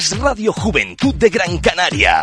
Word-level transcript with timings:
Radio 0.00 0.54
Juventud 0.54 1.14
de 1.16 1.28
Gran 1.28 1.58
Canaria. 1.58 2.22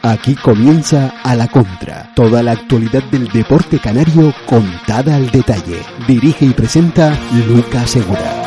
Aquí 0.00 0.36
comienza 0.36 1.12
A 1.24 1.34
la 1.34 1.48
Contra, 1.48 2.12
toda 2.14 2.40
la 2.44 2.52
actualidad 2.52 3.02
del 3.10 3.26
deporte 3.32 3.80
canario 3.80 4.32
contada 4.46 5.16
al 5.16 5.28
detalle. 5.32 5.80
Dirige 6.06 6.44
y 6.44 6.50
presenta 6.50 7.18
Lucas 7.48 7.90
Segura. 7.90 8.43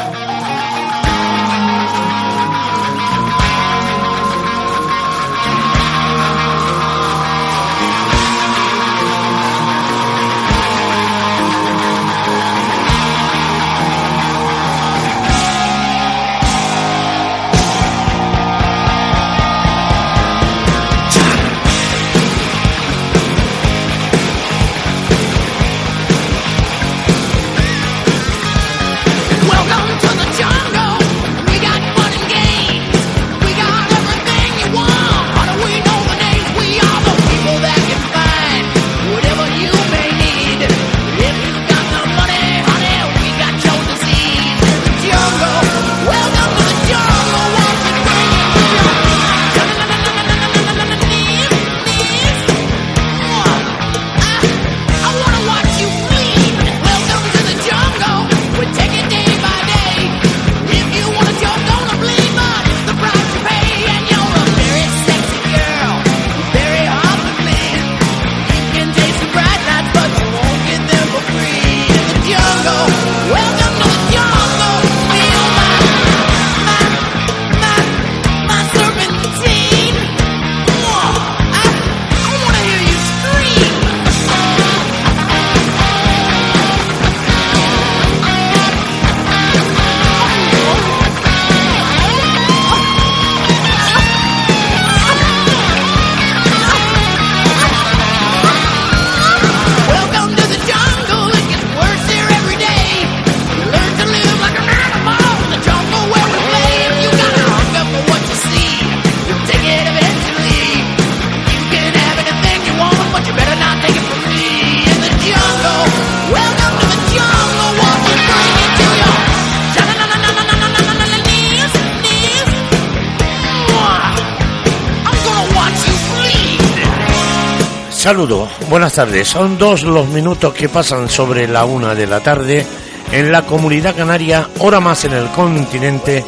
Saludos, 128.08 128.48
buenas 128.70 128.94
tardes. 128.94 129.28
Son 129.28 129.58
dos 129.58 129.84
los 129.84 130.08
minutos 130.08 130.54
que 130.54 130.70
pasan 130.70 131.10
sobre 131.10 131.46
la 131.46 131.66
una 131.66 131.94
de 131.94 132.08
la 132.08 132.22
tarde 132.22 132.66
en 133.12 133.34
la 133.34 133.42
comunidad 133.42 133.98
canaria, 133.98 134.48
hora 134.60 134.80
más 134.80 135.04
en 135.04 135.12
el 135.12 135.28
continente, 135.32 136.24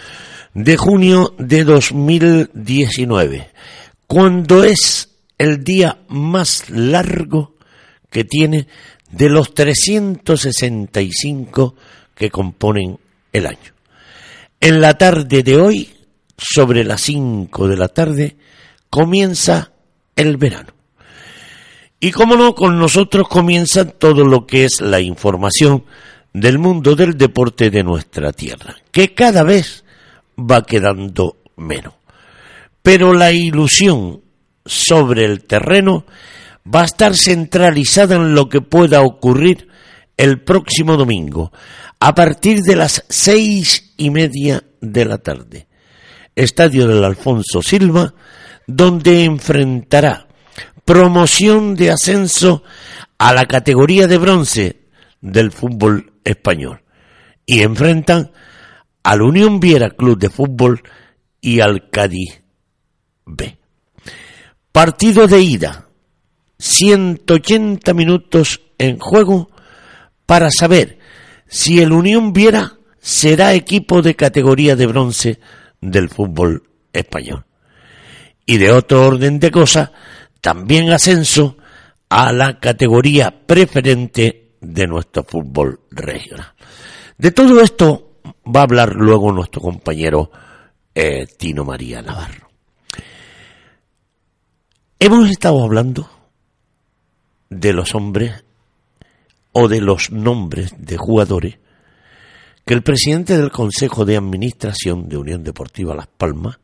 de 0.54 0.78
junio 0.78 1.34
de 1.40 1.64
2019, 1.64 3.50
cuando 4.06 4.64
es 4.64 5.10
el 5.40 5.64
día 5.64 5.98
más 6.10 6.70
largo 6.70 7.56
que 8.12 8.24
tiene 8.24 8.68
de 9.10 9.30
los 9.30 9.56
365 9.56 11.74
que 12.14 12.30
componen 12.30 13.00
el 13.34 13.48
año. 13.48 13.74
En 14.60 14.80
la 14.80 14.96
tarde 14.96 15.42
de 15.42 15.58
hoy, 15.58 15.92
sobre 16.38 16.84
las 16.84 17.02
5 17.02 17.68
de 17.68 17.78
la 17.78 17.88
tarde, 17.88 18.38
comienza 18.92 19.72
el 20.16 20.38
verano. 20.38 20.77
Y 22.00 22.12
como 22.12 22.36
no, 22.36 22.54
con 22.54 22.78
nosotros 22.78 23.28
comienza 23.28 23.86
todo 23.86 24.24
lo 24.24 24.46
que 24.46 24.66
es 24.66 24.82
la 24.82 25.00
información 25.00 25.84
del 26.32 26.60
mundo 26.60 26.96
del 26.96 27.18
deporte 27.18 27.72
de 27.72 27.84
nuestra 27.84 28.32
tierra, 28.32 28.76
que 28.92 29.16
cada 29.16 29.44
vez 29.44 29.84
va 30.38 30.64
quedando 30.64 31.38
menos. 31.56 31.96
Pero 32.84 33.14
la 33.14 33.32
ilusión 33.32 34.22
sobre 34.64 35.26
el 35.26 35.46
terreno 35.46 36.06
va 36.74 36.82
a 36.82 36.86
estar 36.86 37.16
centralizada 37.16 38.16
en 38.16 38.36
lo 38.36 38.48
que 38.48 38.62
pueda 38.62 39.02
ocurrir 39.02 39.68
el 40.18 40.42
próximo 40.42 40.98
domingo, 40.98 41.52
a 42.00 42.14
partir 42.14 42.62
de 42.62 42.76
las 42.76 43.04
seis 43.10 43.94
y 43.98 44.12
media 44.12 44.64
de 44.82 45.06
la 45.06 45.18
tarde. 45.18 45.68
Estadio 46.36 46.88
del 46.88 47.04
Alfonso 47.04 47.64
Silva, 47.64 48.14
donde 48.68 49.24
enfrentará 49.24 50.27
promoción 50.88 51.75
de 51.75 51.92
ascenso 51.92 52.63
a 53.18 53.34
la 53.34 53.45
categoría 53.45 54.07
de 54.07 54.18
bronce 54.18 54.86
del 55.19 55.51
fútbol 55.51 56.13
español 56.24 56.81
y 57.45 57.62
enfrentan 57.62 58.31
al 59.04 59.22
Unión 59.22 59.60
Viera 59.60 59.89
Club 59.89 60.18
de 60.18 60.30
Fútbol 60.30 60.81
y 61.42 61.60
al 61.60 61.89
Cádiz 61.89 62.42
B. 63.25 63.57
Partido 64.72 65.28
de 65.28 65.42
ida, 65.42 65.89
180 66.57 67.94
minutos 67.94 68.62
en 68.78 68.98
juego 68.98 69.51
para 70.25 70.48
saber 70.50 71.00
si 71.48 71.81
el 71.81 71.92
Unión 71.92 72.31
Viera 72.31 72.78
será 73.01 73.54
equipo 73.54 74.01
de 74.01 74.16
categoría 74.16 74.78
de 74.78 74.88
bronce 74.88 75.40
del 75.81 76.07
fútbol 76.07 76.63
español. 76.94 77.45
Y 78.45 78.56
de 78.56 78.72
otro 78.72 79.06
orden 79.06 79.42
de 79.42 79.51
cosas, 79.51 79.92
también 80.42 80.92
ascenso 80.92 81.57
a 82.10 82.31
la 82.31 82.60
categoría 82.60 83.45
preferente 83.45 84.56
de 84.62 84.88
nuestro 84.88 85.24
fútbol 85.24 85.81
regional. 85.92 86.54
De 87.18 87.31
todo 87.31 87.62
esto 87.62 88.19
va 88.45 88.62
a 88.62 88.63
hablar 88.63 88.94
luego 88.95 89.31
nuestro 89.31 89.62
compañero 89.62 90.31
eh, 90.94 91.25
Tino 91.38 91.63
María 91.63 92.01
Navarro. 92.01 92.48
Hemos 95.00 95.30
estado 95.30 95.63
hablando 95.63 96.10
de 97.50 97.74
los 97.74 97.94
hombres 97.95 98.44
o 99.51 99.68
de 99.68 99.81
los 99.81 100.12
nombres 100.12 100.74
de 100.78 100.98
jugadores 100.98 101.60
que 102.66 102.74
el 102.74 102.83
presidente 102.83 103.38
del 103.38 103.51
Consejo 103.51 104.06
de 104.06 104.18
Administración 104.18 105.07
de 105.07 105.18
Unión 105.18 105.44
Deportiva 105.44 105.95
Las 105.95 106.07
Palmas, 106.07 106.60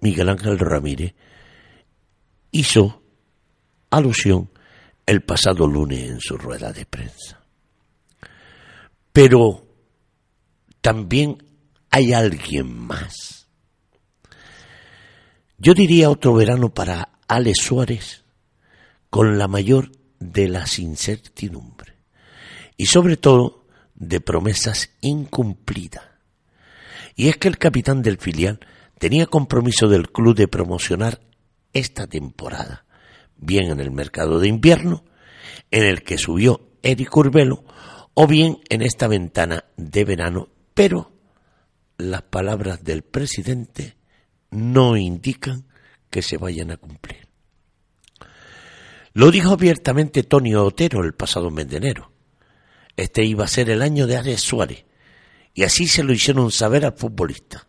Miguel 0.00 0.30
Ángel 0.30 0.58
Ramírez, 0.58 1.14
hizo 2.50 3.02
alusión 3.96 4.50
el 5.06 5.22
pasado 5.22 5.66
lunes 5.66 6.10
en 6.10 6.20
su 6.20 6.36
rueda 6.36 6.72
de 6.72 6.86
prensa. 6.86 7.40
Pero 9.12 9.66
también 10.80 11.38
hay 11.90 12.12
alguien 12.12 12.74
más. 12.74 13.48
Yo 15.58 15.74
diría 15.74 16.10
otro 16.10 16.34
verano 16.34 16.74
para 16.74 17.10
Ale 17.28 17.54
Suárez 17.54 18.24
con 19.10 19.38
la 19.38 19.46
mayor 19.46 19.92
de 20.18 20.48
las 20.48 20.78
incertidumbres 20.78 21.94
y 22.76 22.86
sobre 22.86 23.16
todo 23.16 23.66
de 23.94 24.20
promesas 24.20 24.90
incumplidas. 25.00 26.04
Y 27.14 27.28
es 27.28 27.36
que 27.36 27.46
el 27.46 27.58
capitán 27.58 28.02
del 28.02 28.18
filial 28.18 28.58
tenía 28.98 29.26
compromiso 29.26 29.86
del 29.86 30.10
club 30.10 30.34
de 30.34 30.48
promocionar 30.48 31.20
esta 31.72 32.06
temporada 32.06 32.83
bien 33.36 33.70
en 33.70 33.80
el 33.80 33.90
mercado 33.90 34.38
de 34.38 34.48
invierno, 34.48 35.04
en 35.70 35.84
el 35.84 36.02
que 36.02 36.18
subió 36.18 36.68
Eric 36.82 37.16
Urbelo, 37.16 37.64
o 38.14 38.26
bien 38.26 38.58
en 38.68 38.82
esta 38.82 39.08
ventana 39.08 39.64
de 39.76 40.04
verano, 40.04 40.48
pero 40.74 41.12
las 41.98 42.22
palabras 42.22 42.82
del 42.84 43.02
presidente 43.02 43.96
no 44.50 44.96
indican 44.96 45.64
que 46.10 46.22
se 46.22 46.36
vayan 46.36 46.70
a 46.70 46.76
cumplir. 46.76 47.26
Lo 49.12 49.30
dijo 49.30 49.52
abiertamente 49.52 50.22
Tony 50.24 50.54
Otero 50.54 51.04
el 51.04 51.14
pasado 51.14 51.50
mes 51.50 51.68
de 51.68 51.76
enero. 51.76 52.12
Este 52.96 53.24
iba 53.24 53.44
a 53.44 53.48
ser 53.48 53.70
el 53.70 53.82
año 53.82 54.06
de 54.06 54.16
Ares 54.16 54.40
Suárez, 54.40 54.84
y 55.54 55.62
así 55.62 55.86
se 55.86 56.02
lo 56.02 56.12
hicieron 56.12 56.50
saber 56.50 56.84
al 56.84 56.96
futbolista. 56.96 57.66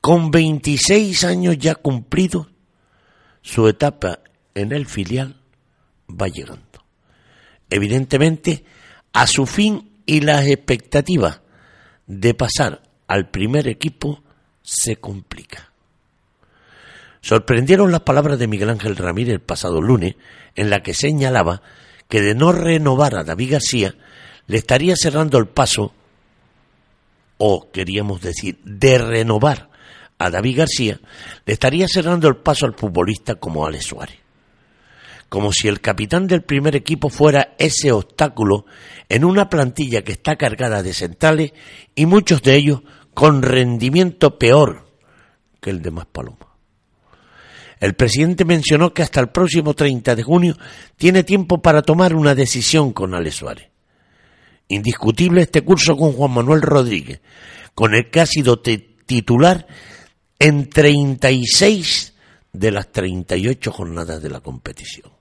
Con 0.00 0.30
26 0.30 1.24
años 1.24 1.58
ya 1.58 1.74
cumplidos, 1.74 2.48
su 3.42 3.68
etapa 3.68 4.20
en 4.56 4.72
el 4.72 4.86
filial 4.86 5.36
va 6.10 6.28
llegando. 6.28 6.64
Evidentemente, 7.68 8.64
a 9.12 9.26
su 9.26 9.46
fin 9.46 9.92
y 10.06 10.20
las 10.20 10.46
expectativas 10.46 11.42
de 12.06 12.34
pasar 12.34 12.82
al 13.06 13.28
primer 13.28 13.68
equipo 13.68 14.22
se 14.62 14.96
complica. 14.96 15.72
Sorprendieron 17.20 17.92
las 17.92 18.00
palabras 18.00 18.38
de 18.38 18.46
Miguel 18.46 18.70
Ángel 18.70 18.96
Ramírez 18.96 19.34
el 19.34 19.40
pasado 19.40 19.82
lunes, 19.82 20.16
en 20.54 20.70
la 20.70 20.82
que 20.82 20.94
señalaba 20.94 21.60
que 22.08 22.22
de 22.22 22.34
no 22.34 22.52
renovar 22.52 23.16
a 23.16 23.24
David 23.24 23.52
García 23.52 23.94
le 24.46 24.56
estaría 24.56 24.94
cerrando 24.96 25.38
el 25.38 25.48
paso, 25.48 25.92
o 27.36 27.70
queríamos 27.72 28.22
decir, 28.22 28.58
de 28.64 28.96
renovar 28.96 29.68
a 30.18 30.30
David 30.30 30.58
García, 30.58 31.00
le 31.44 31.52
estaría 31.52 31.86
cerrando 31.88 32.28
el 32.28 32.36
paso 32.36 32.64
al 32.64 32.74
futbolista 32.74 33.34
como 33.34 33.66
Alex 33.66 33.86
Suárez 33.86 34.25
como 35.28 35.52
si 35.52 35.68
el 35.68 35.80
capitán 35.80 36.26
del 36.26 36.42
primer 36.42 36.76
equipo 36.76 37.08
fuera 37.08 37.54
ese 37.58 37.92
obstáculo 37.92 38.66
en 39.08 39.24
una 39.24 39.48
plantilla 39.48 40.02
que 40.02 40.12
está 40.12 40.36
cargada 40.36 40.82
de 40.82 40.94
centrales 40.94 41.52
y 41.94 42.06
muchos 42.06 42.42
de 42.42 42.54
ellos 42.54 42.82
con 43.14 43.42
rendimiento 43.42 44.38
peor 44.38 44.86
que 45.60 45.70
el 45.70 45.82
de 45.82 45.90
Maspaloma. 45.90 46.54
El 47.80 47.94
presidente 47.94 48.44
mencionó 48.44 48.94
que 48.94 49.02
hasta 49.02 49.20
el 49.20 49.28
próximo 49.28 49.74
30 49.74 50.14
de 50.14 50.22
junio 50.22 50.56
tiene 50.96 51.24
tiempo 51.24 51.60
para 51.60 51.82
tomar 51.82 52.14
una 52.14 52.34
decisión 52.34 52.92
con 52.92 53.14
Ale 53.14 53.30
Suárez. 53.30 53.68
Indiscutible 54.68 55.42
este 55.42 55.62
curso 55.62 55.96
con 55.96 56.12
Juan 56.12 56.32
Manuel 56.32 56.62
Rodríguez, 56.62 57.20
con 57.74 57.94
el 57.94 58.10
que 58.10 58.20
ha 58.20 58.26
sido 58.26 58.60
titular 58.60 59.66
en 60.38 60.70
36 60.70 62.14
de 62.52 62.70
las 62.70 62.90
38 62.90 63.70
jornadas 63.70 64.22
de 64.22 64.30
la 64.30 64.40
competición 64.40 65.15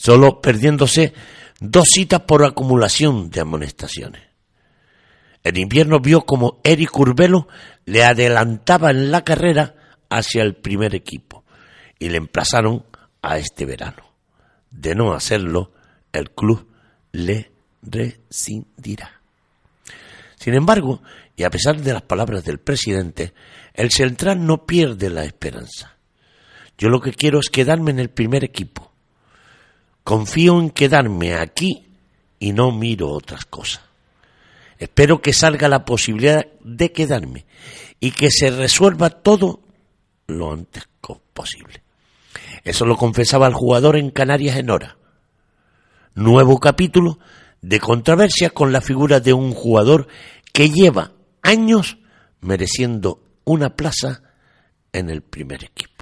solo 0.00 0.40
perdiéndose 0.40 1.12
dos 1.60 1.88
citas 1.88 2.20
por 2.20 2.42
acumulación 2.42 3.28
de 3.28 3.42
amonestaciones. 3.42 4.22
En 5.44 5.58
invierno 5.58 6.00
vio 6.00 6.22
como 6.22 6.58
Eric 6.64 6.98
Urbelo 6.98 7.48
le 7.84 8.02
adelantaba 8.04 8.90
en 8.90 9.10
la 9.10 9.24
carrera 9.24 9.74
hacia 10.08 10.42
el 10.42 10.56
primer 10.56 10.94
equipo 10.94 11.44
y 11.98 12.08
le 12.08 12.16
emplazaron 12.16 12.86
a 13.20 13.36
este 13.36 13.66
verano. 13.66 14.02
De 14.70 14.94
no 14.94 15.12
hacerlo, 15.12 15.72
el 16.14 16.30
club 16.30 16.66
le 17.12 17.52
rescindirá. 17.82 19.20
Sin 20.36 20.54
embargo, 20.54 21.02
y 21.36 21.42
a 21.42 21.50
pesar 21.50 21.78
de 21.78 21.92
las 21.92 22.02
palabras 22.02 22.42
del 22.44 22.58
presidente, 22.58 23.34
el 23.74 23.90
central 23.90 24.46
no 24.46 24.64
pierde 24.64 25.10
la 25.10 25.24
esperanza. 25.24 25.98
Yo 26.78 26.88
lo 26.88 27.02
que 27.02 27.12
quiero 27.12 27.38
es 27.38 27.50
quedarme 27.50 27.90
en 27.90 27.98
el 27.98 28.08
primer 28.08 28.44
equipo 28.44 28.89
Confío 30.04 30.58
en 30.60 30.70
quedarme 30.70 31.34
aquí 31.34 31.86
y 32.38 32.52
no 32.52 32.72
miro 32.72 33.10
otras 33.10 33.44
cosas. 33.44 33.82
Espero 34.78 35.20
que 35.20 35.32
salga 35.32 35.68
la 35.68 35.84
posibilidad 35.84 36.46
de 36.64 36.92
quedarme 36.92 37.44
y 38.00 38.12
que 38.12 38.30
se 38.30 38.50
resuelva 38.50 39.10
todo 39.10 39.60
lo 40.26 40.52
antes 40.52 40.84
posible. 41.40 41.82
Eso 42.64 42.84
lo 42.84 42.96
confesaba 42.96 43.46
el 43.46 43.54
jugador 43.54 43.96
en 43.96 44.10
Canarias 44.10 44.56
en 44.56 44.70
hora. 44.70 44.98
Nuevo 46.14 46.58
capítulo 46.58 47.18
de 47.62 47.80
controversia 47.80 48.50
con 48.50 48.72
la 48.72 48.80
figura 48.80 49.20
de 49.20 49.32
un 49.32 49.52
jugador 49.52 50.08
que 50.52 50.68
lleva 50.68 51.12
años 51.42 51.98
mereciendo 52.40 53.22
una 53.44 53.74
plaza 53.76 54.22
en 54.92 55.08
el 55.08 55.22
primer 55.22 55.64
equipo. 55.64 55.99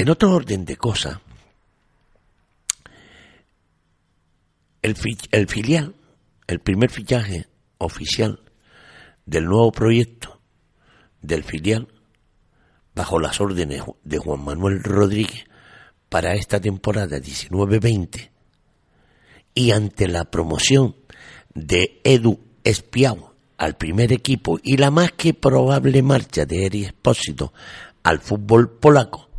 En 0.00 0.08
otro 0.08 0.32
orden 0.32 0.64
de 0.64 0.78
cosas, 0.78 1.18
El, 4.80 4.96
filial, 5.46 5.94
el 6.46 6.60
primer 6.60 6.88
fichaje 6.90 7.48
oficial 7.76 8.40
del 9.26 9.44
nuevo 9.44 9.70
proyecto 9.72 10.40
del 11.20 11.44
filial, 11.44 11.86
bajo 12.94 13.20
las 13.20 13.42
órdenes 13.42 13.82
de 14.02 14.16
Juan 14.16 14.42
Manuel 14.42 14.82
Rodríguez, 14.82 15.44
para 16.08 16.32
esta 16.32 16.58
temporada 16.58 17.18
19-20, 17.18 18.30
y 19.54 19.72
ante 19.72 20.08
la 20.08 20.30
promoción 20.30 20.96
de 21.52 22.00
Edu 22.04 22.40
Espiau 22.64 23.34
al 23.58 23.76
primer 23.76 24.14
equipo 24.14 24.58
y 24.62 24.78
la 24.78 24.90
más 24.90 25.12
que 25.12 25.34
probable 25.34 26.00
marcha 26.00 26.46
de 26.46 26.64
Eri 26.64 26.84
Espósito 26.84 27.52
al 28.02 28.20
fútbol 28.20 28.78
polaco, 28.78 29.29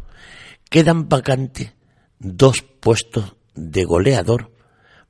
quedan 0.72 1.10
vacantes 1.10 1.74
dos 2.18 2.62
puestos 2.62 3.36
de 3.54 3.84
goleador 3.84 4.54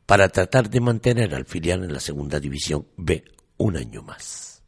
para 0.08 0.28
tratar 0.28 0.72
de 0.72 0.82
mantener 0.82 1.36
al 1.36 1.46
filial 1.46 1.84
en 1.84 1.94
la 1.94 2.00
segunda 2.00 2.40
división 2.40 2.88
B 2.98 3.24
un 3.58 3.78
año 3.78 4.02
más. 4.02 4.64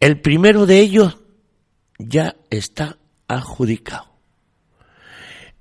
El 0.00 0.22
primero 0.22 0.64
de 0.64 0.80
ellos 0.80 1.18
ya 1.98 2.34
está 2.48 2.98
adjudicado. 3.28 4.06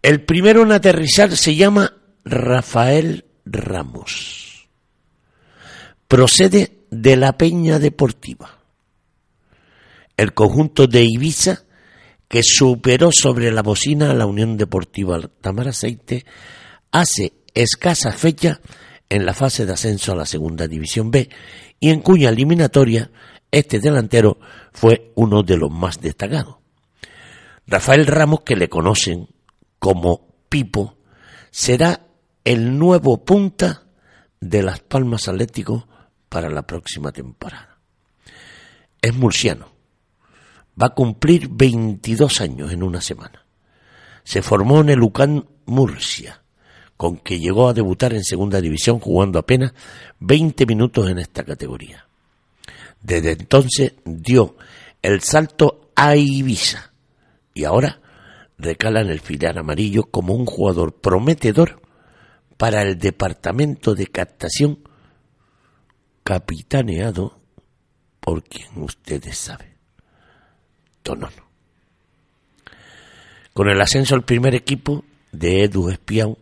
El 0.01 0.23
primero 0.23 0.63
en 0.63 0.71
aterrizar 0.71 1.35
se 1.35 1.55
llama 1.55 1.97
Rafael 2.23 3.25
Ramos. 3.45 4.69
Procede 6.07 6.85
de 6.89 7.17
la 7.17 7.37
Peña 7.37 7.77
Deportiva. 7.77 8.57
El 10.15 10.33
conjunto 10.33 10.87
de 10.87 11.03
Ibiza 11.03 11.66
que 12.27 12.43
superó 12.43 13.09
sobre 13.11 13.51
la 13.51 13.61
bocina 13.61 14.11
a 14.11 14.13
la 14.13 14.25
Unión 14.25 14.57
Deportiva 14.57 15.19
Tamar 15.41 15.69
Aceite 15.69 16.25
hace 16.91 17.33
escasa 17.53 18.11
fecha 18.11 18.59
en 19.09 19.25
la 19.25 19.33
fase 19.33 19.65
de 19.65 19.73
ascenso 19.73 20.11
a 20.11 20.15
la 20.15 20.25
Segunda 20.25 20.67
División 20.67 21.11
B 21.11 21.29
y 21.79 21.89
en 21.89 22.01
cuya 22.01 22.29
eliminatoria 22.29 23.11
este 23.51 23.79
delantero 23.79 24.39
fue 24.73 25.11
uno 25.15 25.43
de 25.43 25.57
los 25.57 25.71
más 25.71 26.01
destacados. 26.01 26.57
Rafael 27.65 28.05
Ramos, 28.05 28.41
que 28.41 28.55
le 28.55 28.69
conocen 28.69 29.27
como 29.79 30.35
Pipo, 30.49 30.97
será 31.51 32.01
el 32.43 32.77
nuevo 32.77 33.23
punta 33.23 33.83
de 34.39 34.63
Las 34.63 34.79
Palmas 34.79 35.27
Atlético 35.27 35.87
para 36.29 36.49
la 36.49 36.65
próxima 36.65 37.11
temporada. 37.11 37.79
Es 39.01 39.13
murciano. 39.13 39.76
Va 40.81 40.87
a 40.87 40.93
cumplir 40.93 41.49
22 41.49 42.41
años 42.41 42.71
en 42.71 42.83
una 42.83 43.01
semana. 43.01 43.45
Se 44.23 44.41
formó 44.41 44.81
en 44.81 44.89
el 44.89 45.01
UCAN 45.01 45.47
Murcia, 45.65 46.43
con 46.95 47.17
que 47.17 47.39
llegó 47.39 47.69
a 47.69 47.73
debutar 47.73 48.13
en 48.13 48.23
segunda 48.23 48.61
división 48.61 48.99
jugando 48.99 49.39
apenas 49.39 49.73
20 50.19 50.65
minutos 50.65 51.09
en 51.09 51.19
esta 51.19 51.43
categoría. 51.43 52.07
Desde 53.01 53.31
entonces 53.31 53.93
dio 54.03 54.57
el 55.01 55.21
salto 55.21 55.91
a 55.95 56.15
Ibiza 56.15 56.91
y 57.53 57.63
ahora 57.63 58.01
recala 58.57 59.01
en 59.01 59.09
el 59.09 59.19
filial 59.19 59.57
amarillo 59.57 60.03
como 60.03 60.33
un 60.33 60.45
jugador 60.45 60.99
prometedor 60.99 61.81
para 62.57 62.81
el 62.81 62.97
departamento 62.97 63.93
de 63.93 64.07
captación 64.07 64.79
capitaneado 66.23 67.39
por 68.19 68.43
quien 68.43 68.83
ustedes 68.83 69.37
saben, 69.37 69.76
Con 73.53 73.69
el 73.69 73.81
ascenso 73.81 74.15
al 74.15 74.23
primer 74.23 74.55
equipo 74.55 75.03
de 75.31 75.63
Edu 75.63 75.89
Espiau 75.89 76.37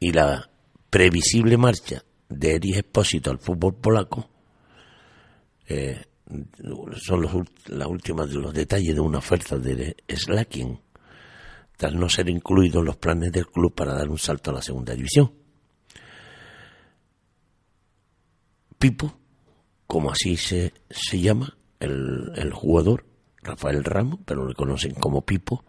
y 0.00 0.12
la 0.12 0.48
previsible 0.90 1.56
marcha 1.56 2.02
de 2.28 2.54
Eris 2.54 2.78
Espósito 2.78 3.30
al 3.30 3.38
fútbol 3.38 3.74
polaco, 3.74 4.28
eh, 5.68 6.04
son 6.96 7.22
los, 7.22 7.32
las 7.66 7.88
últimas 7.88 8.28
de 8.28 8.36
los 8.36 8.52
detalles 8.52 8.94
de 8.94 9.00
una 9.00 9.18
oferta 9.18 9.56
de 9.58 9.96
Slacking 10.08 10.80
tras 11.76 11.94
no 11.94 12.08
ser 12.08 12.28
incluido 12.28 12.80
en 12.80 12.86
los 12.86 12.96
planes 12.96 13.30
del 13.32 13.46
club 13.46 13.74
para 13.74 13.94
dar 13.94 14.08
un 14.08 14.18
salto 14.18 14.50
a 14.50 14.54
la 14.54 14.62
segunda 14.62 14.94
división. 14.94 15.32
Pipo, 18.78 19.18
como 19.86 20.10
así 20.10 20.36
se, 20.36 20.72
se 20.90 21.20
llama, 21.20 21.56
el, 21.78 22.32
el 22.36 22.52
jugador, 22.52 23.04
Rafael 23.46 23.84
Ramos, 23.84 24.20
pero 24.24 24.44
lo 24.44 24.54
conocen 24.54 24.94
como 24.94 25.24
Pipo, 25.24 25.64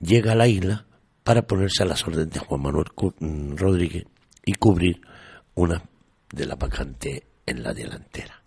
llega 0.00 0.32
a 0.32 0.36
la 0.36 0.46
isla 0.46 0.86
para 1.24 1.46
ponerse 1.46 1.82
a 1.82 1.86
las 1.86 2.06
órdenes 2.06 2.30
de 2.30 2.40
Juan 2.40 2.62
Manuel 2.62 2.86
mm, 3.18 3.56
Rodríguez 3.56 4.04
y 4.44 4.54
cubrir 4.54 5.00
una 5.54 5.82
de 6.30 6.46
las 6.46 6.58
vacantes 6.58 7.22
en 7.46 7.62
la 7.62 7.72
delantera. 7.72 8.42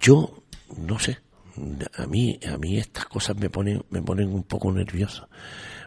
Yo 0.00 0.42
no 0.76 0.98
sé, 0.98 1.18
a 1.96 2.06
mí, 2.06 2.38
a 2.46 2.56
mí 2.56 2.78
estas 2.78 3.06
cosas 3.06 3.36
me 3.36 3.50
ponen, 3.50 3.84
me 3.90 4.02
ponen 4.02 4.28
un 4.32 4.42
poco 4.42 4.72
nervioso, 4.72 5.28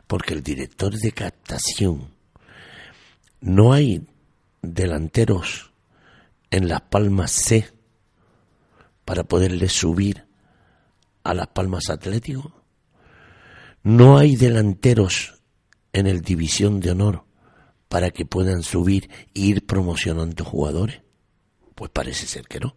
porque 0.08 0.34
el 0.34 0.44
director 0.44 0.94
de 0.94 1.12
captación, 1.12 2.12
no 3.42 3.74
hay 3.74 4.08
delanteros 4.62 5.72
en 6.52 6.68
Las 6.68 6.82
Palmas 6.82 7.32
C 7.32 7.72
para 9.04 9.24
poderle 9.24 9.70
subir 9.70 10.28
a 11.24 11.34
Las 11.34 11.48
Palmas 11.48 11.90
Atlético. 11.90 12.64
No 13.84 14.18
hay 14.18 14.36
delanteros 14.36 15.42
en 15.94 16.08
el 16.08 16.22
División 16.22 16.80
de 16.80 16.92
Honor 16.92 17.26
para 17.88 18.12
que 18.12 18.26
puedan 18.26 18.64
subir 18.64 19.10
e 19.34 19.42
ir 19.42 19.66
promocionando 19.66 20.44
jugadores. 20.44 21.02
Pues 21.76 21.92
parece 21.92 22.26
ser 22.26 22.48
que 22.48 22.60
no 22.60 22.76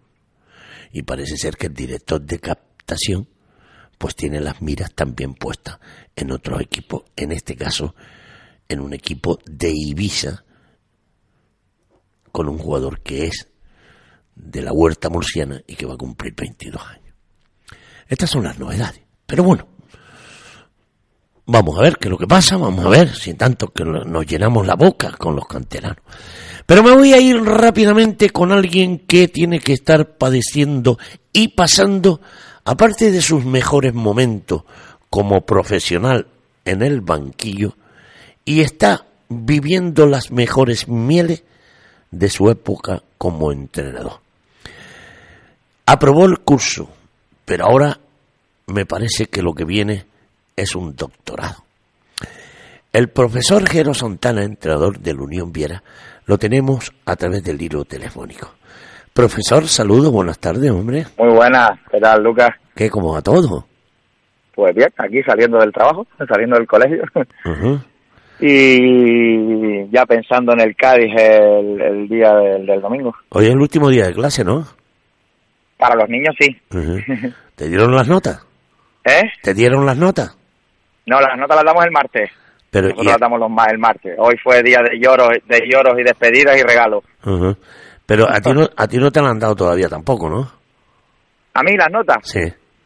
y 0.93 1.03
parece 1.03 1.37
ser 1.37 1.57
que 1.57 1.67
el 1.67 1.75
director 1.75 2.21
de 2.21 2.39
captación 2.39 3.29
pues 3.99 4.15
tiene 4.15 4.41
las 4.41 4.63
miras 4.63 4.95
también 4.95 5.35
puestas 5.35 5.79
en 6.15 6.31
otro 6.31 6.61
equipo, 6.61 7.05
en 7.17 7.33
este 7.33 7.57
caso 7.57 7.95
en 8.69 8.81
un 8.81 8.93
equipo 8.93 9.39
de 9.47 9.73
Ibiza 9.75 10.45
con 12.31 12.49
un 12.49 12.59
jugador 12.59 13.01
que 13.01 13.27
es 13.27 13.49
de 14.39 14.63
la 14.63 14.73
huerta 14.73 15.11
murciana 15.11 15.61
y 15.67 15.75
que 15.75 15.87
va 15.87 15.95
a 15.95 15.99
cumplir 15.99 16.35
22 16.35 16.81
años. 16.83 17.15
Estas 18.09 18.31
son 18.31 18.45
las 18.45 18.59
novedades. 18.59 19.03
Pero 19.27 19.45
bueno, 19.45 19.67
vamos 21.47 21.79
a 21.79 21.83
ver 21.83 21.99
qué 21.99 22.09
es 22.09 22.11
lo 22.11 22.19
que 22.19 22.27
pasa, 22.27 22.57
vamos 22.57 22.85
a 22.85 22.89
ver 22.89 23.15
si 23.15 23.35
tanto 23.35 23.69
que 23.69 23.85
nos 23.85 24.27
llenamos 24.27 24.67
la 24.67 24.75
boca 24.75 25.13
con 25.13 25.37
los 25.37 25.47
canteranos. 25.47 25.99
Pero 26.65 26.83
me 26.83 26.95
voy 26.95 27.13
a 27.13 27.21
ir 27.21 27.43
rápidamente 27.43 28.31
con 28.31 28.53
alguien 28.53 29.01
que 29.01 29.29
tiene 29.29 29.61
que 29.61 29.73
estar 29.73 30.17
padeciendo 30.17 30.99
y 31.33 31.49
pasando, 31.49 32.21
aparte 32.65 33.11
de 33.11 33.21
sus 33.21 33.45
mejores 33.45 33.95
momentos 33.95 34.65
como 35.11 35.45
profesional 35.45 36.27
en 36.65 36.83
el 36.83 37.01
banquillo, 37.01 37.77
y 38.45 38.61
está 38.61 39.07
viviendo 39.29 40.07
las 40.07 40.31
mejores 40.31 40.89
mieles 40.89 41.45
de 42.11 42.31
su 42.31 42.51
época 42.51 43.03
como 43.19 43.53
entrenador. 43.53 44.28
Aprobó 45.91 46.27
el 46.27 46.41
curso, 46.41 46.87
pero 47.47 47.65
ahora 47.65 47.97
me 48.67 48.85
parece 48.85 49.29
que 49.29 49.41
lo 49.41 49.55
que 49.55 49.65
viene 49.65 50.05
es 50.55 50.77
un 50.77 50.95
doctorado. 50.95 51.65
El 52.93 53.09
profesor 53.09 53.67
Jero 53.67 53.95
Santana, 53.95 54.43
entrenador 54.45 54.99
de 54.99 55.15
la 55.15 55.23
Unión 55.23 55.51
Viera, 55.51 55.83
lo 56.27 56.37
tenemos 56.37 56.93
a 57.07 57.17
través 57.17 57.43
del 57.43 57.63
hilo 57.63 57.87
telefónico. 57.87 58.51
Profesor, 59.15 59.67
saludos, 59.67 60.13
buenas 60.13 60.39
tardes, 60.39 60.71
hombre. 60.71 61.07
Muy 61.17 61.35
buenas, 61.35 61.71
¿qué 61.91 61.99
tal, 61.99 62.23
Lucas? 62.23 62.51
¿Qué, 62.75 62.91
cómo 62.91 63.15
va 63.15 63.23
todo? 63.23 63.65
Pues 64.55 64.75
bien, 64.75 64.93
aquí 64.99 65.23
saliendo 65.23 65.57
del 65.57 65.73
trabajo, 65.73 66.07
saliendo 66.29 66.57
del 66.57 66.67
colegio. 66.67 67.03
Y 68.41 69.89
ya 69.91 70.05
pensando 70.05 70.53
en 70.53 70.61
el 70.61 70.77
Cádiz 70.77 71.15
el, 71.17 72.07
día 72.11 72.35
del, 72.35 72.81
domingo. 72.83 73.15
Hoy 73.31 73.47
es 73.47 73.53
el 73.53 73.59
último 73.59 73.89
día 73.89 74.07
de 74.07 74.13
clase, 74.13 74.45
¿no? 74.45 74.67
Para 75.79 75.95
los 75.95 76.09
niños 76.09 76.35
sí. 76.39 76.61
¿Te 77.55 77.69
dieron 77.69 77.95
las 77.95 78.09
notas? 78.09 78.45
¿Eh? 79.05 79.23
¿Te 79.43 79.55
dieron 79.55 79.87
las 79.87 79.97
notas? 79.97 80.37
No, 81.07 81.21
las 81.21 81.39
notas 81.39 81.57
las 81.57 81.65
damos 81.65 81.85
el 81.85 81.93
martes. 81.93 82.31
Pero, 82.71 82.89
Nosotros 82.89 83.07
las 83.07 83.21
damos 83.21 83.41
los 83.41 83.51
más 83.51 83.69
el 83.73 83.79
martes. 83.79 84.15
Hoy 84.19 84.35
fue 84.43 84.63
día 84.63 84.81
de 84.83 84.99
lloros, 85.01 85.29
de 85.47 85.61
lloros 85.67 85.99
y 85.99 86.03
despedidas 86.03 86.59
y 86.59 86.63
regalos. 86.63 87.03
Pero 88.05 88.29
a 88.29 88.41
ti, 88.41 88.53
no, 88.53 88.69
a 88.77 88.87
ti 88.87 88.99
no 88.99 89.11
te 89.11 89.23
las 89.23 89.31
han 89.31 89.39
dado 89.39 89.55
todavía 89.55 89.89
tampoco, 89.89 90.29
¿no? 90.29 90.51
¿A 91.55 91.63
mí 91.63 91.77
las 91.77 91.91
notas? 91.91 92.19
Sí. 92.23 92.41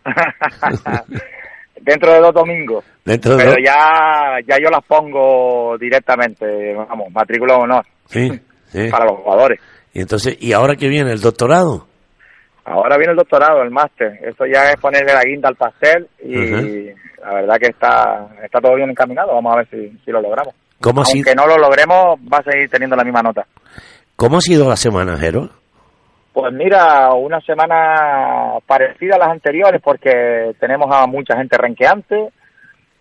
Dentro 1.81 2.13
de 2.13 2.21
dos 2.21 2.35
domingos. 2.35 2.85
Dentro 3.05 3.37
de 3.37 3.45
Pero 3.45 3.57
ya, 3.65 4.39
ya 4.47 4.57
yo 4.63 4.71
las 4.71 4.85
pongo 4.87 5.77
directamente, 5.79 6.75
vamos, 6.75 7.11
matrícula 7.11 7.57
o 7.57 7.63
honor. 7.63 7.85
Sí, 8.07 8.31
Para 8.91 9.07
los 9.07 9.19
jugadores. 9.19 9.61
Y 9.93 10.01
entonces, 10.01 10.37
¿y 10.41 10.53
ahora 10.53 10.77
qué 10.77 10.89
viene? 10.89 11.13
¿El 11.13 11.21
doctorado? 11.21 11.89
Ahora 12.65 12.97
viene 12.97 13.13
el 13.13 13.19
doctorado, 13.19 13.63
el 13.63 13.71
máster. 13.71 14.19
Eso 14.23 14.47
ya 14.47 14.71
es 14.71 14.77
ponerle 14.77 15.13
la 15.13 15.25
guinda 15.25 15.49
al 15.49 15.57
pastel 15.57 16.09
y 16.25 16.87
la 17.21 17.35
verdad 17.35 17.57
que 17.57 17.69
está, 17.69 18.29
está 18.43 18.61
todo 18.61 18.77
bien 18.77 18.91
encaminado. 18.91 19.35
Vamos 19.35 19.53
a 19.53 19.57
ver 19.57 19.69
si, 19.69 19.99
si 20.05 20.11
lo 20.11 20.21
logramos. 20.21 20.55
¿Cómo 20.81 21.03
Aunque 21.03 21.35
no 21.35 21.47
lo 21.47 21.59
logremos, 21.59 22.19
va 22.21 22.39
a 22.39 22.51
seguir 22.51 22.69
teniendo 22.69 22.97
la 22.97 23.05
misma 23.05 23.23
nota. 23.23 23.47
¿Cómo 24.17 24.39
ha 24.39 24.41
sido 24.41 24.69
la 24.69 24.77
semana, 24.77 25.17
Jero? 25.17 25.49
Pues 26.33 26.53
mira, 26.53 27.13
una 27.13 27.41
semana 27.41 28.59
parecida 28.67 29.17
a 29.17 29.19
las 29.19 29.29
anteriores 29.29 29.81
porque 29.83 30.55
tenemos 30.59 30.89
a 30.91 31.07
mucha 31.07 31.37
gente 31.37 31.59
renqueante. 31.59 32.31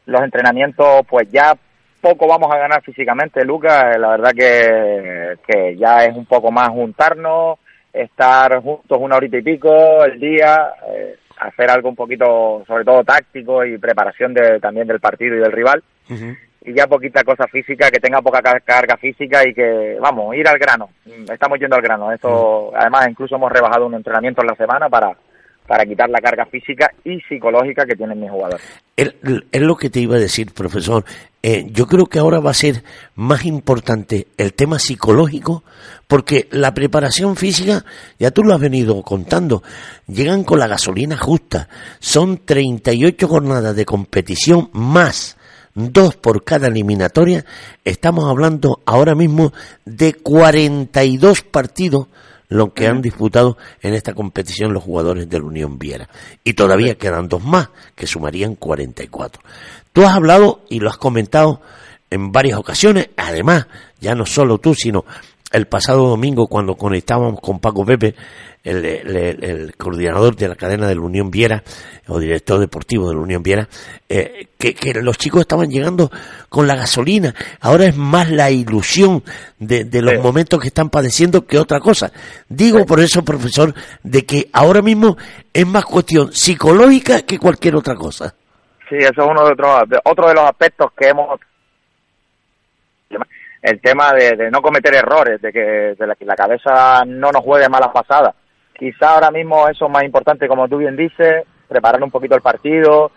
Los 0.05 0.21
entrenamientos, 0.21 1.01
pues 1.09 1.29
ya 1.31 1.55
poco 2.01 2.27
vamos 2.27 2.51
a 2.51 2.57
ganar 2.57 2.81
físicamente, 2.83 3.45
Lucas. 3.45 3.97
La 3.97 4.09
verdad 4.09 4.31
que, 4.35 5.37
que 5.47 5.77
ya 5.77 6.03
es 6.03 6.15
un 6.15 6.25
poco 6.25 6.51
más 6.51 6.69
juntarnos, 6.69 7.59
estar 7.93 8.61
juntos 8.61 8.97
una 8.99 9.17
horita 9.17 9.37
y 9.37 9.41
pico 9.41 10.03
el 10.05 10.19
día, 10.19 10.73
eh, 10.87 11.15
hacer 11.39 11.69
algo 11.69 11.89
un 11.89 11.95
poquito, 11.95 12.63
sobre 12.67 12.85
todo 12.85 13.03
táctico 13.03 13.65
y 13.65 13.77
preparación 13.77 14.33
de, 14.33 14.59
también 14.59 14.87
del 14.87 14.99
partido 14.99 15.35
y 15.35 15.39
del 15.39 15.51
rival. 15.51 15.83
Y 16.63 16.73
ya 16.73 16.85
poquita 16.85 17.23
cosa 17.23 17.47
física, 17.47 17.89
que 17.89 17.99
tenga 17.99 18.21
poca 18.21 18.41
carga 18.63 18.95
física 18.97 19.47
y 19.47 19.53
que, 19.53 19.97
vamos, 19.99 20.35
ir 20.35 20.47
al 20.47 20.59
grano. 20.59 20.89
Estamos 21.31 21.57
yendo 21.59 21.75
al 21.75 21.81
grano. 21.81 22.11
Esto, 22.11 22.71
además, 22.75 23.07
incluso 23.09 23.35
hemos 23.35 23.51
rebajado 23.51 23.87
un 23.87 23.95
entrenamiento 23.95 24.41
en 24.41 24.47
la 24.47 24.55
semana 24.55 24.87
para, 24.87 25.15
para 25.65 25.85
quitar 25.85 26.09
la 26.09 26.19
carga 26.19 26.45
física 26.45 26.91
y 27.03 27.19
psicológica 27.21 27.85
que 27.85 27.95
tienen 27.95 28.19
mis 28.19 28.29
jugadores. 28.29 28.61
Es 28.95 29.61
lo 29.61 29.75
que 29.75 29.89
te 29.89 30.01
iba 30.01 30.17
a 30.17 30.19
decir, 30.19 30.53
profesor. 30.53 31.03
Eh, 31.43 31.67
yo 31.71 31.87
creo 31.87 32.05
que 32.05 32.19
ahora 32.19 32.39
va 32.39 32.51
a 32.51 32.55
ser 32.55 32.83
más 33.15 33.45
importante 33.45 34.27
el 34.37 34.53
tema 34.53 34.77
psicológico, 34.77 35.63
porque 36.07 36.47
la 36.51 36.73
preparación 36.73 37.35
física, 37.35 37.83
ya 38.19 38.31
tú 38.31 38.43
lo 38.43 38.53
has 38.53 38.59
venido 38.59 39.01
contando, 39.01 39.63
llegan 40.07 40.43
con 40.43 40.59
la 40.59 40.67
gasolina 40.67 41.17
justa. 41.17 41.67
Son 41.99 42.45
38 42.45 43.27
jornadas 43.27 43.75
de 43.75 43.85
competición 43.85 44.69
más 44.73 45.37
dos 45.73 46.15
por 46.15 46.43
cada 46.43 46.67
eliminatoria. 46.67 47.45
Estamos 47.85 48.25
hablando 48.29 48.81
ahora 48.85 49.15
mismo 49.15 49.53
de 49.85 50.13
42 50.13 51.43
partidos 51.43 52.07
lo 52.49 52.73
que 52.73 52.85
han 52.85 53.01
disputado 53.01 53.57
en 53.81 53.93
esta 53.93 54.13
competición 54.13 54.73
los 54.73 54.83
jugadores 54.83 55.29
de 55.29 55.39
la 55.39 55.45
Unión 55.45 55.79
Viera. 55.79 56.09
Y 56.43 56.53
todavía 56.53 56.95
quedan 56.95 57.29
dos 57.29 57.41
más, 57.41 57.69
que 57.95 58.07
sumarían 58.07 58.55
44. 58.55 59.41
Tú 59.93 60.03
has 60.05 60.15
hablado 60.15 60.61
y 60.69 60.79
lo 60.79 60.89
has 60.89 60.97
comentado 60.97 61.61
en 62.09 62.31
varias 62.31 62.57
ocasiones, 62.57 63.09
además, 63.17 63.67
ya 63.99 64.15
no 64.15 64.25
solo 64.25 64.57
tú, 64.57 64.75
sino 64.75 65.05
el 65.51 65.67
pasado 65.67 66.07
domingo 66.07 66.47
cuando 66.47 66.75
conectábamos 66.75 67.39
con 67.41 67.59
Paco 67.59 67.85
Pepe, 67.85 68.15
el, 68.63 69.73
coordinador 69.77 70.35
de 70.35 70.47
la 70.47 70.55
cadena 70.55 70.87
de 70.87 70.95
la 70.95 71.01
Unión 71.01 71.31
Viera, 71.31 71.63
o 72.07 72.19
director 72.19 72.59
deportivo 72.59 73.09
de 73.09 73.15
la 73.15 73.21
Unión 73.21 73.43
Viera, 73.43 73.67
eh, 74.07 74.47
que, 74.57 74.93
los 75.01 75.17
chicos 75.17 75.41
estaban 75.41 75.69
llegando 75.69 76.11
con 76.47 76.67
la 76.67 76.75
gasolina. 76.75 77.33
Ahora 77.59 77.85
es 77.85 77.95
más 77.95 78.29
la 78.29 78.51
ilusión 78.51 79.23
de, 79.59 79.85
los 80.01 80.21
momentos 80.23 80.59
que 80.59 80.67
están 80.67 80.89
padeciendo 80.89 81.45
que 81.45 81.57
otra 81.57 81.79
cosa. 81.79 82.11
Digo 82.47 82.85
por 82.85 82.99
eso, 82.99 83.23
profesor, 83.23 83.73
de 84.03 84.25
que 84.25 84.49
ahora 84.53 84.81
mismo 84.81 85.17
es 85.53 85.67
más 85.67 85.85
cuestión 85.85 86.31
psicológica 86.31 87.23
que 87.23 87.39
cualquier 87.39 87.75
otra 87.75 87.95
cosa. 87.95 88.35
Sí, 88.91 88.97
eso 88.97 89.21
es 89.21 89.27
uno 89.29 89.45
de, 89.45 89.53
otros, 89.53 89.83
otro 90.03 90.27
de 90.27 90.33
los 90.33 90.43
aspectos 90.43 90.91
que 90.91 91.07
hemos 91.07 91.39
el 93.61 93.79
tema 93.79 94.11
de, 94.11 94.51
no 94.51 94.61
cometer 94.61 94.93
errores, 94.93 95.41
de 95.41 95.53
que 95.53 95.95
la, 95.97 96.17
la, 96.19 96.35
cabeza 96.35 97.05
no 97.05 97.31
nos 97.31 97.41
juegue 97.41 97.69
malas 97.69 97.91
pasadas. 97.93 98.35
Quizá 98.77 99.13
ahora 99.13 99.31
mismo 99.31 99.69
eso 99.69 99.85
es 99.85 99.91
más 99.91 100.03
importante, 100.03 100.47
como 100.47 100.67
tú 100.67 100.77
bien 100.77 100.97
dices, 100.97 101.45
preparar 101.69 102.03
un 102.03 102.11
poquito 102.11 102.35
el 102.35 102.41
partido 102.41 103.11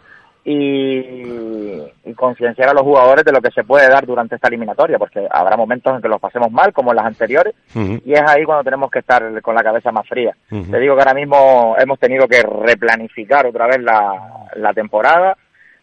y, 0.44 1.80
concienciar 2.14 2.68
a 2.68 2.74
los 2.74 2.82
jugadores 2.82 3.24
de 3.24 3.32
lo 3.32 3.40
que 3.40 3.50
se 3.50 3.64
puede 3.64 3.88
dar 3.88 4.06
durante 4.06 4.36
esta 4.36 4.46
eliminatoria, 4.46 4.98
porque 4.98 5.26
habrá 5.28 5.56
momentos 5.56 5.92
en 5.92 6.02
que 6.02 6.08
los 6.08 6.20
pasemos 6.20 6.52
mal, 6.52 6.72
como 6.72 6.92
en 6.92 6.96
las 6.96 7.06
anteriores, 7.06 7.54
y 7.74 8.12
es 8.12 8.22
ahí 8.24 8.44
cuando 8.44 8.62
tenemos 8.62 8.90
que 8.90 9.00
estar 9.00 9.42
con 9.42 9.54
la 9.56 9.64
cabeza 9.64 9.90
más 9.90 10.06
fría. 10.06 10.36
Te 10.48 10.78
digo 10.78 10.94
que 10.94 11.00
ahora 11.00 11.14
mismo 11.14 11.74
hemos 11.78 11.98
tenido 11.98 12.28
que 12.28 12.42
replanificar 12.42 13.46
otra 13.46 13.66
vez 13.66 13.80
la, 13.80 14.46
la 14.54 14.72
temporada, 14.72 15.36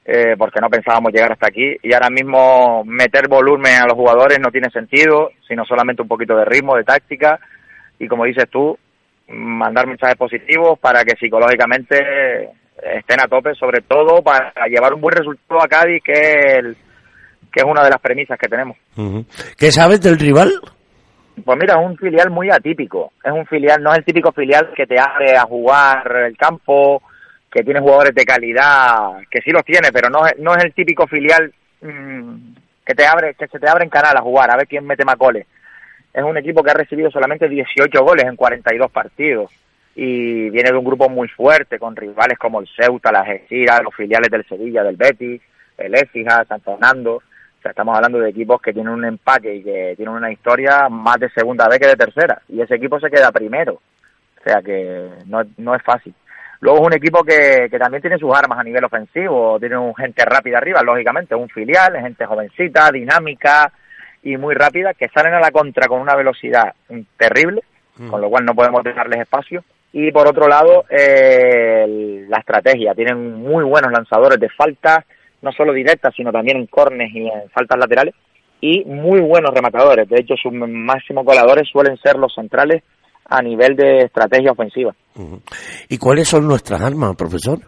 eh, 0.05 0.35
porque 0.37 0.59
no 0.59 0.69
pensábamos 0.69 1.13
llegar 1.13 1.31
hasta 1.31 1.47
aquí 1.47 1.75
y 1.83 1.93
ahora 1.93 2.09
mismo 2.09 2.83
meter 2.85 3.27
volumen 3.27 3.73
a 3.81 3.85
los 3.85 3.93
jugadores 3.93 4.39
no 4.39 4.51
tiene 4.51 4.69
sentido, 4.69 5.29
sino 5.47 5.63
solamente 5.65 6.01
un 6.01 6.07
poquito 6.07 6.35
de 6.35 6.45
ritmo, 6.45 6.75
de 6.75 6.83
táctica 6.83 7.39
y 7.99 8.07
como 8.07 8.25
dices 8.25 8.49
tú, 8.49 8.77
mandar 9.27 9.87
mensajes 9.87 10.17
positivos 10.17 10.79
para 10.79 11.03
que 11.03 11.15
psicológicamente 11.17 12.49
estén 12.81 13.21
a 13.21 13.27
tope, 13.27 13.53
sobre 13.55 13.81
todo 13.81 14.21
para 14.23 14.51
llevar 14.67 14.93
un 14.93 15.01
buen 15.01 15.15
resultado 15.15 15.61
a 15.61 15.67
Cádiz, 15.67 16.01
que 16.03 16.13
es, 16.13 16.77
que 17.51 17.59
es 17.59 17.65
una 17.65 17.83
de 17.83 17.89
las 17.89 18.01
premisas 18.01 18.39
que 18.39 18.49
tenemos. 18.49 18.77
¿Qué 19.57 19.71
sabes 19.71 20.01
del 20.01 20.17
rival? 20.17 20.51
Pues 21.43 21.57
mira, 21.59 21.75
es 21.79 21.85
un 21.85 21.97
filial 21.97 22.29
muy 22.29 22.49
atípico. 22.49 23.13
Es 23.23 23.31
un 23.31 23.45
filial, 23.45 23.81
no 23.81 23.91
es 23.91 23.99
el 23.99 24.05
típico 24.05 24.31
filial 24.31 24.71
que 24.75 24.85
te 24.85 24.99
abre 24.99 25.35
a 25.37 25.43
jugar 25.43 26.11
el 26.27 26.37
campo, 26.37 27.01
que 27.51 27.63
tiene 27.63 27.81
jugadores 27.81 28.15
de 28.15 28.25
calidad, 28.25 29.19
que 29.29 29.41
sí 29.41 29.51
los 29.51 29.65
tiene, 29.65 29.91
pero 29.91 30.09
no 30.09 30.21
no 30.37 30.55
es 30.55 30.63
el 30.63 30.73
típico 30.73 31.05
filial 31.05 31.53
mm, 31.81 32.35
que 32.85 32.95
te 32.95 33.05
abre, 33.05 33.35
que 33.35 33.47
se 33.47 33.59
te 33.59 33.69
abre 33.69 33.83
en 33.83 33.89
canal 33.89 34.15
a 34.15 34.21
jugar, 34.21 34.49
a 34.49 34.57
ver 34.57 34.67
quién 34.67 34.85
mete 34.85 35.03
más 35.03 35.17
goles. 35.17 35.45
Es 36.13 36.23
un 36.23 36.37
equipo 36.37 36.63
que 36.63 36.71
ha 36.71 36.75
recibido 36.75 37.11
solamente 37.11 37.47
18 37.47 38.03
goles 38.03 38.25
en 38.25 38.35
42 38.35 38.91
partidos 38.91 39.51
y 39.95 40.49
viene 40.49 40.71
de 40.71 40.77
un 40.77 40.85
grupo 40.85 41.09
muy 41.09 41.27
fuerte 41.27 41.77
con 41.77 41.95
rivales 41.95 42.37
como 42.37 42.61
el 42.61 42.67
Ceuta, 42.67 43.11
la 43.11 43.25
Gecira, 43.25 43.81
los 43.81 43.93
filiales 43.95 44.29
del 44.29 44.45
Sevilla, 44.47 44.83
del 44.83 44.95
Betis, 44.95 45.41
el 45.77 45.95
Écija, 45.95 46.45
San 46.45 46.61
Fernando. 46.61 47.15
O 47.15 47.61
sea, 47.61 47.71
estamos 47.71 47.95
hablando 47.95 48.19
de 48.19 48.29
equipos 48.29 48.61
que 48.61 48.73
tienen 48.73 48.93
un 48.93 49.05
empaque 49.05 49.55
y 49.55 49.63
que 49.63 49.93
tienen 49.95 50.15
una 50.15 50.31
historia 50.31 50.89
más 50.89 51.19
de 51.19 51.29
segunda 51.29 51.67
vez 51.67 51.79
que 51.79 51.87
de 51.87 51.95
tercera. 51.95 52.41
Y 52.49 52.61
ese 52.61 52.75
equipo 52.75 52.99
se 52.99 53.09
queda 53.09 53.31
primero. 53.31 53.73
O 54.39 54.43
sea 54.43 54.61
que 54.61 55.09
no, 55.27 55.43
no 55.57 55.75
es 55.75 55.83
fácil. 55.83 56.13
Luego 56.61 56.79
es 56.79 56.85
un 56.85 56.93
equipo 56.93 57.23
que, 57.23 57.67
que 57.69 57.79
también 57.79 58.01
tiene 58.01 58.19
sus 58.19 58.33
armas 58.35 58.59
a 58.59 58.63
nivel 58.63 58.83
ofensivo, 58.83 59.59
tiene 59.59 59.77
un 59.77 59.95
gente 59.95 60.23
rápida 60.23 60.59
arriba, 60.59 60.83
lógicamente, 60.83 61.33
un 61.33 61.49
filial, 61.49 61.99
gente 61.99 62.25
jovencita, 62.25 62.91
dinámica 62.91 63.73
y 64.21 64.37
muy 64.37 64.53
rápida, 64.53 64.93
que 64.93 65.09
salen 65.09 65.33
a 65.33 65.39
la 65.39 65.49
contra 65.49 65.87
con 65.87 65.99
una 65.99 66.15
velocidad 66.15 66.73
terrible, 67.17 67.63
mm. 67.97 68.09
con 68.09 68.21
lo 68.21 68.29
cual 68.29 68.45
no 68.45 68.53
podemos 68.53 68.83
dejarles 68.83 69.21
espacio. 69.21 69.63
Y 69.91 70.11
por 70.11 70.27
otro 70.27 70.47
lado, 70.47 70.85
eh, 70.89 72.25
la 72.29 72.37
estrategia, 72.37 72.93
tienen 72.93 73.41
muy 73.41 73.63
buenos 73.63 73.91
lanzadores 73.91 74.39
de 74.39 74.49
faltas, 74.49 75.03
no 75.41 75.51
solo 75.51 75.73
directas, 75.73 76.13
sino 76.15 76.31
también 76.31 76.57
en 76.57 76.67
cornes 76.67 77.09
y 77.11 77.27
en 77.27 77.49
faltas 77.49 77.79
laterales, 77.79 78.13
y 78.61 78.85
muy 78.85 79.19
buenos 79.19 79.51
rematadores. 79.51 80.07
De 80.07 80.19
hecho, 80.19 80.35
sus 80.35 80.53
máximos 80.53 81.25
coladores 81.25 81.67
suelen 81.67 81.97
ser 81.97 82.17
los 82.17 82.35
centrales 82.35 82.83
a 83.31 83.41
nivel 83.41 83.75
de 83.75 84.03
estrategia 84.03 84.51
ofensiva. 84.51 84.93
¿Y 85.87 85.97
cuáles 85.97 86.27
son 86.27 86.47
nuestras 86.47 86.81
armas, 86.81 87.15
profesor? 87.15 87.59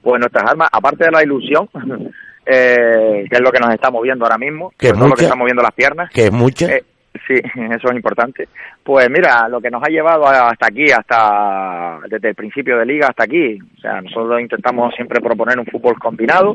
Pues 0.00 0.20
nuestras 0.20 0.50
armas, 0.50 0.68
aparte 0.70 1.04
de 1.04 1.10
la 1.10 1.22
ilusión, 1.22 1.68
eh, 2.46 3.24
que 3.28 3.36
es 3.36 3.40
lo 3.40 3.50
que 3.50 3.58
nos 3.58 3.74
está 3.74 3.90
moviendo 3.90 4.24
ahora 4.24 4.38
mismo, 4.38 4.72
que 4.78 4.88
es 4.88 4.98
lo 4.98 5.10
que 5.12 5.24
está 5.24 5.34
moviendo 5.34 5.62
las 5.62 5.72
piernas. 5.72 6.10
Que 6.10 6.26
es 6.26 6.32
mucho. 6.32 6.66
Eh, 6.66 6.84
sí, 7.26 7.34
eso 7.74 7.88
es 7.88 7.96
importante. 7.96 8.48
Pues 8.84 9.08
mira, 9.10 9.48
lo 9.48 9.60
que 9.60 9.70
nos 9.70 9.82
ha 9.82 9.88
llevado 9.88 10.26
hasta 10.26 10.68
aquí, 10.68 10.86
hasta 10.92 11.98
desde 12.08 12.28
el 12.28 12.34
principio 12.36 12.78
de 12.78 12.86
liga 12.86 13.08
hasta 13.08 13.24
aquí, 13.24 13.58
o 13.58 13.80
sea, 13.80 14.00
nosotros 14.00 14.40
intentamos 14.40 14.94
siempre 14.94 15.20
proponer 15.20 15.58
un 15.58 15.66
fútbol 15.66 15.98
combinado, 15.98 16.54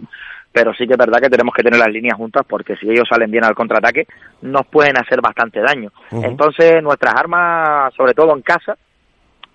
pero 0.52 0.74
sí 0.74 0.88
que 0.88 0.94
es 0.94 0.98
verdad 0.98 1.20
que 1.20 1.30
tenemos 1.30 1.54
que 1.54 1.64
tener 1.64 1.80
las 1.80 1.92
líneas 1.92 2.18
juntas 2.18 2.46
porque 2.48 2.76
si 2.78 2.90
ellos 2.90 3.08
salen 3.08 3.32
bien 3.32 3.44
al 3.44 3.56
contraataque 3.56 4.08
nos 4.42 4.66
pueden 4.68 4.98
hacer 4.98 5.22
bastante 5.22 5.60
daño. 5.62 5.92
Entonces 6.12 6.82
nuestras 6.82 7.14
armas, 7.16 7.94
sobre 7.96 8.14
todo 8.14 8.36
en 8.36 8.42
casa, 8.42 8.78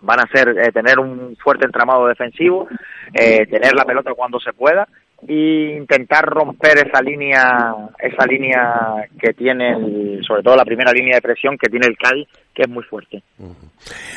van 0.01 0.21
a 0.21 0.29
ser 0.33 0.49
eh, 0.51 0.71
tener 0.73 0.99
un 0.99 1.37
fuerte 1.43 1.65
entramado 1.65 2.07
defensivo, 2.07 2.69
eh, 3.13 3.47
tener 3.47 3.75
la 3.75 3.85
pelota 3.85 4.13
cuando 4.15 4.39
se 4.39 4.53
pueda 4.53 4.87
e 5.27 5.77
intentar 5.79 6.27
romper 6.27 6.87
esa 6.87 7.01
línea 7.01 7.75
esa 7.99 8.27
línea 8.27 9.09
que 9.19 9.33
tiene 9.33 10.21
sobre 10.23 10.43
todo 10.43 10.55
la 10.55 10.67
primera 10.67 10.93
línea 10.93 11.15
de 11.15 11.23
presión 11.23 11.57
que 11.57 11.71
tiene 11.71 11.87
el 11.87 11.97
Cádiz 11.97 12.29
que 12.53 12.63
es 12.63 12.69
muy 12.69 12.83
fuerte 12.85 13.23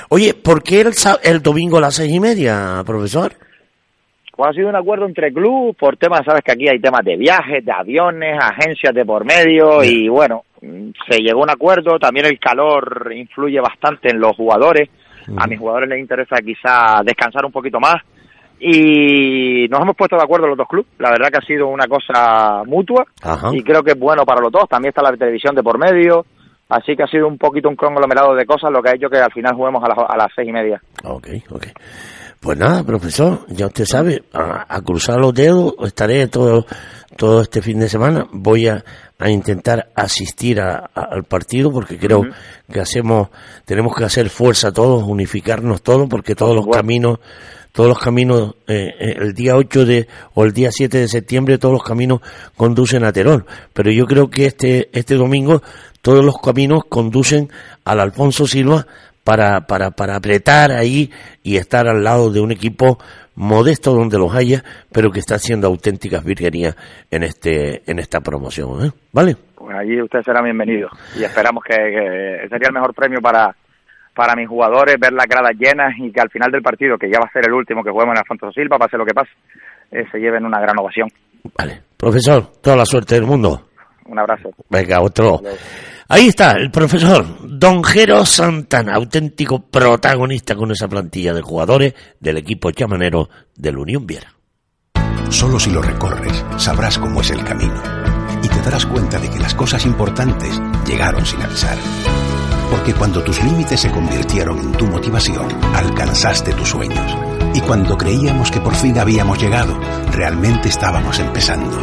oye 0.09 0.33
¿por 0.33 0.63
qué 0.63 0.81
el, 0.81 0.91
el 1.23 1.41
domingo 1.41 1.77
a 1.77 1.81
las 1.81 1.95
seis 1.95 2.11
y 2.11 2.19
media 2.19 2.83
profesor? 2.85 3.31
Pues 4.37 4.51
ha 4.51 4.53
sido 4.53 4.69
un 4.69 4.75
acuerdo 4.75 5.07
entre 5.07 5.33
club 5.33 5.75
por 5.75 5.97
temas, 5.97 6.21
sabes 6.23 6.43
que 6.43 6.51
aquí 6.51 6.69
hay 6.69 6.79
temas 6.79 7.03
de 7.03 7.17
viajes, 7.17 7.65
de 7.65 7.71
aviones, 7.71 8.37
agencias 8.39 8.93
de 8.93 9.03
por 9.03 9.25
medio 9.25 9.83
y 9.83 10.07
bueno, 10.09 10.43
se 10.61 11.23
llegó 11.23 11.39
a 11.39 11.43
un 11.45 11.49
acuerdo, 11.49 11.97
también 11.97 12.27
el 12.27 12.39
calor 12.39 13.11
influye 13.15 13.59
bastante 13.59 14.11
en 14.11 14.19
los 14.19 14.35
jugadores, 14.35 14.89
a 15.35 15.47
mis 15.47 15.57
jugadores 15.57 15.89
les 15.89 15.99
interesa 15.99 16.35
quizá 16.45 17.01
descansar 17.03 17.45
un 17.45 17.51
poquito 17.51 17.79
más 17.79 17.95
y 18.59 19.67
nos 19.71 19.81
hemos 19.81 19.95
puesto 19.95 20.15
de 20.15 20.23
acuerdo 20.23 20.45
los 20.45 20.57
dos 20.57 20.67
clubes, 20.67 20.91
la 20.99 21.09
verdad 21.09 21.29
que 21.31 21.39
ha 21.39 21.47
sido 21.47 21.67
una 21.69 21.87
cosa 21.87 22.61
mutua 22.63 23.07
y 23.53 23.63
creo 23.63 23.81
que 23.81 23.93
es 23.93 23.99
bueno 23.99 24.23
para 24.23 24.41
los 24.41 24.51
dos, 24.51 24.69
también 24.69 24.89
está 24.89 25.01
la 25.01 25.17
televisión 25.17 25.55
de 25.55 25.63
por 25.63 25.79
medio, 25.79 26.27
Así 26.69 26.97
que 26.97 27.03
ha 27.03 27.07
sido 27.07 27.27
un 27.29 27.37
poquito 27.37 27.69
un 27.69 27.77
conglomerado 27.77 28.35
de 28.35 28.45
cosas 28.45 28.69
lo 28.71 28.81
que 28.81 28.89
ha 28.89 28.95
hecho 28.95 29.09
que 29.09 29.17
al 29.17 29.31
final 29.31 29.55
juguemos 29.55 29.81
a, 29.81 29.87
a 29.87 30.17
las 30.17 30.27
seis 30.35 30.49
y 30.49 30.51
media. 30.51 30.81
Ok, 31.05 31.27
ok. 31.49 31.67
Pues 32.39 32.57
nada, 32.57 32.83
profesor, 32.83 33.45
ya 33.49 33.65
usted 33.65 33.85
sabe, 33.85 34.23
a, 34.31 34.79
cruzar 34.81 35.17
los 35.17 35.33
dedos, 35.33 35.73
estaré 35.83 36.27
todo, 36.27 36.65
todo 37.15 37.41
este 37.41 37.61
fin 37.61 37.79
de 37.79 37.89
semana. 37.89 38.27
Voy 38.31 38.67
a, 38.67 38.83
a 39.17 39.29
intentar 39.29 39.89
asistir 39.95 40.61
al 40.61 41.23
partido 41.27 41.71
porque 41.71 41.97
creo 41.97 42.21
que 42.71 42.79
hacemos, 42.79 43.29
tenemos 43.65 43.95
que 43.95 44.03
hacer 44.03 44.29
fuerza 44.29 44.71
todos, 44.71 45.03
unificarnos 45.03 45.81
todos, 45.81 46.07
porque 46.07 46.35
todos 46.35 46.55
los 46.55 46.67
caminos, 46.67 47.19
todos 47.71 47.89
los 47.89 47.99
caminos, 47.99 48.55
eh, 48.67 48.93
eh, 48.99 49.15
el 49.19 49.33
día 49.33 49.55
8 49.55 49.85
de, 49.85 50.07
o 50.35 50.43
el 50.43 50.53
día 50.53 50.69
7 50.71 50.97
de 50.97 51.07
septiembre, 51.07 51.57
todos 51.57 51.73
los 51.73 51.83
caminos 51.83 52.21
conducen 52.55 53.03
a 53.03 53.11
Terón. 53.11 53.45
Pero 53.73 53.91
yo 53.91 54.05
creo 54.05 54.29
que 54.29 54.45
este, 54.45 54.89
este 54.93 55.15
domingo, 55.15 55.63
todos 56.01 56.23
los 56.23 56.37
caminos 56.37 56.83
conducen 56.87 57.49
al 57.83 57.99
Alfonso 57.99 58.45
Silva 58.45 58.85
para, 59.27 59.67
para, 59.67 59.91
para 59.91 60.15
apretar 60.15 60.71
ahí 60.71 61.11
y 61.43 61.57
estar 61.57 61.85
al 61.85 62.01
lado 62.01 62.31
de 62.31 62.39
un 62.39 62.53
equipo 62.53 62.97
modesto 63.35 63.91
donde 63.91 64.17
los 64.17 64.33
haya, 64.33 64.63
pero 64.89 65.11
que 65.11 65.19
está 65.19 65.35
haciendo 65.35 65.67
auténticas 65.67 66.23
virguerías 66.23 66.77
en 67.11 67.23
este 67.23 67.81
en 67.91 67.99
esta 67.99 68.21
promoción, 68.21 68.85
¿eh? 68.85 68.91
¿vale? 69.11 69.35
Pues 69.53 69.75
allí 69.75 70.01
usted 70.01 70.21
será 70.23 70.41
bienvenido 70.41 70.87
y 71.19 71.25
esperamos 71.25 71.61
que, 71.65 71.75
sería 71.75 72.69
el 72.69 72.73
mejor 72.73 72.93
premio 72.95 73.19
para 73.19 73.53
para 74.15 74.33
mis 74.33 74.47
jugadores 74.47 74.95
ver 74.97 75.11
las 75.11 75.27
gradas 75.27 75.51
llenas 75.59 75.91
y 75.99 76.09
que 76.09 76.21
al 76.21 76.29
final 76.29 76.49
del 76.49 76.61
partido, 76.61 76.97
que 76.97 77.11
ya 77.11 77.19
va 77.19 77.27
a 77.27 77.33
ser 77.33 77.43
el 77.47 77.53
último 77.53 77.83
que 77.83 77.91
juguemos 77.91 78.13
en 78.15 78.19
Alfonso 78.19 78.49
Silva, 78.53 78.77
pase 78.79 78.97
lo 78.97 79.05
que 79.05 79.13
pase, 79.13 79.31
eh, 79.91 80.05
se 80.09 80.19
lleven 80.19 80.45
una 80.45 80.61
gran 80.61 80.79
ovación. 80.79 81.09
Vale, 81.55 81.81
profesor, 81.97 82.47
toda 82.63 82.77
la 82.77 82.85
suerte 82.85 83.15
del 83.15 83.25
mundo. 83.25 83.67
Un 84.05 84.19
abrazo. 84.19 84.51
Venga, 84.69 85.01
otro. 85.01 85.41
Ahí 86.09 86.27
está, 86.27 86.53
el 86.53 86.71
profesor 86.71 87.25
Don 87.41 87.83
Jero 87.83 88.25
Santana, 88.25 88.95
auténtico 88.95 89.59
protagonista 89.59 90.55
con 90.55 90.71
esa 90.71 90.87
plantilla 90.87 91.33
de 91.33 91.41
jugadores 91.41 91.93
del 92.21 92.37
equipo 92.37 92.71
chamanero 92.71 93.29
del 93.55 93.77
Unión 93.77 94.07
Viera. 94.07 94.33
Solo 95.29 95.59
si 95.59 95.69
lo 95.69 95.81
recorres 95.81 96.45
sabrás 96.55 96.97
cómo 96.97 97.19
es 97.19 97.29
el 97.31 97.43
camino 97.43 97.81
y 98.41 98.47
te 98.47 98.61
darás 98.61 98.85
cuenta 98.85 99.19
de 99.19 99.29
que 99.29 99.39
las 99.39 99.53
cosas 99.53 99.85
importantes 99.85 100.61
llegaron 100.87 101.25
sin 101.25 101.41
avisar. 101.41 101.77
Porque 102.71 102.93
cuando 102.93 103.21
tus 103.21 103.43
límites 103.43 103.81
se 103.81 103.91
convirtieron 103.91 104.59
en 104.59 104.71
tu 104.73 104.85
motivación, 104.85 105.47
alcanzaste 105.75 106.53
tus 106.53 106.69
sueños. 106.69 107.17
Y 107.53 107.59
cuando 107.59 107.97
creíamos 107.97 108.49
que 108.49 108.61
por 108.61 108.75
fin 108.75 108.97
habíamos 108.97 109.41
llegado, 109.41 109.77
realmente 110.11 110.69
estábamos 110.69 111.19
empezando. 111.19 111.77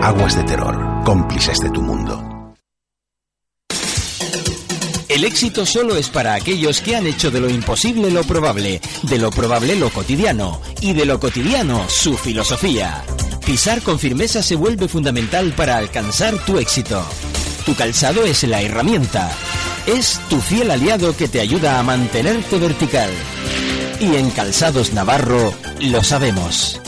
Aguas 0.00 0.36
de 0.36 0.44
terror, 0.44 1.02
cómplices 1.04 1.58
de 1.58 1.70
tu 1.70 1.82
mundo. 1.82 2.31
El 5.12 5.24
éxito 5.24 5.66
solo 5.66 5.96
es 5.96 6.08
para 6.08 6.32
aquellos 6.32 6.80
que 6.80 6.96
han 6.96 7.06
hecho 7.06 7.30
de 7.30 7.38
lo 7.38 7.50
imposible 7.50 8.10
lo 8.10 8.24
probable, 8.24 8.80
de 9.02 9.18
lo 9.18 9.30
probable 9.30 9.76
lo 9.76 9.90
cotidiano 9.90 10.62
y 10.80 10.94
de 10.94 11.04
lo 11.04 11.20
cotidiano 11.20 11.86
su 11.90 12.16
filosofía. 12.16 13.04
Pisar 13.44 13.82
con 13.82 13.98
firmeza 13.98 14.42
se 14.42 14.56
vuelve 14.56 14.88
fundamental 14.88 15.52
para 15.52 15.76
alcanzar 15.76 16.38
tu 16.46 16.58
éxito. 16.58 17.04
Tu 17.66 17.74
calzado 17.74 18.24
es 18.24 18.42
la 18.44 18.62
herramienta. 18.62 19.30
Es 19.86 20.18
tu 20.30 20.40
fiel 20.40 20.70
aliado 20.70 21.14
que 21.14 21.28
te 21.28 21.40
ayuda 21.40 21.78
a 21.78 21.82
mantenerte 21.82 22.58
vertical. 22.58 23.10
Y 24.00 24.16
en 24.16 24.30
Calzados 24.30 24.94
Navarro 24.94 25.52
lo 25.78 26.02
sabemos. 26.02 26.80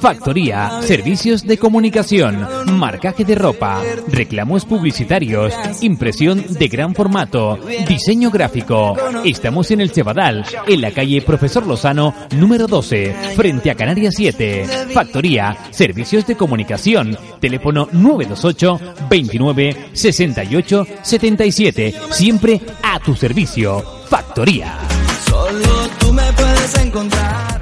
Factoría, 0.00 0.80
servicios 0.82 1.42
de 1.42 1.58
comunicación, 1.58 2.46
marcaje 2.78 3.24
de 3.24 3.34
ropa, 3.34 3.82
reclamos 4.08 4.64
publicitarios, 4.64 5.52
impresión 5.82 6.44
de 6.48 6.68
gran 6.68 6.94
formato, 6.94 7.58
diseño 7.86 8.30
gráfico. 8.30 8.96
Estamos 9.24 9.70
en 9.70 9.80
el 9.80 9.90
Cebadal, 9.90 10.46
en 10.66 10.80
la 10.80 10.92
calle 10.92 11.20
Profesor 11.22 11.66
Lozano, 11.66 12.14
número 12.36 12.66
12, 12.66 13.14
frente 13.36 13.70
a 13.70 13.74
Canarias 13.74 14.14
7. 14.16 14.66
Factoría, 14.92 15.56
servicios 15.70 16.26
de 16.26 16.36
comunicación, 16.36 17.18
teléfono 17.40 17.88
928 17.92 18.80
29 19.10 19.90
68 19.92 20.86
77. 21.02 21.94
Siempre 22.10 22.60
a 22.82 22.98
tu 22.98 23.14
servicio. 23.14 23.82
Factoría. 24.08 24.78
Solo 25.26 25.88
tú 25.98 26.12
me 26.12 26.32
puedes 26.32 26.78
encontrar. 26.78 27.53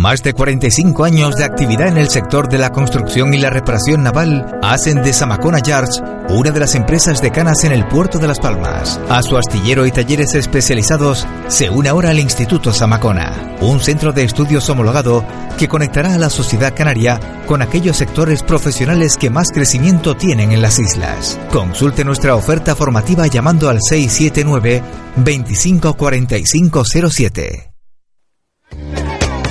Más 0.00 0.22
de 0.22 0.32
45 0.32 1.04
años 1.04 1.36
de 1.36 1.44
actividad 1.44 1.88
en 1.88 1.98
el 1.98 2.08
sector 2.08 2.48
de 2.48 2.56
la 2.56 2.72
construcción 2.72 3.34
y 3.34 3.38
la 3.38 3.50
reparación 3.50 4.02
naval 4.02 4.58
hacen 4.62 5.02
de 5.02 5.12
Samacona 5.12 5.58
Yards 5.58 6.02
una 6.30 6.50
de 6.50 6.60
las 6.60 6.74
empresas 6.74 7.20
decanas 7.20 7.64
en 7.64 7.72
el 7.72 7.86
puerto 7.86 8.18
de 8.18 8.26
Las 8.26 8.38
Palmas. 8.38 8.98
A 9.10 9.22
su 9.22 9.36
astillero 9.36 9.84
y 9.84 9.90
talleres 9.90 10.34
especializados 10.34 11.26
se 11.48 11.68
une 11.68 11.90
ahora 11.90 12.12
el 12.12 12.18
Instituto 12.18 12.72
Samacona, 12.72 13.58
un 13.60 13.78
centro 13.78 14.14
de 14.14 14.24
estudios 14.24 14.70
homologado 14.70 15.22
que 15.58 15.68
conectará 15.68 16.14
a 16.14 16.18
la 16.18 16.30
sociedad 16.30 16.74
canaria 16.74 17.20
con 17.44 17.60
aquellos 17.60 17.98
sectores 17.98 18.42
profesionales 18.42 19.18
que 19.18 19.28
más 19.28 19.48
crecimiento 19.52 20.16
tienen 20.16 20.50
en 20.50 20.62
las 20.62 20.78
islas. 20.78 21.38
Consulte 21.50 22.06
nuestra 22.06 22.36
oferta 22.36 22.74
formativa 22.74 23.26
llamando 23.26 23.68
al 23.68 23.82
679 23.82 24.82
254507. 25.16 27.70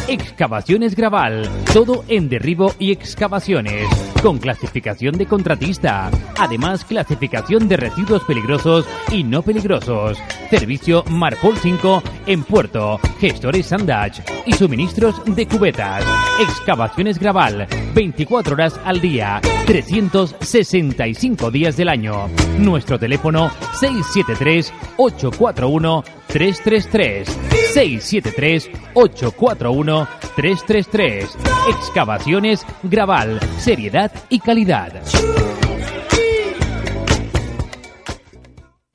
Excavaciones 0.09 0.95
Graval. 0.95 1.47
Todo 1.71 2.03
en 2.07 2.29
derribo 2.29 2.73
y 2.79 2.91
excavaciones. 2.91 3.87
Con 4.23 4.39
clasificación 4.39 5.15
de 5.19 5.27
contratista. 5.27 6.09
Además, 6.39 6.83
clasificación 6.83 7.67
de 7.67 7.77
residuos 7.77 8.23
peligrosos 8.23 8.87
y 9.11 9.23
no 9.23 9.43
peligrosos. 9.43 10.17
Servicio 10.49 11.03
Marpol 11.11 11.55
5 11.57 12.01
en 12.25 12.43
Puerto. 12.43 12.99
Gestores 13.19 13.67
Sandage. 13.67 14.23
Y 14.47 14.53
suministros 14.53 15.21
de 15.27 15.47
cubetas. 15.47 16.03
Excavaciones 16.41 17.19
Graval. 17.19 17.67
24 17.93 18.55
horas 18.55 18.79
al 18.85 18.99
día. 18.99 19.39
365 19.67 21.51
días 21.51 21.77
del 21.77 21.89
año. 21.89 22.27
Nuestro 22.57 22.97
teléfono 22.97 23.51
673 23.79 24.73
841 24.97 26.18
333 26.29 27.27
673 27.73 28.69
841 28.93 30.07
333 30.35 31.29
Excavaciones 31.69 32.65
Graval, 32.83 33.39
seriedad 33.59 34.11
y 34.29 34.39
calidad. 34.39 35.01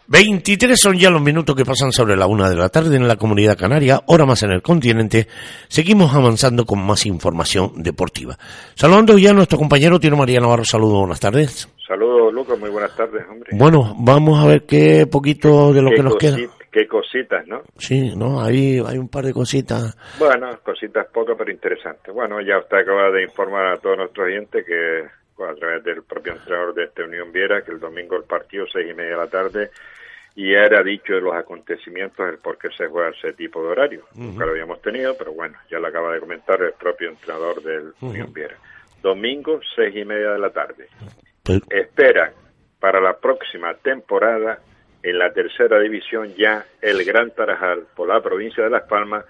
23 0.06 0.80
son 0.80 0.96
ya 0.96 1.10
los 1.10 1.20
minutos 1.20 1.56
que 1.56 1.64
pasan 1.64 1.90
sobre 1.90 2.16
la 2.16 2.28
una 2.28 2.48
de 2.48 2.54
la 2.54 2.68
tarde 2.68 2.94
en 2.94 3.08
la 3.08 3.16
comunidad 3.16 3.58
canaria, 3.58 4.04
hora 4.06 4.26
más 4.26 4.44
en 4.44 4.52
el 4.52 4.62
continente. 4.62 5.26
Seguimos 5.66 6.14
avanzando 6.14 6.64
con 6.64 6.86
más 6.86 7.04
información 7.04 7.82
deportiva. 7.82 8.38
Saludando 8.76 9.18
ya 9.18 9.30
a 9.30 9.34
nuestro 9.34 9.58
compañero 9.58 9.98
Tino 9.98 10.16
María 10.16 10.38
Navarro. 10.38 10.64
Saludos, 10.64 11.00
buenas 11.00 11.18
tardes. 11.18 11.68
Saludos, 11.86 12.32
Lucas, 12.32 12.58
muy 12.58 12.70
buenas 12.70 12.96
tardes, 12.96 13.24
hombre. 13.28 13.50
Bueno, 13.52 13.94
vamos 13.98 14.42
a 14.42 14.48
ver 14.48 14.62
qué 14.62 15.06
poquito 15.10 15.72
de 15.72 15.82
lo 15.82 15.90
que 15.90 16.02
nos 16.02 16.16
queda. 16.16 16.36
Qué 16.72 16.88
cositas, 16.88 17.46
¿no? 17.46 17.62
Sí, 17.76 18.16
no, 18.16 18.42
ahí 18.42 18.82
hay 18.84 18.98
un 18.98 19.08
par 19.08 19.24
de 19.24 19.32
cositas. 19.32 19.96
Bueno, 20.18 20.48
cositas 20.64 21.06
pocas 21.12 21.36
pero 21.38 21.52
interesantes. 21.52 22.12
Bueno, 22.12 22.40
ya 22.40 22.58
usted 22.58 22.78
acaba 22.78 23.10
de 23.10 23.22
informar 23.22 23.66
a 23.66 23.76
todos 23.76 23.98
nuestros 23.98 24.26
oyentes 24.26 24.64
que 24.66 25.04
a 25.44 25.54
través 25.54 25.84
del 25.84 26.02
propio 26.02 26.32
entrenador 26.32 26.74
de 26.74 26.84
esta 26.84 27.04
Unión 27.04 27.30
Viera 27.32 27.62
que 27.62 27.72
el 27.72 27.80
domingo 27.80 28.16
el 28.16 28.24
partido 28.24 28.64
seis 28.72 28.90
y 28.90 28.94
media 28.94 29.12
de 29.12 29.16
la 29.16 29.26
tarde 29.26 29.70
y 30.36 30.52
ya 30.52 30.60
era 30.60 30.82
dicho 30.82 31.12
de 31.12 31.20
los 31.20 31.34
acontecimientos 31.34 32.26
el 32.28 32.38
por 32.38 32.58
qué 32.58 32.68
se 32.76 32.86
juega 32.86 33.10
ese 33.10 33.34
tipo 33.34 33.62
de 33.62 33.68
horario. 33.68 34.04
Nunca 34.14 34.44
lo 34.44 34.52
habíamos 34.52 34.80
tenido, 34.82 35.14
pero 35.16 35.32
bueno, 35.32 35.56
ya 35.70 35.78
lo 35.78 35.86
acaba 35.86 36.12
de 36.12 36.20
comentar 36.20 36.60
el 36.60 36.72
propio 36.72 37.10
entrenador 37.10 37.62
del. 37.62 37.92
Unión 38.00 38.32
Viera. 38.32 38.56
Domingo 39.02 39.60
seis 39.76 39.94
y 39.94 40.04
media 40.04 40.30
de 40.30 40.38
la 40.38 40.50
tarde. 40.50 40.88
Pero- 41.44 41.64
Esperan 41.70 42.32
para 42.80 43.00
la 43.00 43.18
próxima 43.18 43.74
temporada 43.74 44.58
en 45.02 45.18
la 45.18 45.32
tercera 45.32 45.78
división 45.80 46.34
ya 46.34 46.64
el 46.80 47.04
Gran 47.04 47.30
Tarajal 47.30 47.84
por 47.94 48.08
la 48.08 48.20
provincia 48.22 48.64
de 48.64 48.70
Las 48.70 48.84
Palmas, 48.84 49.24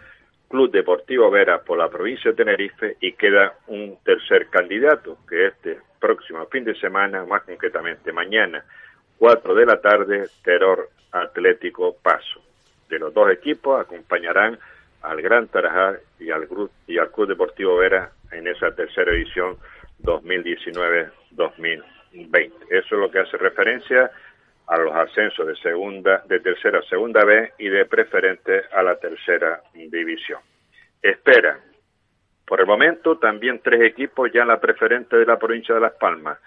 Club 0.49 0.71
Deportivo 0.71 1.31
Vera 1.31 1.63
por 1.63 1.79
la 1.79 1.89
provincia 1.89 2.31
de 2.31 2.37
Tenerife 2.37 2.97
y 3.01 3.13
queda 3.15 3.55
un 3.67 3.99
tercer 4.05 4.47
candidato 4.49 5.19
que 5.29 5.47
este 5.49 5.79
próximo 5.99 6.47
fin 6.47 6.65
de 6.65 6.75
semana, 6.77 7.25
más 7.25 7.43
concretamente 7.43 8.13
mañana, 8.13 8.65
4 9.19 9.55
de 9.55 9.67
la 9.67 9.81
tarde, 9.81 10.29
Terror 10.45 10.89
Atlético 11.13 11.97
Paso. 12.01 12.41
De 12.89 12.99
los 12.99 13.13
dos 13.15 13.31
equipos 13.33 13.81
acompañarán 13.81 14.59
al 15.03 15.21
Gran 15.23 15.49
Tarajal 15.49 15.99
y 16.21 16.31
al, 16.31 16.49
Gru- 16.49 16.71
y 16.87 16.99
al 16.99 17.11
Club 17.11 17.29
Deportivo 17.29 17.77
Vera 17.79 18.11
en 18.31 18.47
esa 18.47 18.73
tercera 18.75 19.11
edición 19.13 19.57
2019-2020. 20.03 21.83
Eso 22.15 22.95
es 22.95 23.01
lo 23.01 23.11
que 23.11 23.19
hace 23.19 23.37
referencia 23.37 24.11
a 24.67 24.79
los 24.79 24.95
ascensos 24.95 25.47
de 25.47 25.57
segunda, 25.57 26.23
de 26.27 26.41
tercera 26.41 26.79
a 26.79 26.83
segunda 26.83 27.25
B 27.25 27.53
y 27.59 27.69
de 27.69 27.85
preferente 27.87 28.63
a 28.73 28.83
la 28.83 28.97
tercera 28.97 29.61
división. 29.75 30.41
Espera, 31.03 31.59
por 32.47 32.61
el 32.61 32.67
momento 32.67 33.19
también 33.19 33.61
tres 33.63 33.83
equipos 33.83 34.31
ya 34.33 34.43
en 34.43 34.49
la 34.49 34.61
preferente 34.61 35.17
de 35.17 35.27
la 35.27 35.39
provincia 35.39 35.75
de 35.75 35.81
Las 35.81 35.95
Palmas, 35.95 36.39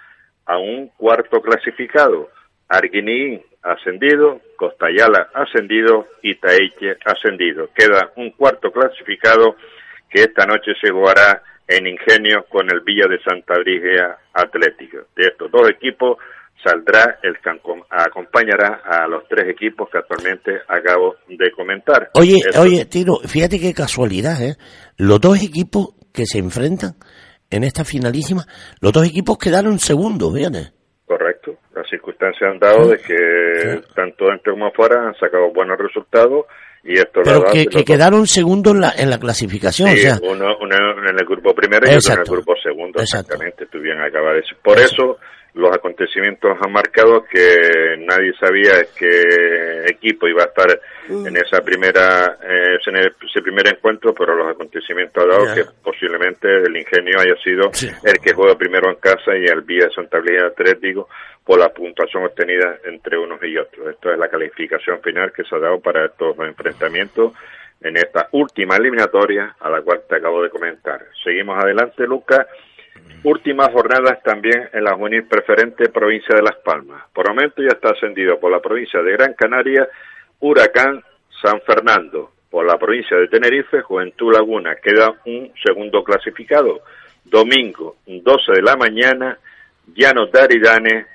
a 0.46 0.58
un 0.58 0.88
cuarto 0.90 1.42
clasificado, 1.42 2.30
Arguinín 2.70 3.42
ascendido, 3.62 4.42
Costayala 4.56 5.30
ascendido 5.34 6.08
y 6.22 6.36
Taeche 6.36 6.98
ascendido. 7.06 7.70
Queda 7.74 8.12
un 8.16 8.32
cuarto 8.32 8.72
clasificado 8.72 9.56
que 10.10 10.24
esta 10.24 10.46
noche 10.46 10.74
se 10.82 10.92
jugará 10.92 11.44
en 11.68 11.88
Ingenio 11.88 12.46
con 12.50 12.66
el 12.72 12.82
Villa 12.82 13.06
de 13.10 13.20
Santa 13.24 13.56
Brígida 13.60 14.18
Atlético. 14.34 14.98
De 15.16 15.28
estos 15.28 15.52
dos 15.52 15.70
equipos 15.70 16.18
saldrá 16.64 17.20
el 17.24 17.36
que 17.40 17.50
acom- 17.50 17.86
acompañará 17.90 18.82
a 18.86 19.08
los 19.08 19.28
tres 19.28 19.50
equipos 19.50 19.90
que 19.92 19.98
actualmente 20.00 20.52
acabo 20.68 21.16
de 21.28 21.52
comentar. 21.52 22.10
Oye, 22.14 22.38
Eso- 22.50 22.62
oye, 22.62 22.86
Tino, 22.86 23.18
fíjate 23.26 23.60
qué 23.60 23.74
casualidad, 23.74 24.42
¿eh? 24.42 24.56
Los 24.98 25.20
dos 25.22 25.42
equipos 25.44 25.90
que 26.14 26.26
se 26.26 26.40
enfrentan 26.40 26.96
en 27.50 27.64
esta 27.64 27.86
finalísima, 27.86 28.46
los 28.82 28.92
dos 28.92 29.06
equipos 29.06 29.38
quedaron 29.38 29.78
segundos, 29.80 30.34
fíjate. 30.34 30.72
Las 31.78 31.90
circunstancias 31.90 32.52
han 32.52 32.60
dado 32.60 32.88
de 32.90 32.98
que 32.98 33.82
tanto 33.94 34.26
dentro 34.26 34.54
como 34.54 34.68
afuera 34.68 35.08
han 35.08 35.14
sacado 35.16 35.52
buenos 35.54 35.78
resultados 35.78 36.46
y 36.84 36.94
esto 36.94 37.22
Pero 37.24 37.44
que, 37.52 37.68
que 37.68 37.84
quedaron 37.84 38.26
segundos 38.26 38.74
en 38.74 38.82
la, 38.82 38.94
en 38.98 39.10
la 39.10 39.20
clasificación, 39.20 39.90
Sí, 39.90 39.98
o 39.98 40.02
sea, 40.02 40.20
uno, 40.24 40.58
uno 40.60 40.76
en 40.76 41.20
el 41.20 41.26
grupo 41.26 41.54
primero 41.54 41.86
y 41.86 41.90
otro 41.90 41.90
en 41.90 41.94
el 41.94 41.98
Exacto. 41.98 42.32
grupo 42.32 42.54
segundo, 42.64 43.00
exactamente, 43.02 43.66
tú 43.68 43.80
bien 43.80 44.00
acabas 44.00 44.34
de 44.34 44.42
decir. 44.42 44.58
Por 44.64 44.80
eso 44.80 45.20
los 45.58 45.76
acontecimientos 45.76 46.58
han 46.62 46.72
marcado 46.72 47.24
que 47.24 47.98
nadie 48.00 48.32
sabía 48.40 48.74
qué 48.98 49.86
equipo 49.88 50.28
iba 50.28 50.44
a 50.44 50.48
estar 50.48 50.80
en 51.10 51.36
esa 51.36 51.62
primera 51.64 52.38
eh, 52.42 52.78
en 52.86 52.96
ese 52.98 53.42
primer 53.42 53.68
encuentro, 53.68 54.14
pero 54.14 54.36
los 54.36 54.52
acontecimientos 54.52 55.24
han 55.24 55.30
dado 55.30 55.56
que 55.56 55.64
posiblemente 55.84 56.48
el 56.48 56.78
ingenio 56.78 57.20
haya 57.20 57.36
sido 57.44 57.72
el 58.04 58.20
que 58.20 58.34
juega 58.34 58.56
primero 58.56 58.90
en 58.90 58.98
casa 58.98 59.36
y 59.36 59.46
el 59.46 59.62
Vía 59.62 59.86
de 59.86 59.94
Santa 59.94 60.20
Brígida 60.20 60.48
Atlético 60.48 61.10
por 61.44 61.60
la 61.60 61.70
puntuación 61.70 62.26
obtenida 62.26 62.78
entre 62.86 63.18
unos 63.18 63.42
y 63.44 63.58
otros. 63.58 63.88
Esto 63.90 64.12
es 64.12 64.20
la 64.20 64.28
calificación 64.28 65.02
final 65.02 65.32
que 65.32 65.44
se 65.44 65.56
ha 65.56 65.60
dado 65.60 65.80
para 65.80 66.06
estos 66.06 66.38
enfrentamientos 66.40 67.34
en 67.82 67.98
esta 67.98 68.28
última 68.32 68.76
eliminatoria 68.76 69.56
a 69.60 69.70
la 69.70 69.82
cual 69.82 70.02
te 70.08 70.18
acabo 70.18 70.44
de 70.44 70.50
comentar. 70.50 71.06
Seguimos 71.24 71.58
adelante, 71.64 72.06
Lucas. 72.06 72.46
Últimas 73.24 73.72
jornadas 73.72 74.22
también 74.24 74.70
en 74.74 74.84
la 74.84 74.96
juvenil 74.96 75.26
preferente 75.28 75.90
provincia 75.90 76.36
de 76.36 76.44
Las 76.44 76.58
Palmas. 76.58 77.04
Por 77.14 77.28
momento 77.28 77.62
ya 77.62 77.70
está 77.70 77.90
ascendido 77.90 78.40
por 78.40 78.52
la 78.52 78.62
provincia 78.62 79.02
de 79.02 79.12
Gran 79.14 79.34
Canaria, 79.34 79.88
Huracán 80.40 81.04
San 81.42 81.62
Fernando. 81.62 82.32
Por 82.50 82.66
la 82.66 82.78
provincia 82.78 83.18
de 83.18 83.28
Tenerife, 83.28 83.82
Juventud 83.82 84.34
Laguna. 84.34 84.76
Queda 84.76 85.14
un 85.26 85.52
segundo 85.64 86.04
clasificado. 86.04 86.82
Domingo, 87.26 87.98
12 88.06 88.54
de 88.54 88.62
la 88.62 88.76
mañana, 88.78 89.38
Llano 89.94 90.28
Daridane, 90.28 91.06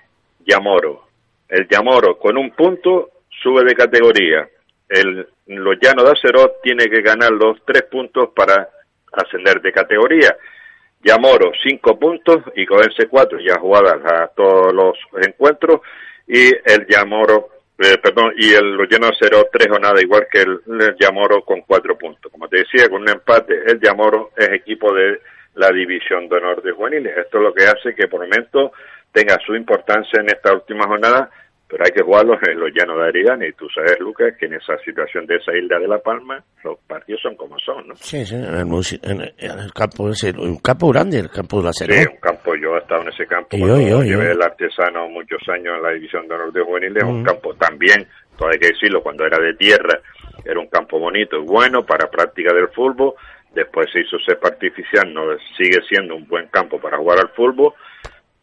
Yamoro. 0.45 1.09
El 1.49 1.67
Yamoro 1.69 2.19
con 2.19 2.37
un 2.37 2.51
punto 2.51 3.11
sube 3.43 3.65
de 3.65 3.75
categoría. 3.75 4.47
El, 4.89 5.27
los 5.47 5.77
Llanos 5.81 6.05
de 6.05 6.11
Acerot 6.11 6.61
tiene 6.63 6.85
que 6.85 7.01
ganar 7.01 7.31
los 7.31 7.65
tres 7.65 7.85
puntos 7.85 8.31
para 8.35 8.69
ascender 9.13 9.61
de 9.61 9.73
categoría. 9.73 10.37
Yamoro, 11.03 11.53
cinco 11.62 11.99
puntos 11.99 12.43
y 12.55 12.65
cogerse 12.65 13.09
cuatro 13.09 13.38
ya 13.41 13.59
jugadas 13.59 14.01
a 14.05 14.29
todos 14.29 14.73
los 14.73 14.97
encuentros. 15.27 15.81
Y 16.27 16.49
el 16.49 16.87
Yamoro, 16.88 17.49
eh, 17.79 17.99
perdón, 18.03 18.33
y 18.37 18.53
el 18.53 18.77
de 18.77 19.07
Acerot, 19.09 19.49
tres 19.53 19.69
o 19.71 19.79
nada, 19.79 20.01
igual 20.01 20.27
que 20.31 20.43
el, 20.43 20.61
el 20.81 20.97
Yamoro 20.99 21.43
con 21.45 21.62
cuatro 21.62 21.99
puntos. 21.99 22.31
Como 22.31 22.49
te 22.49 22.59
decía, 22.59 22.88
con 22.88 23.03
un 23.03 23.09
empate, 23.09 23.55
el 23.67 23.81
Yamoro 23.81 24.31
es 24.37 24.49
equipo 24.51 24.93
de 24.95 25.21
la 25.55 25.71
División 25.71 26.29
de 26.29 26.37
Honor 26.37 26.62
de 26.62 26.73
Juveniles. 26.73 27.17
Esto 27.19 27.38
es 27.38 27.45
lo 27.45 27.53
que 27.53 27.65
hace 27.65 27.95
que 27.95 28.09
por 28.09 28.21
momento 28.21 28.73
tenga 29.12 29.38
su 29.45 29.55
importancia 29.55 30.21
en 30.21 30.29
esta 30.29 30.53
última 30.55 30.87
jornada, 30.87 31.31
pero 31.73 31.85
hay 31.87 31.91
que 31.91 32.03
jugarlos 32.03 32.37
en 32.47 32.61
los 32.61 32.71
llanos 32.75 32.99
de 32.99 33.07
Aridane. 33.07 33.49
Y 33.49 33.53
tú 33.55 33.67
sabes, 33.75 33.99
Lucas, 33.99 34.35
que 34.39 34.45
en 34.45 34.53
esa 34.53 34.77
situación 34.85 35.25
de 35.25 35.37
esa 35.37 35.57
isla 35.57 35.79
de 35.79 35.89
La 35.89 35.99
Palma, 36.01 36.45
los 36.63 36.79
partidos 36.87 37.23
son 37.23 37.35
como 37.35 37.59
son, 37.61 37.89
¿no? 37.89 37.97
sí, 37.97 38.27
sí, 38.27 38.35
en 38.35 38.45
el, 39.23 39.35
en 39.39 39.59
el- 39.59 39.73
campo 39.73 40.11
ese, 40.11 40.33
un 40.39 40.59
campo 40.59 40.91
grande, 40.91 41.19
el 41.19 41.31
campo 41.31 41.61
de 41.61 41.65
la 41.65 41.73
Sí, 41.73 41.87
Cerro. 41.87 42.11
un 42.13 42.21
campo, 42.21 42.55
yo 42.57 42.77
he 42.77 42.79
estado 42.79 43.01
en 43.01 43.09
ese 43.09 43.27
campo, 43.27 43.57
Y 43.57 43.61
cuando 43.61 43.81
yo, 43.81 43.89
yo, 43.89 44.03
llevé 44.03 44.25
yo. 44.27 44.31
el 44.33 44.43
artesano 44.43 45.09
muchos 45.09 45.41
años 45.49 45.75
en 45.79 45.83
la 45.83 45.93
División 45.93 46.29
de 46.29 46.35
Honor 46.35 46.53
de 46.53 46.61
Juveniles, 46.61 47.05
un 47.05 47.23
Mm. 47.23 47.25
campo 47.25 47.55
también, 47.55 48.07
todo 48.37 48.51
hay 48.51 48.59
que 48.59 48.69
decirlo, 48.69 49.03
cuando 49.03 49.25
era 49.25 49.39
de 49.39 49.55
tierra, 49.55 49.99
era 50.45 50.61
un 50.61 50.67
campo 50.69 50.99
bonito 50.99 51.37
y 51.39 51.47
bueno 51.47 51.87
para 51.87 52.11
práctica 52.11 52.53
del 52.53 52.69
fútbol, 52.69 53.15
después 53.55 53.87
se 53.91 54.01
hizo 54.01 54.19
cepa 54.29 54.49
artificial, 54.49 55.13
no 55.15 55.23
sigue 55.57 55.81
siendo 55.89 56.17
un 56.17 56.29
buen 56.29 56.49
campo 56.49 56.79
para 56.79 56.99
jugar 56.99 57.19
al 57.21 57.29
fútbol, 57.31 57.73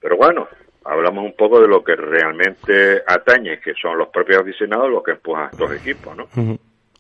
pero 0.02 0.18
bueno, 0.18 0.48
hablamos 0.86 1.26
un 1.26 1.34
poco 1.34 1.62
de 1.62 1.68
lo 1.68 1.84
que 1.84 1.96
realmente 1.96 3.02
atañe, 3.06 3.60
que 3.60 3.74
son 3.82 3.98
los 3.98 4.10
propios 4.10 4.42
aficionados 4.42 4.90
los 4.90 5.04
que 5.04 5.12
empujan 5.12 5.46
a 5.46 5.50
estos 5.52 5.72
equipos, 5.74 6.16
¿no? 6.16 6.28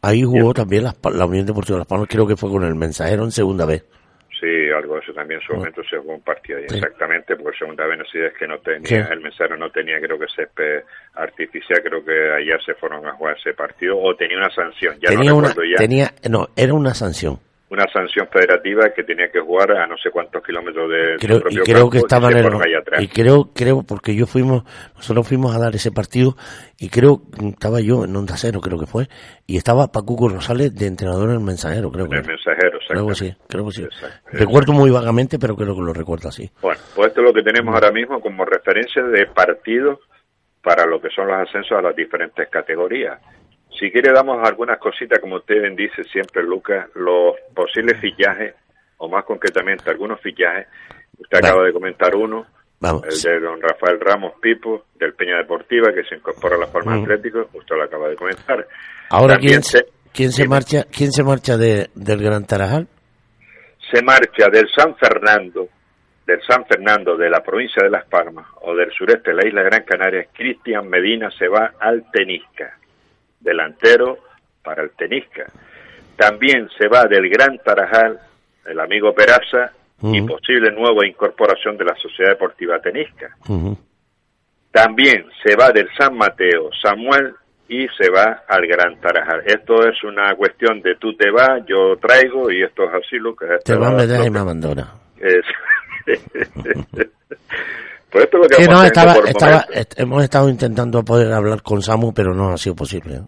Ahí 0.01 0.21
jugó 0.23 0.53
también 0.53 0.83
la, 0.83 0.95
la 1.13 1.25
Unión 1.25 1.45
Deportiva 1.45 1.75
de 1.75 1.79
Las 1.79 1.87
Palmas, 1.87 2.07
creo 2.09 2.25
que 2.25 2.37
fue 2.37 2.49
con 2.49 2.63
el 2.63 2.75
mensajero 2.75 3.23
en 3.23 3.31
segunda 3.31 3.65
vez. 3.65 3.83
Sí, 4.39 4.69
algo 4.73 4.93
de 4.95 5.01
eso 5.01 5.11
también 5.11 5.41
en 5.41 5.45
su 5.47 5.53
momento 5.53 5.81
se 5.89 5.97
jugó 5.97 6.13
un 6.13 6.21
partido 6.21 6.59
ahí, 6.59 6.65
Sí. 6.69 6.75
exactamente, 6.77 7.35
porque 7.35 7.57
segunda 7.57 7.85
vez 7.85 7.97
no 7.97 8.05
sé, 8.05 8.27
es 8.27 8.33
que 8.39 8.47
no 8.47 8.57
tenía, 8.59 8.87
Sí. 8.87 8.95
el 9.11 9.19
mensajero 9.19 9.57
no 9.57 9.69
tenía 9.69 9.99
creo 9.99 10.17
que 10.17 10.27
césped 10.33 10.83
artificial, 11.15 11.81
creo 11.83 12.05
que 12.05 12.31
allá 12.31 12.57
se 12.65 12.73
fueron 12.75 13.05
a 13.05 13.11
jugar 13.15 13.35
ese 13.37 13.53
partido, 13.53 13.97
o 13.99 14.15
tenía 14.15 14.37
una 14.37 14.49
sanción, 14.49 14.95
ya 15.01 15.09
tenía 15.09 15.31
no 15.31 15.37
una, 15.39 15.49
ya, 15.49 15.77
tenía, 15.77 16.13
no, 16.29 16.47
era 16.55 16.73
una 16.73 16.93
sanción. 16.93 17.37
Una 17.71 17.85
sanción 17.93 18.27
federativa 18.33 18.89
que 18.95 19.03
tenía 19.03 19.29
que 19.31 19.39
jugar 19.39 19.71
a 19.71 19.85
no 19.85 19.95
sé 19.97 20.09
cuántos 20.09 20.43
kilómetros 20.43 20.89
de 20.89 21.17
Creo, 21.19 21.37
y 21.49 21.57
creo 21.59 21.75
campo, 21.75 21.89
que 21.91 21.97
y 21.97 22.01
estaba 22.01 22.31
se 22.31 22.39
en 22.39 22.45
el 22.45 22.75
atrás. 22.75 23.01
y 23.03 23.07
creo 23.07 23.51
creo 23.53 23.83
porque 23.83 24.15
yo 24.15 24.25
fuimos 24.25 24.63
nosotros 24.95 25.27
fuimos 25.27 25.55
a 25.55 25.59
dar 25.59 25.75
ese 25.75 25.91
partido 25.91 26.35
y 26.79 26.89
creo 26.89 27.21
estaba 27.53 27.79
yo 27.79 28.05
en 28.05 28.15
Onda 28.15 28.35
Cero 28.37 28.59
creo 28.61 28.79
que 28.79 28.87
fue 28.87 29.07
y 29.45 29.57
estaba 29.57 29.87
Pacuco 29.91 30.29
Rosales 30.29 30.73
de 30.73 30.87
entrenador 30.87 31.29
en 31.29 31.35
el 31.35 31.41
mensajero 31.41 31.91
creo 31.91 32.09
que 32.09 32.17
el 32.17 32.25
mensajero, 32.25 32.79
creo 32.87 33.07
que 33.07 33.15
sí 33.15 33.35
creo 33.47 33.65
que 33.65 33.71
sí 33.71 33.83
Exacto. 33.83 34.29
recuerdo 34.31 34.73
muy 34.73 34.89
vagamente 34.89 35.37
pero 35.37 35.55
creo 35.55 35.75
que 35.75 35.81
lo 35.81 35.93
recuerdo 35.93 36.29
así 36.29 36.49
Bueno, 36.61 36.79
pues 36.95 37.09
esto 37.09 37.21
es 37.21 37.27
lo 37.27 37.33
que 37.33 37.43
tenemos 37.43 37.73
ahora 37.75 37.91
mismo 37.91 38.19
como 38.19 38.45
referencia 38.45 39.03
de 39.03 39.27
partidos 39.27 39.99
para 40.63 40.85
lo 40.85 40.99
que 40.99 41.09
son 41.09 41.27
los 41.27 41.37
ascensos 41.37 41.77
a 41.77 41.81
las 41.81 41.95
diferentes 41.95 42.49
categorías. 42.49 43.19
Si 43.79 43.91
quiere 43.91 44.11
damos 44.11 44.45
algunas 44.45 44.77
cositas, 44.79 45.19
como 45.19 45.37
usted 45.37 45.61
bien 45.61 45.75
dice 45.75 46.03
siempre, 46.11 46.43
Lucas, 46.43 46.87
los 46.95 47.35
posibles 47.55 47.99
fichajes, 48.01 48.53
o 48.97 49.07
más 49.07 49.23
concretamente 49.23 49.89
algunos 49.89 50.19
fichajes. 50.19 50.67
Usted 51.17 51.37
acaba 51.37 51.63
de 51.63 51.71
comentar 51.73 52.15
uno, 52.15 52.45
Vamos. 52.81 53.03
el 53.05 53.21
de 53.21 53.39
don 53.39 53.61
Rafael 53.61 53.99
Ramos 53.99 54.33
Pipo, 54.41 54.85
del 54.95 55.13
Peña 55.13 55.37
Deportiva, 55.37 55.93
que 55.93 56.03
se 56.03 56.15
incorpora 56.15 56.55
a 56.55 56.59
las 56.59 56.69
Palmas 56.69 56.99
Mm. 56.99 57.03
Atléticos, 57.03 57.47
usted 57.53 57.75
lo 57.75 57.83
acaba 57.83 58.09
de 58.09 58.15
comentar. 58.15 58.67
ahora 59.09 59.35
También 59.35 59.61
quién 59.61 59.63
se, 59.63 59.85
quién 60.13 60.31
se 60.31 60.47
marcha 60.47 60.83
quién 60.91 61.11
se 61.11 61.23
marcha 61.23 61.57
de, 61.57 61.89
del 61.95 62.21
Gran 62.21 62.45
Tarajal 62.45 62.87
se 63.91 64.03
marcha 64.03 64.47
del 64.51 64.67
San 64.75 64.95
Fernando, 64.97 65.67
del 66.27 66.39
San 66.47 66.65
Fernando, 66.65 67.17
de 67.17 67.29
la 67.29 67.41
provincia 67.41 67.81
de 67.83 67.89
Las 67.89 68.05
Palmas 68.05 68.45
o 68.61 68.75
del 68.75 68.91
sureste 68.91 69.31
de 69.31 69.35
la 69.37 69.47
isla 69.47 69.63
de 69.63 69.69
Gran 69.69 69.83
Canaria, 69.83 70.27
Cristian 70.33 70.87
Medina 70.87 71.29
se 71.31 71.47
va 71.47 71.73
al 71.79 72.05
Tenisca, 72.11 72.77
delantero 73.39 74.17
para 74.63 74.83
el 74.83 74.91
Tenisca. 74.91 75.45
También 76.15 76.69
se 76.77 76.87
va 76.87 77.05
del 77.05 77.29
Gran 77.29 77.57
Tarajal, 77.59 78.19
el 78.65 78.79
amigo 78.79 79.13
Peraza, 79.13 79.71
y 80.01 80.21
posible 80.21 80.71
nueva 80.71 81.05
incorporación 81.05 81.77
de 81.77 81.85
la 81.85 81.95
Sociedad 81.95 82.31
Deportiva 82.31 82.79
Tenisca. 82.79 83.35
También 84.71 85.25
se 85.43 85.55
va 85.55 85.71
del 85.71 85.89
San 85.97 86.15
Mateo 86.15 86.69
Samuel 86.81 87.33
y 87.67 87.87
se 87.97 88.09
va 88.09 88.43
al 88.47 88.65
Gran 88.65 88.99
Tarajal. 88.99 89.43
Esto 89.45 89.87
es 89.87 90.03
una 90.03 90.33
cuestión 90.35 90.81
de 90.81 90.95
tú 90.95 91.13
te 91.15 91.29
vas, 91.31 91.65
yo 91.67 91.97
traigo 91.97 92.51
y 92.51 92.63
esto 92.63 92.83
es 92.83 92.93
así 92.93 93.17
que 93.37 93.45
Te 93.63 93.75
va, 93.75 93.91
me 93.91 94.07
deja 94.07 94.25
y 94.25 94.29
me 94.29 94.39
abandona. 94.39 94.93
pues 98.11 98.25
esto 98.25 98.37
es 98.37 98.43
lo 98.43 98.49
que 98.49 98.63
Sí, 98.63 98.69
no, 98.69 98.83
estaba, 98.83 99.13
estaba, 99.27 99.65
est- 99.73 99.99
hemos 99.99 100.23
estado 100.23 100.49
intentando 100.49 101.03
poder 101.03 101.31
hablar 101.33 101.61
con 101.61 101.81
Samu, 101.81 102.13
pero 102.13 102.33
no 102.33 102.51
ha 102.51 102.57
sido 102.57 102.75
posible. 102.75 103.21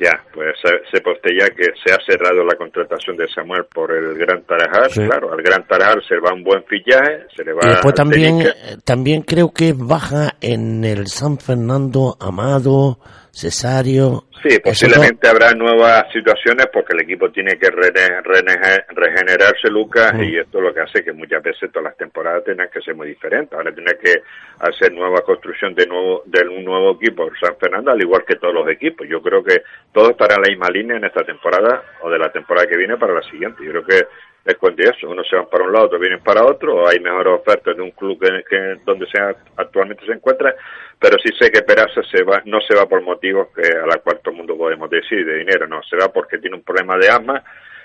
Ya, 0.00 0.12
pues 0.32 0.54
se, 0.62 0.70
se 0.96 1.02
postella 1.02 1.48
que 1.56 1.64
se 1.84 1.92
ha 1.92 1.98
cerrado 2.06 2.44
la 2.44 2.54
contratación 2.56 3.16
de 3.16 3.26
Samuel 3.34 3.64
por 3.74 3.90
el 3.90 4.14
Gran 4.16 4.44
Tarajal. 4.44 4.90
Sí. 4.92 5.04
Claro, 5.04 5.32
al 5.32 5.42
Gran 5.42 5.66
Tarajal 5.66 6.00
se 6.06 6.14
le 6.14 6.20
va 6.20 6.32
un 6.34 6.44
buen 6.44 6.62
fichaje, 6.64 7.26
se 7.36 7.42
le 7.44 7.52
va 7.52 7.60
Y 7.64 7.68
después 7.70 7.94
también, 7.94 8.42
eh, 8.42 8.76
también 8.84 9.22
creo 9.22 9.50
que 9.52 9.74
baja 9.76 10.36
en 10.40 10.84
el 10.84 11.08
San 11.08 11.38
Fernando 11.38 12.16
Amado, 12.20 13.00
Cesario. 13.38 14.24
Sí, 14.42 14.58
posiblemente 14.60 15.28
habrá 15.28 15.50
nuevas 15.52 16.04
situaciones 16.12 16.66
porque 16.72 16.92
el 16.94 17.00
equipo 17.02 17.30
tiene 17.30 17.58
que 17.58 17.68
rene- 17.70 18.22
rene- 18.22 18.84
regenerarse, 18.88 19.68
Lucas, 19.68 20.12
y 20.20 20.38
esto 20.38 20.58
es 20.58 20.64
lo 20.64 20.72
que 20.74 20.80
hace 20.80 21.02
que 21.04 21.12
muchas 21.12 21.42
veces 21.42 21.70
todas 21.72 21.84
las 21.90 21.96
temporadas 21.96 22.44
tengan 22.44 22.68
que 22.72 22.80
ser 22.80 22.94
muy 22.94 23.08
diferentes. 23.08 23.52
Ahora 23.52 23.74
tiene 23.74 23.92
que 24.02 24.12
hacer 24.60 24.92
nueva 24.92 25.22
construcción 25.22 25.74
de 25.74 25.86
nuevo 25.86 26.22
de 26.26 26.46
un 26.48 26.64
nuevo 26.64 26.92
equipo 27.00 27.28
San 27.40 27.56
Fernando, 27.58 27.90
al 27.90 28.00
igual 28.00 28.24
que 28.26 28.36
todos 28.36 28.54
los 28.54 28.68
equipos. 28.68 29.06
Yo 29.08 29.20
creo 29.20 29.42
que 29.42 29.62
todos 29.92 30.10
estarán 30.10 30.38
en 30.38 30.42
la 30.42 30.48
misma 30.50 30.70
línea 30.70 30.96
en 30.96 31.04
esta 31.04 31.24
temporada 31.24 31.82
o 32.02 32.10
de 32.10 32.18
la 32.18 32.30
temporada 32.30 32.66
que 32.68 32.76
viene 32.76 32.96
para 32.96 33.14
la 33.14 33.22
siguiente. 33.22 33.64
Yo 33.64 33.70
creo 33.70 33.84
que 33.86 34.06
es 34.52 34.96
eso. 34.96 35.08
Unos 35.08 35.28
se 35.28 35.36
van 35.36 35.46
para 35.46 35.64
un 35.64 35.72
lado, 35.72 35.86
otros 35.86 36.00
vienen 36.00 36.20
para 36.20 36.44
otro, 36.44 36.88
hay 36.88 37.00
mejores 37.00 37.34
ofertas 37.40 37.76
de 37.76 37.82
un 37.82 37.90
club 37.92 38.18
que, 38.20 38.76
donde 38.84 39.06
sea 39.06 39.34
actualmente 39.56 40.04
se 40.06 40.12
encuentra, 40.12 40.54
pero 40.98 41.16
sí 41.22 41.30
sé 41.38 41.50
que 41.50 41.62
Peraza 41.62 42.02
se 42.10 42.22
va, 42.24 42.42
no 42.44 42.60
se 42.60 42.74
va 42.74 42.86
por 42.86 43.02
motivos 43.02 43.48
que 43.54 43.66
a 43.66 43.86
la 43.86 43.98
cual 44.02 44.20
todo 44.22 44.32
el 44.32 44.38
mundo 44.38 44.56
podemos 44.56 44.88
decir 44.90 45.24
de 45.24 45.38
dinero, 45.38 45.66
no, 45.66 45.82
se 45.82 45.96
va 45.96 46.08
porque 46.12 46.38
tiene 46.38 46.56
un 46.56 46.62
problema 46.62 46.96
de 46.96 47.08
asma 47.08 47.42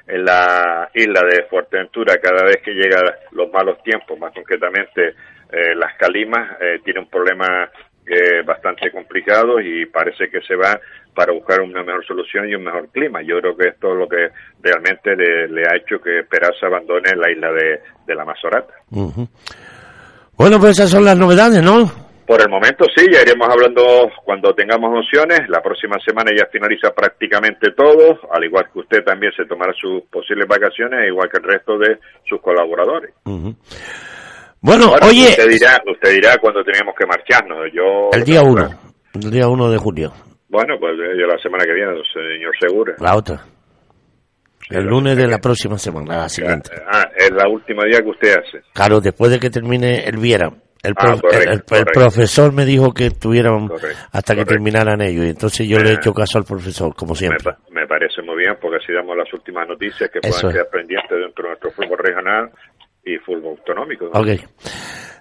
en 0.08 0.26
la 0.26 0.89
isla 0.93 1.21
de 1.21 1.43
Fuerteventura 1.43 2.17
cada 2.21 2.43
vez 2.43 2.58
que 2.63 2.71
llegan 2.71 3.04
los 3.32 3.52
malos 3.52 3.82
tiempos, 3.84 4.19
más 4.19 4.34
concretamente 4.34 5.15
eh, 5.52 5.76
las 5.76 5.95
calimas, 5.95 6.58
eh, 6.60 6.80
tiene 6.84 7.02
un 7.02 7.10
problema 7.10 7.69
eh, 8.05 8.43
bastante 8.45 8.91
complicado 8.91 9.59
y 9.59 9.85
parece 9.85 10.29
que 10.29 10.41
se 10.41 10.55
va 10.55 10.79
para 11.13 11.33
buscar 11.33 11.61
una 11.61 11.83
mejor 11.83 12.05
solución 12.05 12.49
y 12.49 12.55
un 12.55 12.63
mejor 12.63 12.89
clima. 12.89 13.21
Yo 13.21 13.39
creo 13.39 13.55
que 13.55 13.67
esto 13.69 13.93
es 13.93 13.99
lo 13.99 14.07
que 14.07 14.29
realmente 14.61 15.15
le, 15.15 15.47
le 15.47 15.61
ha 15.67 15.75
hecho 15.75 15.99
que 16.01 16.23
Peraza 16.29 16.67
abandone 16.67 17.15
la 17.15 17.31
isla 17.31 17.51
de, 17.51 17.81
de 18.05 18.15
la 18.15 18.25
Mazorata. 18.25 18.73
Ujú. 18.91 19.27
Bueno, 20.37 20.59
pues 20.59 20.71
esas 20.71 20.89
son 20.89 21.05
las 21.05 21.17
novedades, 21.17 21.61
¿no? 21.61 21.89
Por 22.25 22.41
el 22.41 22.49
momento 22.49 22.85
sí, 22.95 23.05
ya 23.11 23.21
iremos 23.21 23.49
hablando 23.49 24.09
cuando 24.23 24.53
tengamos 24.55 24.97
opciones. 24.97 25.41
La 25.49 25.61
próxima 25.61 25.97
semana 25.99 26.31
ya 26.35 26.47
finaliza 26.47 26.91
prácticamente 26.91 27.71
todo, 27.71 28.17
al 28.31 28.43
igual 28.45 28.65
que 28.71 28.79
usted 28.79 29.03
también 29.03 29.33
se 29.33 29.45
tomará 29.45 29.73
sus 29.73 30.03
posibles 30.03 30.47
vacaciones, 30.47 31.07
igual 31.07 31.29
que 31.29 31.37
el 31.37 31.43
resto 31.43 31.77
de 31.77 31.99
sus 32.27 32.39
colaboradores. 32.41 33.13
Bueno, 34.63 34.93
oye, 35.08 35.28
Usted 35.30 35.49
dirá, 35.49 35.82
usted 35.91 36.10
dirá 36.13 36.38
cuando 36.39 36.63
tenemos 36.63 36.95
que 36.97 37.06
marcharnos. 37.06 37.67
Yo, 37.73 38.10
el 38.13 38.23
día 38.23 38.41
1, 38.41 38.69
el 39.21 39.30
día 39.32 39.47
1 39.49 39.69
de 39.69 39.78
julio, 39.78 40.13
Bueno, 40.47 40.76
pues 40.80 40.93
eh, 40.93 41.19
yo 41.19 41.28
la 41.28 41.38
semana 41.39 41.65
que 41.65 41.73
viene, 41.73 41.91
señor 42.13 42.54
Segura. 42.60 42.93
la 42.99 43.15
otra. 43.17 43.41
El 44.69 44.86
lunes 44.86 45.17
de 45.17 45.28
la 45.28 45.39
próxima 45.39 45.78
semana, 45.78 46.19
la 46.19 46.30
siguiente. 46.30 46.71
Ah, 46.89 47.04
es 47.15 47.30
la 47.32 47.49
última 47.49 47.84
día 47.84 47.99
que 48.02 48.10
usted 48.10 48.32
hace. 48.38 48.62
Claro, 48.73 49.02
después 49.02 49.30
de 49.32 49.39
que 49.39 49.49
termine 49.49 50.06
el 50.08 50.17
Viera. 50.17 50.49
El, 50.82 50.93
Ah, 50.97 51.02
prof- 51.02 51.21
correcto, 51.21 51.49
el- 51.76 51.80
el- 51.82 51.88
el 51.88 51.93
profesor 51.93 52.52
me 52.52 52.65
dijo 52.65 52.93
que 52.93 53.06
estuvieran 53.08 53.67
Correcto, 53.69 53.97
hasta 54.12 54.34
que 54.34 54.41
correcto. 54.41 54.54
terminaran 54.54 55.02
ellos. 55.02 55.26
Y 55.26 55.30
entonces 55.30 55.65
yo 55.67 55.80
le 55.80 55.89
he 55.89 55.93
Ah. 55.93 55.95
hecho 55.95 56.13
caso 56.13 56.38
al 56.38 56.43
profesor, 56.43 56.93
como 56.93 57.12
Me, 57.13 57.17
siempre. 57.19 57.39
pa- 57.43 57.58
me 57.71 57.88
parece 57.88 58.21
muy 58.21 58.36
bien 58.38 58.58
porque 58.62 58.78
así 58.84 58.91
damos 58.91 59.15
las 59.15 59.32
últimas 59.34 59.65
noticias 59.67 60.10
que 60.12 60.19
Eso 60.21 60.41
puedan 60.41 60.47
es. 60.49 60.54
quedar 60.56 60.69
pendientes 60.71 61.10
dentro 61.17 61.43
de 61.43 61.49
nuestro 61.52 61.71
fútbol 61.71 61.97
regional 61.99 62.52
y 63.05 63.17
fútbol 63.17 63.57
autonómico. 63.59 64.05
Ok. 64.13 64.27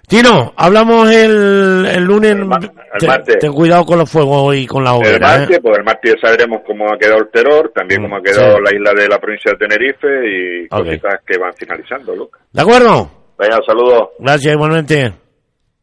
Tino, 0.07 0.53
hablamos 0.57 1.09
el, 1.11 1.85
el 1.85 2.03
lunes. 2.03 2.31
El 2.31 2.45
ma- 2.45 2.59
el 2.99 3.07
martes. 3.07 3.39
ten 3.39 3.53
cuidado 3.53 3.85
con 3.85 3.97
los 3.99 4.11
fuegos 4.11 4.55
y 4.55 4.67
con 4.67 4.83
la 4.83 4.91
El 4.91 4.97
hoguera. 4.97 5.27
martes, 5.27 5.57
¿eh? 5.57 5.61
pues 5.61 5.77
el 5.77 5.83
martes 5.83 6.15
ya 6.21 6.27
sabremos 6.27 6.61
cómo 6.67 6.85
ha 6.93 6.97
quedado 6.97 7.19
el 7.19 7.29
terror, 7.31 7.71
también 7.73 8.01
Mm, 8.01 8.03
cómo 8.05 8.17
ha 8.17 8.21
quedado 8.21 8.57
sí. 8.57 8.63
la 8.63 8.75
isla 8.75 8.91
de 9.01 9.07
la 9.07 9.17
provincia 9.19 9.51
de 9.53 9.57
Tenerife 9.57 10.07
y 10.07 10.65
Ok. 10.65 10.85
cositas 10.85 11.19
que 11.25 11.37
van 11.37 11.53
finalizando, 11.53 12.15
Lucas. 12.15 12.41
¿De 12.51 12.61
acuerdo? 12.61 13.09
Venga, 13.39 13.57
saludos. 13.65 14.09
Gracias, 14.19 14.53
igualmente. 14.53 15.13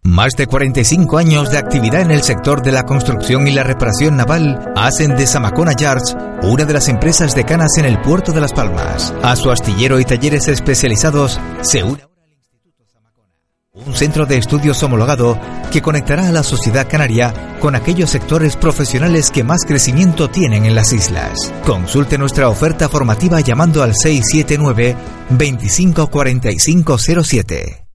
Más 0.02 0.32
de 0.32 0.46
45 0.46 1.18
años 1.18 1.50
de 1.50 1.58
actividad 1.58 2.00
en 2.00 2.10
el 2.10 2.22
sector 2.22 2.62
de 2.62 2.72
la 2.72 2.84
construcción 2.84 3.46
y 3.46 3.52
la 3.52 3.64
reparación 3.64 4.16
naval 4.16 4.72
hacen 4.74 5.14
de 5.14 5.26
Samacona 5.26 5.72
Yards 5.72 6.16
una 6.42 6.64
de 6.64 6.72
las 6.72 6.88
empresas 6.88 7.34
decanas 7.34 7.76
en 7.78 7.84
el 7.84 8.00
puerto 8.00 8.32
de 8.32 8.40
Las 8.40 8.52
Palmas. 8.52 9.14
A 9.22 9.36
su 9.36 9.50
astillero 9.50 10.00
y 10.00 10.04
talleres 10.04 10.48
especializados 10.48 11.38
se 11.62 11.84
une 11.84 12.02
un 13.72 13.94
centro 13.94 14.26
de 14.26 14.36
estudios 14.36 14.82
homologado 14.82 15.38
que 15.70 15.80
conectará 15.80 16.28
a 16.28 16.32
la 16.32 16.42
sociedad 16.42 16.88
canaria 16.88 17.32
con 17.60 17.74
aquellos 17.74 18.10
sectores 18.10 18.56
profesionales 18.56 19.30
que 19.30 19.44
más 19.44 19.64
crecimiento 19.64 20.28
tienen 20.28 20.64
en 20.64 20.74
las 20.74 20.92
islas. 20.92 21.52
Consulte 21.64 22.18
nuestra 22.18 22.48
oferta 22.48 22.88
formativa 22.88 23.40
llamando 23.40 23.82
al 23.82 23.94
679 23.94 24.96
254507. 25.30 27.89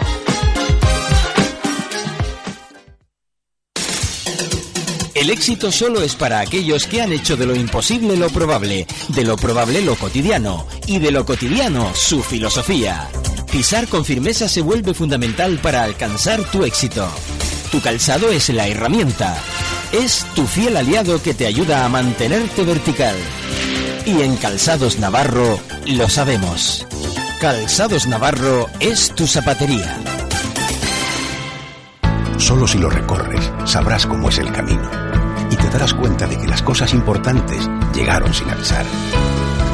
El 5.20 5.32
éxito 5.32 5.70
solo 5.70 6.02
es 6.02 6.16
para 6.16 6.40
aquellos 6.40 6.88
que 6.88 7.02
han 7.02 7.12
hecho 7.12 7.36
de 7.36 7.46
lo 7.46 7.54
imposible 7.54 8.16
lo 8.16 8.30
probable, 8.30 8.88
de 9.10 9.26
lo 9.26 9.36
probable 9.36 9.82
lo 9.82 9.96
cotidiano 9.96 10.66
y 10.88 11.00
de 11.00 11.12
lo 11.12 11.26
cotidiano 11.26 11.94
su 11.94 12.24
filosofía. 12.24 13.10
Pisar 13.52 13.90
con 13.90 14.06
firmeza 14.06 14.48
se 14.48 14.62
vuelve 14.62 14.94
fundamental 14.94 15.60
para 15.62 15.84
alcanzar 15.84 16.42
tu 16.50 16.64
éxito. 16.64 17.06
Tu 17.70 17.82
calzado 17.82 18.30
es 18.30 18.48
la 18.48 18.70
herramienta. 18.70 19.36
Es 19.92 20.26
tu 20.36 20.48
fiel 20.48 20.78
aliado 20.78 21.22
que 21.22 21.34
te 21.34 21.48
ayuda 21.48 21.84
a 21.84 21.90
mantenerte 21.90 22.64
vertical. 22.64 23.18
Y 24.06 24.22
en 24.22 24.38
Calzados 24.38 25.00
Navarro 25.00 25.60
lo 25.86 26.08
sabemos. 26.08 26.88
Calzados 27.42 28.08
Navarro 28.08 28.68
es 28.80 29.14
tu 29.16 29.28
zapatería. 29.28 30.00
Solo 32.38 32.66
si 32.66 32.78
lo 32.78 32.90
recorres, 32.90 33.52
sabrás 33.66 34.08
cómo 34.08 34.30
es 34.30 34.38
el 34.40 34.50
camino. 34.54 35.09
Te 35.70 35.74
darás 35.74 35.94
cuenta 35.94 36.26
de 36.26 36.36
que 36.36 36.48
las 36.48 36.64
cosas 36.64 36.96
importantes 36.96 37.70
llegaron 37.94 38.34
sin 38.34 38.50
avisar. 38.50 38.84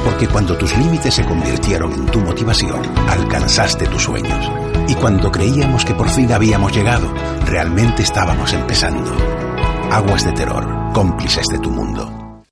Porque 0.03 0.27
cuando 0.27 0.57
tus 0.57 0.77
límites 0.77 1.13
se 1.13 1.23
convirtieron 1.23 1.93
en 1.93 2.05
tu 2.07 2.19
motivación, 2.19 2.81
alcanzaste 3.07 3.87
tus 3.87 4.03
sueños. 4.03 4.51
Y 4.89 4.95
cuando 4.95 5.31
creíamos 5.31 5.85
que 5.85 5.95
por 5.95 6.09
fin 6.09 6.33
habíamos 6.33 6.75
llegado, 6.75 7.13
realmente 7.45 8.03
estábamos 8.03 8.51
empezando. 8.51 9.09
Aguas 9.89 10.25
de 10.25 10.33
terror, 10.33 10.91
cómplices 10.93 11.47
de 11.47 11.59
tu 11.59 11.71
mundo. 11.71 12.43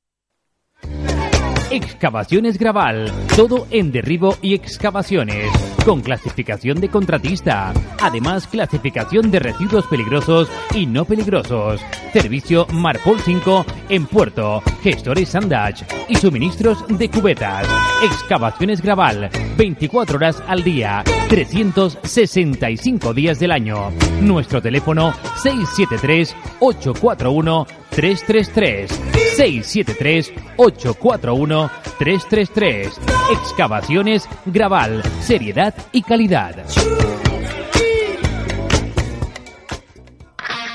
Excavaciones 1.70 2.58
Graval, 2.58 3.12
todo 3.36 3.68
en 3.72 3.92
derribo 3.92 4.38
y 4.42 4.54
excavaciones, 4.54 5.52
con 5.86 6.02
clasificación 6.02 6.80
de 6.80 6.90
contratista, 6.90 7.74
además 8.02 8.48
clasificación 8.48 9.32
de 9.32 9.40
residuos 9.40 9.86
peligrosos 9.88 10.50
y 10.74 10.86
no 10.86 11.04
peligrosos, 11.06 11.82
servicio 12.14 12.66
Marpol 12.72 13.20
5 13.20 13.66
en 13.90 14.06
puerto, 14.06 14.62
gestores 14.82 15.30
Sandage 15.30 15.86
y 16.08 16.16
suministros 16.16 16.86
de 16.88 17.10
cubetas. 17.10 17.68
Excavaciones 18.04 18.82
Graval, 18.82 19.30
24 19.58 20.16
horas 20.16 20.42
al 20.48 20.64
día, 20.64 21.04
365 21.30 23.14
días 23.14 23.40
del 23.40 23.52
año. 23.52 23.92
Nuestro 24.22 24.62
teléfono 24.62 25.14
673 25.42 26.36
841 26.60 27.83
333 27.96 28.90
673 29.36 30.34
841 30.58 31.72
333 31.98 33.00
Excavaciones 33.32 34.28
Graval, 34.46 35.04
seriedad 35.22 35.74
y 35.92 36.02
calidad. 36.02 36.56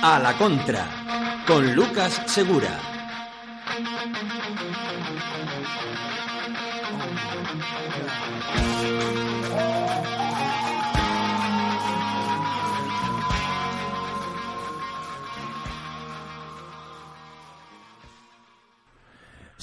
A 0.01 0.19
la 0.21 0.39
contra, 0.39 1.45
con 1.47 1.75
Lucas 1.75 2.23
Segura. 2.27 2.79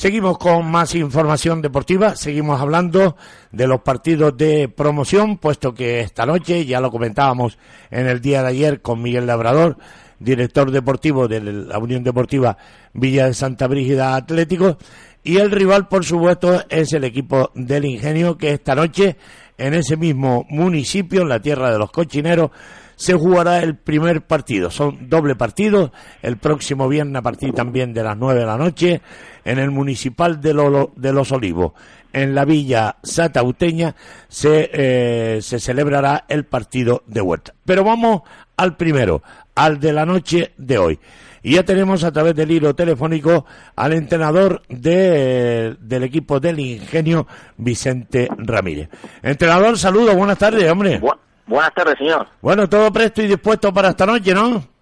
Seguimos 0.05 0.37
con 0.37 0.69
más 0.69 0.93
información 0.93 1.63
deportiva, 1.63 2.15
seguimos 2.15 2.61
hablando 2.61 3.17
de 3.51 3.65
los 3.65 3.81
partidos 3.81 4.37
de 4.37 4.69
promoción, 4.69 5.39
puesto 5.39 5.73
que 5.73 6.01
esta 6.01 6.27
noche, 6.27 6.63
ya 6.63 6.79
lo 6.79 6.91
comentábamos 6.91 7.57
en 7.89 8.05
el 8.05 8.21
día 8.21 8.43
de 8.43 8.49
ayer 8.49 8.81
con 8.83 9.01
Miguel 9.01 9.25
Labrador, 9.25 9.77
director 10.19 10.69
deportivo 10.69 11.27
de 11.27 11.41
la 11.41 11.79
Unión 11.79 12.03
Deportiva 12.03 12.55
Villa 12.93 13.25
de 13.25 13.33
Santa 13.33 13.65
Brígida 13.65 14.15
Atlético, 14.15 14.77
y 15.23 15.37
el 15.37 15.49
rival, 15.49 15.87
por 15.87 16.05
supuesto, 16.05 16.63
es 16.69 16.93
el 16.93 17.03
equipo 17.03 17.49
del 17.55 17.85
Ingenio, 17.85 18.37
que 18.37 18.51
esta 18.51 18.75
noche, 18.75 19.17
en 19.57 19.73
ese 19.73 19.97
mismo 19.97 20.45
municipio, 20.51 21.23
en 21.23 21.29
la 21.29 21.41
tierra 21.41 21.71
de 21.71 21.79
los 21.79 21.89
cochineros, 21.89 22.51
se 22.95 23.13
jugará 23.13 23.59
el 23.59 23.75
primer 23.75 24.21
partido. 24.21 24.71
Son 24.71 25.09
doble 25.09 25.35
partido, 25.35 25.91
el 26.21 26.37
próximo 26.37 26.87
viernes 26.87 27.19
a 27.19 27.21
partir 27.21 27.53
también 27.53 27.93
de 27.93 28.03
las 28.03 28.17
nueve 28.17 28.41
de 28.41 28.45
la 28.45 28.57
noche, 28.57 29.01
en 29.43 29.59
el 29.59 29.71
municipal 29.71 30.41
de, 30.41 30.53
de 30.95 31.13
Los 31.13 31.31
Olivos, 31.31 31.73
en 32.13 32.33
la 32.33 32.45
villa 32.45 32.97
Satauteña, 33.03 33.95
se, 34.27 34.69
eh, 34.73 35.41
se 35.41 35.59
celebrará 35.59 36.25
el 36.27 36.45
partido 36.45 37.03
de 37.07 37.21
vuelta. 37.21 37.53
Pero 37.65 37.83
vamos 37.83 38.21
al 38.57 38.77
primero, 38.77 39.21
al 39.53 39.79
de 39.79 39.93
la 39.93 40.05
noche 40.05 40.53
de 40.57 40.77
hoy. 40.77 40.99
Y 41.43 41.53
ya 41.53 41.63
tenemos 41.63 42.03
a 42.03 42.11
través 42.11 42.33
del 42.33 42.49
hilo 42.49 42.73
telefónico 42.73 43.45
al 43.75 43.93
entrenador 43.93 44.63
de, 44.67 45.75
del 45.79 46.03
equipo 46.03 46.39
del 46.39 46.59
Ingenio, 46.59 47.27
Vicente 47.57 48.27
Ramírez. 48.35 48.89
Entrenador, 49.21 49.77
saludos, 49.77 50.15
buenas 50.15 50.39
tardes, 50.39 50.71
hombre. 50.71 50.99
Buenas 51.47 51.73
tardes, 51.73 51.97
señor. 51.97 52.27
Bueno, 52.41 52.67
todo 52.69 52.91
presto 52.91 53.21
y 53.21 53.27
dispuesto 53.27 53.73
para 53.73 53.89
esta 53.89 54.05
noche, 54.05 54.33
¿no? 54.33 54.75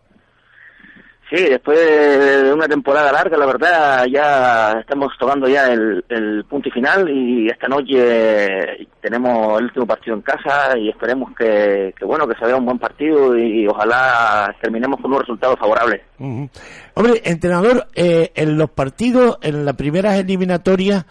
Sí, 1.33 1.41
después 1.41 1.79
de 1.79 2.53
una 2.53 2.67
temporada 2.67 3.11
larga, 3.11 3.35
la 3.37 3.47
verdad, 3.47 4.05
ya 4.05 4.73
estamos 4.79 5.11
tocando 5.17 5.47
ya 5.47 5.73
el, 5.73 6.45
punto 6.47 6.69
y 6.69 6.71
final 6.71 7.09
y 7.09 7.47
esta 7.47 7.67
noche 7.67 8.87
tenemos 9.01 9.57
el 9.57 9.65
último 9.65 9.87
partido 9.87 10.15
en 10.15 10.21
casa 10.21 10.77
y 10.77 10.89
esperemos 10.89 11.35
que, 11.35 11.91
bueno, 12.01 12.27
que 12.27 12.37
se 12.37 12.45
vea 12.45 12.55
un 12.55 12.65
buen 12.65 12.77
partido 12.77 13.35
y, 13.35 13.65
ojalá 13.65 14.55
terminemos 14.61 15.01
con 15.01 15.11
un 15.11 15.21
resultado 15.21 15.57
favorable. 15.57 16.03
Hombre, 16.19 17.21
entrenador, 17.23 17.87
eh, 17.95 18.31
en 18.35 18.55
los 18.55 18.69
partidos, 18.69 19.39
en 19.41 19.65
las 19.65 19.75
primeras 19.75 20.19
eliminatorias, 20.19 21.05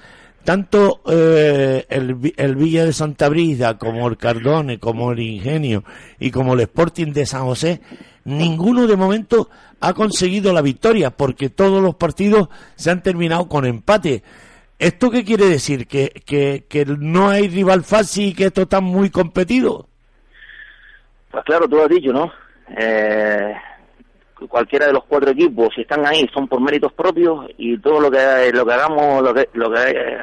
tanto 0.44 1.00
eh, 1.08 1.86
el, 1.88 2.54
Villa 2.54 2.84
de 2.84 2.92
Santa 2.92 3.28
Brida 3.28 3.78
como 3.78 4.08
el 4.08 4.16
Cardone, 4.16 4.78
como 4.78 5.12
el 5.12 5.20
Ingenio 5.20 5.84
y 6.18 6.30
como 6.30 6.54
el 6.54 6.60
Sporting 6.60 7.12
de 7.12 7.26
San 7.26 7.44
José, 7.44 7.80
ninguno 8.24 8.86
de 8.86 8.96
momento 8.96 9.48
ha 9.80 9.94
conseguido 9.94 10.52
la 10.52 10.62
victoria 10.62 11.10
porque 11.10 11.50
todos 11.50 11.82
los 11.82 11.94
partidos 11.94 12.48
se 12.76 12.90
han 12.90 13.02
terminado 13.02 13.48
con 13.48 13.66
empate. 13.66 14.22
¿Esto 14.78 15.10
qué 15.10 15.24
quiere 15.24 15.46
decir? 15.46 15.86
¿Que, 15.86 16.10
que, 16.26 16.84
no 16.98 17.28
hay 17.28 17.48
rival 17.48 17.84
fácil 17.84 18.28
y 18.28 18.34
que 18.34 18.46
esto 18.46 18.62
está 18.62 18.80
muy 18.80 19.10
competido? 19.10 19.86
Pues 21.30 21.44
claro, 21.44 21.68
tú 21.68 21.76
lo 21.76 21.84
has 21.84 21.88
dicho, 21.88 22.12
¿no? 22.12 22.32
Eh, 22.76 23.54
cualquiera 24.48 24.86
de 24.86 24.92
los 24.92 25.04
cuatro 25.04 25.30
equipos, 25.30 25.68
si 25.74 25.82
están 25.82 26.04
ahí, 26.06 26.28
son 26.32 26.48
por 26.48 26.60
méritos 26.60 26.92
propios 26.92 27.46
y 27.58 27.78
todo 27.78 28.00
lo 28.00 28.10
que 28.10 28.50
lo 28.52 28.64
que 28.64 28.72
hagamos, 28.72 29.22
lo 29.22 29.34
que, 29.34 29.48
lo 29.54 29.70
que 29.70 29.90
eh, 29.90 30.18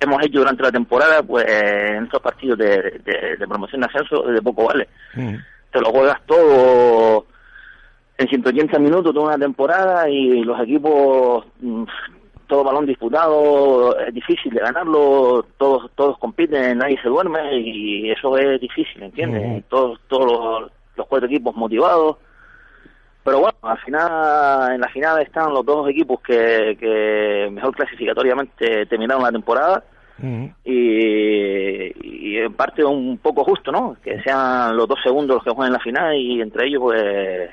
hemos 0.00 0.22
hecho 0.24 0.38
durante 0.38 0.62
la 0.62 0.72
temporada, 0.72 1.22
pues 1.22 1.44
en 1.46 2.04
estos 2.04 2.20
partidos 2.20 2.58
de, 2.58 3.00
de, 3.38 3.46
promoción 3.48 3.80
de 3.80 3.86
ascenso, 3.86 4.22
de 4.22 4.42
poco 4.42 4.66
vale. 4.66 4.88
Mm. 5.14 5.34
Te 5.72 5.80
lo 5.80 5.90
juegas 5.90 6.20
todo 6.26 7.26
en 8.18 8.28
180 8.28 8.78
minutos 8.78 9.14
toda 9.14 9.28
una 9.28 9.38
temporada 9.38 10.08
y 10.08 10.42
los 10.44 10.60
equipos 10.60 11.46
mm, 11.60 11.84
todo 12.46 12.64
balón 12.64 12.86
disputado 12.86 13.98
es 13.98 14.12
difícil 14.12 14.52
de 14.52 14.60
ganarlo 14.60 15.44
todos 15.56 15.90
todos 15.94 16.18
compiten 16.18 16.78
nadie 16.78 17.00
se 17.02 17.08
duerme 17.08 17.58
y 17.58 18.10
eso 18.10 18.36
es 18.36 18.60
difícil 18.60 19.02
¿entiendes? 19.02 19.64
todos 19.68 19.98
todos 20.08 20.70
los, 20.96 21.06
cuatro 21.08 21.26
equipos 21.26 21.56
motivados 21.56 22.16
pero 23.24 23.40
bueno 23.40 23.58
al 23.62 23.78
final 23.78 24.72
en 24.72 24.80
la 24.80 24.88
final 24.88 25.22
están 25.22 25.52
los 25.52 25.64
dos 25.64 25.88
equipos 25.88 26.20
que, 26.20 26.76
que 26.78 27.48
mejor 27.52 27.74
clasificatoriamente 27.74 28.86
terminaron 28.86 29.22
la 29.22 29.32
temporada 29.32 29.84
y, 30.64 31.92
y, 32.00 32.36
en 32.38 32.52
parte 32.54 32.84
un 32.84 33.18
poco 33.18 33.44
justo, 33.44 33.72
¿no? 33.72 33.96
Que 34.02 34.22
sean 34.22 34.76
los 34.76 34.86
dos 34.86 35.00
segundos 35.02 35.36
los 35.36 35.44
que 35.44 35.50
jueguen 35.50 35.68
en 35.68 35.72
la 35.72 35.80
final 35.80 36.14
y 36.14 36.40
entre 36.40 36.68
ellos, 36.68 36.80
pues, 36.80 37.50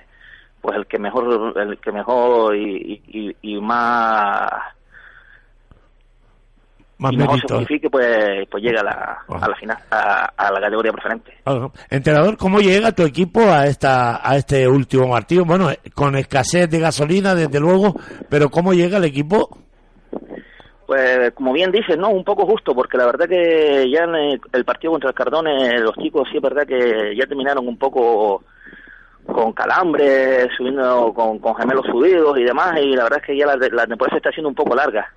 pues 0.62 0.78
el 0.78 0.86
que 0.86 1.00
mejor 1.00 1.58
el 1.58 1.80
que 1.80 1.92
mejor 1.92 2.56
y, 2.56 3.36
y, 3.42 3.60
más 3.60 4.52
más 7.00 7.14
y 7.14 7.18
mejor 7.18 7.40
se 7.40 7.54
justifique 7.54 7.90
pues 7.90 8.48
pues 8.50 8.64
llega 8.64 8.82
a 8.82 8.84
la, 8.84 9.18
a 9.28 9.50
la 9.50 9.56
final 9.56 9.78
a, 9.90 10.52
la 10.52 10.62
categoría 10.62 10.92
preferente. 10.92 11.34
Entrenador 11.90 12.38
cómo 12.38 12.60
llega 12.60 12.92
tu 12.92 13.04
equipo 13.04 13.42
a 13.42 13.66
esta 13.66 14.28
a 14.28 14.38
este 14.38 14.68
último 14.68 15.10
partido 15.10 15.46
bueno 15.46 15.70
con 15.96 16.16
escasez 16.16 16.70
de 16.70 16.80
gasolina 16.80 17.34
desde 17.34 17.60
luego 17.60 17.96
pero 18.30 18.50
cómo 18.50 18.74
llega 18.74 18.98
el 18.98 19.06
equipo 19.06 19.50
pues 20.90 21.32
como 21.36 21.54
bien 21.54 21.72
dices, 21.72 22.00
¿no? 22.00 22.10
Un 22.10 22.24
poco 22.24 22.48
justo, 22.48 22.74
porque 22.74 22.98
la 22.98 23.06
verdad 23.06 23.30
que 23.30 23.88
ya 23.92 24.06
en 24.06 24.40
el, 24.52 24.66
partido 24.66 24.92
contra 24.92 25.12
el 25.12 25.16
Cardone, 25.16 25.78
los 25.82 25.96
chicos 25.98 26.28
sí 26.32 26.38
es 26.38 26.42
verdad 26.42 26.66
que 26.66 27.16
ya 27.16 27.28
terminaron 27.28 27.68
un 27.68 27.78
poco 27.78 28.42
con 29.34 29.54
calambres, 29.54 30.50
subiendo 30.56 31.14
con, 31.14 31.56
gemelos 31.56 31.86
subidos 31.86 32.38
y 32.40 32.44
demás, 32.44 32.80
y 32.82 32.96
la 32.96 33.04
verdad 33.04 33.20
es 33.22 33.26
que 33.26 33.38
ya 33.38 33.46
la, 33.46 33.56
la 33.56 33.88
temporada 33.88 34.12
se 34.12 34.18
está 34.18 34.30
haciendo 34.30 34.50
un 34.50 34.56
poco 34.56 34.76
larga. 34.76 35.12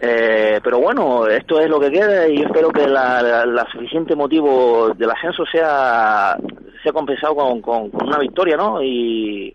eh, 0.00 0.60
pero 0.62 0.80
bueno, 0.80 1.26
esto 1.28 1.60
es 1.60 1.68
lo 1.68 1.78
que 1.78 1.90
queda 1.90 2.26
y 2.28 2.38
yo 2.38 2.46
espero 2.46 2.70
que 2.70 2.88
la, 2.88 3.46
la, 3.46 3.66
suficiente 3.70 4.16
motivo 4.16 4.90
del 4.94 5.10
ascenso 5.10 5.44
sea, 5.46 6.36
sea 6.82 6.92
compensado 6.92 7.34
con, 7.36 7.60
con, 7.60 7.90
una 7.92 8.18
victoria, 8.18 8.56
¿no? 8.56 8.82
Y, 8.82 9.54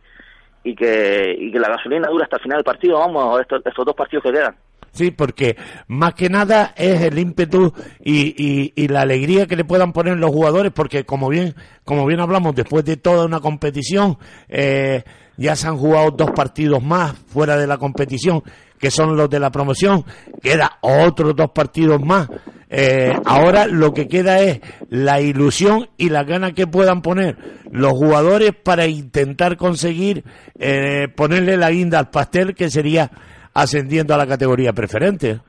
y 0.63 0.75
que, 0.75 1.35
y 1.37 1.51
que 1.51 1.59
la 1.59 1.69
gasolina 1.69 2.07
dura 2.07 2.23
hasta 2.23 2.37
el 2.37 2.43
final 2.43 2.57
del 2.59 2.65
partido, 2.65 2.99
vamos, 2.99 3.41
estos, 3.41 3.61
estos 3.65 3.85
dos 3.85 3.95
partidos 3.95 4.23
que 4.23 4.31
quedan. 4.31 4.55
Sí, 4.97 5.11
porque 5.11 5.55
más 5.87 6.15
que 6.15 6.27
nada 6.27 6.73
es 6.75 7.03
el 7.03 7.19
ímpetu 7.19 7.71
y, 8.03 8.73
y, 8.75 8.87
la 8.87 9.01
alegría 9.01 9.45
que 9.45 9.55
le 9.55 9.63
puedan 9.63 9.93
poner 9.93 10.17
los 10.17 10.31
jugadores, 10.31 10.71
porque 10.73 11.03
como 11.03 11.29
bien, 11.29 11.53
como 11.83 12.07
bien 12.07 12.19
hablamos, 12.19 12.55
después 12.55 12.83
de 12.83 12.97
toda 12.97 13.25
una 13.25 13.39
competición, 13.39 14.17
eh, 14.49 15.03
ya 15.37 15.55
se 15.55 15.67
han 15.67 15.77
jugado 15.77 16.09
dos 16.09 16.31
partidos 16.31 16.81
más 16.81 17.13
fuera 17.27 17.57
de 17.57 17.67
la 17.67 17.77
competición, 17.77 18.41
que 18.79 18.89
son 18.89 19.15
los 19.15 19.29
de 19.29 19.39
la 19.39 19.51
promoción, 19.51 20.03
queda 20.41 20.79
otros 20.81 21.35
dos 21.35 21.51
partidos 21.51 22.01
más. 22.01 22.27
Eh, 22.69 23.13
ahora 23.23 23.67
lo 23.67 23.93
que 23.93 24.07
queda 24.07 24.39
es 24.41 24.61
la 24.89 25.21
ilusión 25.21 25.89
y 25.95 26.09
la 26.09 26.23
ganas 26.23 26.53
que 26.53 26.65
puedan 26.65 27.03
poner 27.03 27.37
los 27.71 27.93
jugadores 27.93 28.51
para 28.51 28.87
intentar 28.87 29.57
conseguir 29.57 30.23
eh, 30.59 31.07
ponerle 31.15 31.55
la 31.55 31.69
guinda 31.69 31.99
al 31.99 32.09
pastel, 32.09 32.55
que 32.55 32.71
sería 32.71 33.11
ascendiendo 33.57 34.13
a 34.13 34.17
la 34.17 34.27
categoría 34.27 34.71
preferente. 34.71 35.39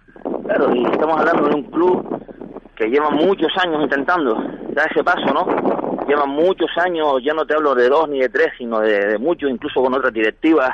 Claro, 0.47 0.75
y 0.75 0.83
estamos 0.83 1.21
hablando 1.21 1.49
de 1.49 1.55
un 1.57 1.65
club 1.65 2.23
que 2.75 2.87
lleva 2.87 3.11
muchos 3.11 3.53
años 3.63 3.83
intentando 3.83 4.35
dar 4.71 4.91
ese 4.91 5.05
paso, 5.05 5.27
¿no? 5.35 6.07
Lleva 6.09 6.25
muchos 6.25 6.71
años, 6.79 7.23
ya 7.23 7.35
no 7.35 7.45
te 7.45 7.55
hablo 7.55 7.75
de 7.75 7.87
dos 7.91 8.09
ni 8.09 8.21
de 8.21 8.31
tres, 8.31 8.49
sino 8.57 8.81
de, 8.81 9.19
muchos, 9.19 9.51
incluso 9.51 9.83
con 9.83 9.93
otras 9.93 10.15
directivas 10.15 10.71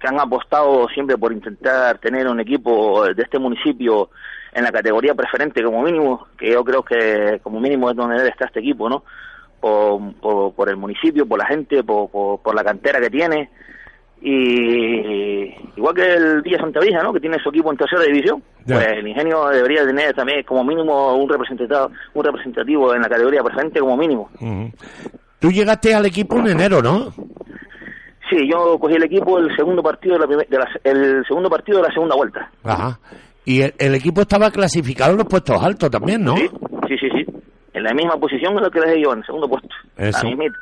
que 0.00 0.08
han 0.08 0.18
apostado 0.18 0.88
siempre 0.88 1.18
por 1.18 1.32
intentar 1.32 1.98
tener 1.98 2.26
un 2.26 2.40
equipo 2.40 3.04
de 3.04 3.22
este 3.22 3.38
municipio 3.38 4.08
en 4.54 4.64
la 4.64 4.72
categoría 4.72 5.14
preferente 5.14 5.62
como 5.62 5.82
mínimo, 5.82 6.26
que 6.38 6.52
yo 6.52 6.64
creo 6.64 6.82
que 6.82 7.38
como 7.42 7.60
mínimo 7.60 7.90
es 7.90 7.96
donde 7.96 8.16
debe 8.16 8.30
estar 8.30 8.48
este 8.48 8.60
equipo, 8.60 8.88
¿no? 8.88 9.04
Por, 9.60 10.54
por, 10.54 10.70
el 10.70 10.76
municipio, 10.76 11.26
por 11.26 11.38
la 11.38 11.46
gente, 11.46 11.84
por 11.84 12.54
la 12.54 12.64
cantera 12.64 12.98
que 12.98 13.10
tiene, 13.10 13.50
y 14.22 15.54
igual 15.76 15.94
que 15.94 16.14
el 16.14 16.42
Villa 16.42 16.58
Santa 16.58 16.80
Vija, 16.80 17.02
¿no? 17.02 17.12
Que 17.12 17.20
tiene 17.20 17.38
su 17.42 17.48
equipo 17.50 17.70
en 17.70 17.76
tercera 17.78 18.02
división, 18.02 18.42
Ya. 18.66 18.76
pues 18.76 18.86
el 18.92 19.08
Ingenio 19.08 19.46
debería 19.48 19.84
tener 19.86 20.14
también 20.14 20.42
como 20.44 20.64
mínimo 20.64 21.14
un 21.16 21.28
representativo, 21.28 21.90
un 22.14 22.24
representativo 22.24 22.94
en 22.94 23.02
la 23.02 23.08
categoría 23.08 23.42
preferente 23.42 23.80
como 23.80 23.96
mínimo. 23.96 24.30
Ujú. 24.40 24.70
Tú 25.38 25.50
llegaste 25.50 25.94
al 25.94 26.06
equipo 26.06 26.38
en 26.38 26.48
enero, 26.48 26.80
¿no? 26.82 27.10
Sí, 28.30 28.48
yo 28.50 28.78
cogí 28.78 28.94
el 28.94 29.02
equipo 29.04 29.38
el 29.38 29.54
segundo 29.56 29.82
partido 29.82 30.14
de 30.14 30.20
la, 30.20 30.26
primer- 30.26 30.48
de 30.48 30.58
la- 30.58 30.70
el 30.84 31.24
segundo 31.26 31.50
partido 31.50 31.78
de 31.78 31.88
la 31.88 31.92
segunda 31.92 32.16
vuelta. 32.16 32.50
Ajá. 32.64 32.98
Y 33.44 33.60
el, 33.62 33.74
el 33.78 33.94
equipo 33.96 34.20
estaba 34.22 34.50
clasificado 34.50 35.10
en 35.12 35.18
los 35.18 35.26
puestos 35.26 35.62
altos 35.62 35.90
también, 35.90 36.24
¿no? 36.24 36.36
Sí, 36.36 36.48
sí, 36.88 36.96
sí, 36.98 37.08
sí. 37.10 37.26
En 37.74 37.82
la 37.82 37.92
misma 37.92 38.16
posición 38.18 38.56
en 38.56 38.62
la 38.62 38.70
que 38.70 38.80
dejé 38.80 39.02
yo, 39.02 39.12
en 39.12 39.18
el 39.18 39.26
segundo 39.26 39.48
puesto. 39.48 39.68
Eso. 39.96 40.26
Mismita. 40.26 40.54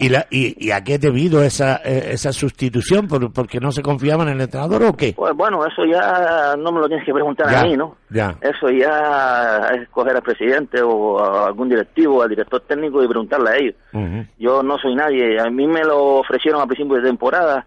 ¿Y, 0.00 0.10
la, 0.10 0.26
y, 0.30 0.54
y 0.64 0.70
a 0.70 0.84
qué 0.84 0.94
es 0.94 1.00
debido 1.00 1.42
esa, 1.42 1.80
eh, 1.84 2.10
esa 2.12 2.32
sustitución? 2.32 3.08
¿Por, 3.08 3.32
¿Porque 3.32 3.58
no 3.58 3.72
se 3.72 3.82
confiaban 3.82 4.28
en 4.28 4.34
el 4.34 4.42
entrenador 4.42 4.80
o 4.84 4.92
qué? 4.96 5.12
Pues 5.16 5.34
bueno, 5.34 5.66
eso 5.66 5.84
ya 5.84 6.54
no 6.56 6.70
me 6.70 6.78
lo 6.78 6.86
tienes 6.86 7.04
que 7.04 7.12
preguntar 7.12 7.50
Ya, 7.50 7.60
a 7.62 7.64
mí, 7.64 7.76
¿no? 7.76 7.96
ya. 8.08 8.36
Eso 8.40 8.70
ya 8.70 9.70
es 9.74 9.88
coger 9.88 10.14
al 10.14 10.22
presidente 10.22 10.80
o 10.82 11.18
a 11.18 11.48
algún 11.48 11.68
directivo, 11.68 12.22
al 12.22 12.28
director 12.30 12.60
técnico 12.60 13.02
y 13.02 13.08
preguntarle 13.08 13.50
a 13.50 13.56
ellos. 13.56 13.74
Ujú. 13.92 14.24
Yo 14.38 14.62
no 14.62 14.78
soy 14.78 14.94
nadie. 14.94 15.40
A 15.40 15.50
mí 15.50 15.66
me 15.66 15.82
lo 15.82 16.18
ofrecieron 16.18 16.60
a 16.60 16.66
principio 16.66 16.96
de 16.98 17.02
temporada 17.08 17.66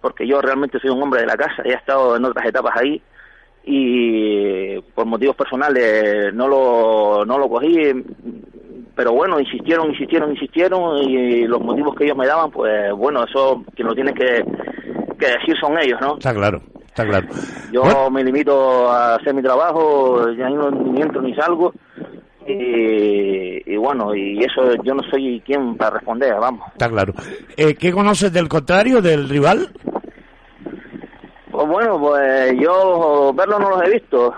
porque 0.00 0.24
yo 0.24 0.40
realmente 0.40 0.78
soy 0.78 0.90
un 0.90 1.02
hombre 1.02 1.22
de 1.22 1.26
la 1.26 1.36
casa. 1.36 1.62
He 1.64 1.72
estado 1.72 2.14
en 2.16 2.24
otras 2.24 2.46
etapas 2.46 2.74
ahí 2.76 3.02
y 3.64 4.80
por 4.94 5.06
motivos 5.06 5.34
personales 5.36 6.32
no 6.34 6.46
lo, 6.46 7.24
no 7.24 7.38
lo 7.38 7.48
cogí. 7.48 7.76
Pero 8.94 9.12
bueno, 9.12 9.40
insistieron, 9.40 9.90
insistieron, 9.90 10.30
insistieron 10.32 10.98
y 10.98 11.46
los 11.46 11.60
motivos 11.60 11.94
que 11.96 12.04
ellos 12.04 12.16
me 12.16 12.26
daban, 12.26 12.50
pues 12.50 12.92
bueno, 12.92 13.24
eso 13.24 13.64
quien 13.74 13.88
lo 13.88 13.94
tiene 13.94 14.12
que, 14.12 14.44
que 15.18 15.26
decir 15.26 15.56
son 15.60 15.78
ellos, 15.78 15.98
¿no? 16.00 16.14
Está 16.14 16.34
claro, 16.34 16.60
está 16.86 17.06
claro. 17.06 17.26
Yo 17.72 18.10
me 18.10 18.22
limito 18.22 18.90
a 18.90 19.14
hacer 19.14 19.32
mi 19.34 19.42
trabajo, 19.42 20.30
ya 20.32 20.50
no 20.50 20.70
ni 20.70 21.00
entro 21.00 21.22
ni 21.22 21.34
salgo. 21.34 21.72
Y, 22.46 23.72
y 23.72 23.76
bueno, 23.76 24.14
y 24.14 24.42
eso 24.42 24.74
yo 24.82 24.94
no 24.94 25.02
soy 25.10 25.40
quien 25.46 25.76
para 25.76 25.92
responder, 25.92 26.34
vamos. 26.40 26.66
Está 26.72 26.88
claro. 26.88 27.14
Eh, 27.56 27.74
¿Qué 27.76 27.92
conoces 27.92 28.32
del 28.32 28.48
contrario, 28.48 29.00
del 29.00 29.28
rival? 29.28 29.70
Pues 31.50 31.68
bueno, 31.68 32.00
pues 32.00 32.54
yo 32.58 33.32
verlo 33.34 33.58
no 33.58 33.70
los 33.70 33.82
he 33.84 33.90
visto 33.90 34.34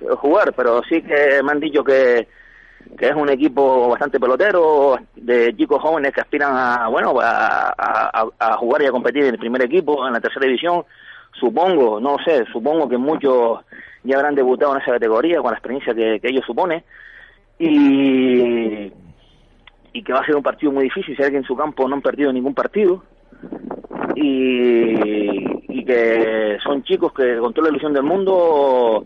eh, 0.00 0.06
jugar, 0.16 0.52
pero 0.56 0.82
sí 0.88 1.00
que 1.02 1.42
me 1.44 1.52
han 1.52 1.60
dicho 1.60 1.84
que, 1.84 2.26
que 2.96 3.06
es 3.08 3.14
un 3.14 3.28
equipo 3.28 3.88
bastante 3.88 4.20
pelotero, 4.20 4.98
de 5.16 5.54
chicos 5.56 5.80
jóvenes 5.80 6.12
que 6.12 6.20
aspiran 6.20 6.52
a, 6.54 6.88
bueno, 6.88 7.14
a, 7.20 8.56
jugar 8.58 8.82
y 8.82 8.86
a 8.86 8.92
competir 8.92 9.24
en 9.24 9.34
el 9.34 9.38
primer 9.38 9.62
equipo, 9.62 10.06
en 10.06 10.12
la 10.12 10.20
tercera 10.20 10.46
división. 10.46 10.84
Supongo, 11.32 12.00
no 12.00 12.16
sé, 12.24 12.44
supongo 12.52 12.88
que 12.88 12.96
muchos 12.96 13.60
ya 14.04 14.16
habrán 14.16 14.34
debutado 14.34 14.74
en 14.74 14.82
esa 14.82 14.92
categoría 14.92 15.40
con 15.40 15.50
la 15.50 15.58
experiencia 15.58 15.94
que, 15.94 16.20
que 16.20 16.28
ello 16.28 16.42
supone. 16.46 16.84
Y, 17.58 18.92
y 19.92 20.02
que 20.02 20.12
va 20.12 20.20
a 20.20 20.26
ser 20.26 20.36
un 20.36 20.42
partido 20.42 20.72
muy 20.72 20.84
difícil, 20.84 21.16
si 21.16 21.22
que 21.22 21.36
en 21.36 21.44
su 21.44 21.56
campo 21.56 21.88
no 21.88 21.94
han 21.94 22.02
perdido 22.02 22.32
ningún 22.32 22.54
partido 22.54 23.02
y, 24.16 24.94
y 25.68 25.84
que 25.84 26.58
son 26.62 26.82
chicos 26.82 27.12
que 27.12 27.36
con 27.38 27.52
toda 27.52 27.68
la 27.68 27.70
ilusión 27.70 27.92
del 27.92 28.02
mundo 28.02 29.04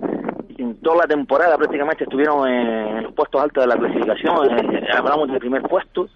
en 0.58 0.74
toda 0.80 0.96
la 0.98 1.06
temporada 1.06 1.56
prácticamente 1.56 2.04
estuvieron 2.04 2.46
en 2.48 3.04
los 3.04 3.12
puestos 3.14 3.40
altos 3.40 3.62
de 3.62 3.68
la 3.68 3.76
clasificación 3.76 4.36
hablamos 4.92 5.28
del 5.28 5.38
primer 5.38 5.62
puesto 5.62 6.08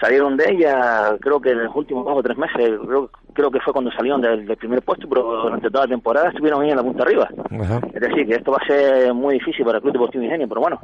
salieron 0.00 0.36
de 0.36 0.50
ella 0.50 1.16
creo 1.20 1.40
que 1.40 1.50
en 1.50 1.64
los 1.64 1.76
últimos 1.76 2.04
dos 2.04 2.18
o 2.18 2.22
tres 2.22 2.36
meses 2.36 2.56
creo, 2.56 3.10
creo 3.34 3.50
que 3.50 3.60
fue 3.60 3.72
cuando 3.72 3.92
salieron 3.92 4.20
del, 4.22 4.46
del 4.46 4.56
primer 4.56 4.82
puesto 4.82 5.06
pero 5.08 5.42
durante 5.42 5.70
toda 5.70 5.84
la 5.84 5.90
temporada 5.90 6.30
estuvieron 6.30 6.62
ahí 6.62 6.70
en 6.70 6.76
la 6.76 6.82
punta 6.82 7.02
arriba 7.02 7.28
Ajá. 7.60 7.80
es 7.92 8.00
decir 8.00 8.26
que 8.26 8.34
esto 8.34 8.50
va 8.50 8.58
a 8.62 8.66
ser 8.66 9.12
muy 9.14 9.34
difícil 9.34 9.64
para 9.64 9.76
el 9.78 9.82
Club 9.82 9.92
Deportivo 9.92 10.24
Ingenio 10.24 10.48
pero 10.48 10.60
bueno 10.60 10.80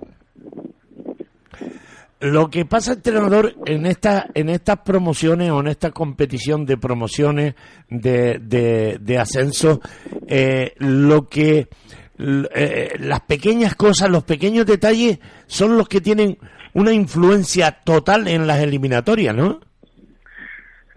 Lo 2.21 2.51
que 2.51 2.65
pasa, 2.65 2.95
entrenador, 2.95 3.55
en 3.65 3.87
esta, 3.87 4.27
en 4.35 4.49
estas 4.49 4.81
promociones 4.81 5.53
o 5.53 5.61
en 5.61 5.69
esta 5.69 5.93
competición 5.93 6.67
de 6.67 6.77
promociones 6.77 7.55
de, 7.89 8.41
de, 8.41 8.99
de 9.01 9.19
ascenso, 9.19 9.81
eh, 10.27 10.75
lo 10.79 11.29
que 11.29 11.69
eh, 12.19 12.97
las 12.99 13.21
pequeñas 13.21 13.77
cosas, 13.77 14.11
los 14.11 14.25
pequeños 14.25 14.67
detalles 14.67 15.21
son 15.47 15.79
los 15.79 15.89
que 15.89 16.01
tienen 16.01 16.37
una 16.75 16.93
influencia 16.93 17.71
total 17.85 18.27
en 18.27 18.47
las 18.47 18.61
eliminatorias, 18.61 19.35
¿no? 19.35 19.61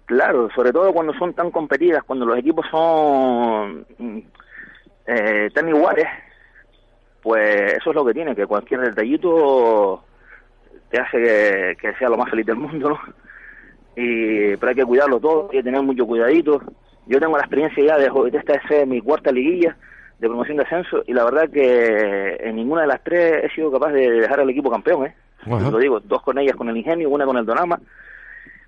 Claro, 0.05 0.49
sobre 0.55 0.73
todo 0.73 0.91
cuando 0.91 1.13
son 1.13 1.33
tan 1.33 1.51
competidas, 1.51 2.03
cuando 2.03 2.25
los 2.25 2.37
equipos 2.37 2.65
son 2.71 3.85
mm, 3.97 4.17
eh, 5.07 5.49
tan 5.53 5.69
iguales, 5.69 6.07
pues 7.21 7.73
eso 7.73 7.91
es 7.91 7.95
lo 7.95 8.05
que 8.05 8.13
tiene, 8.13 8.35
que 8.35 8.47
cualquier 8.47 8.81
detallito 8.81 10.03
te 10.89 10.99
hace 10.99 11.77
que, 11.79 11.93
sea 11.99 12.09
lo 12.09 12.17
más 12.17 12.29
feliz 12.29 12.45
del 12.47 12.57
mundo, 12.57 12.89
¿no? 12.89 12.99
Y, 13.95 14.57
pero 14.57 14.69
hay 14.69 14.75
que 14.75 14.85
cuidarlo 14.85 15.19
todo, 15.19 15.49
hay 15.51 15.59
que 15.59 15.63
tener 15.63 15.81
mucho 15.81 16.05
cuidadito. 16.05 16.61
Yo 17.05 17.19
tengo 17.19 17.37
la 17.37 17.43
experiencia 17.43 17.83
ya 17.85 17.97
de 17.97 18.37
esta 18.37 18.53
es 18.53 18.87
mi 18.87 19.01
cuarta 19.01 19.31
liguilla 19.31 19.77
de 20.21 20.27
promoción 20.27 20.55
de 20.57 20.63
ascenso 20.63 21.03
y 21.07 21.13
la 21.13 21.25
verdad 21.25 21.49
que 21.49 22.37
en 22.39 22.55
ninguna 22.55 22.81
de 22.83 22.87
las 22.87 23.03
tres 23.03 23.43
he 23.43 23.49
sido 23.55 23.71
capaz 23.71 23.91
de 23.91 24.09
dejar 24.09 24.39
al 24.39 24.49
equipo 24.49 24.69
campeón, 24.71 25.07
¿eh? 25.07 25.13
Lo 25.71 25.79
digo, 25.79 25.99
dos 25.99 26.21
con 26.21 26.37
ellas 26.37 26.55
con 26.55 26.69
el 26.69 26.77
Ingenio, 26.77 27.09
una 27.09 27.25
con 27.25 27.35
el 27.37 27.45
Donama 27.45 27.79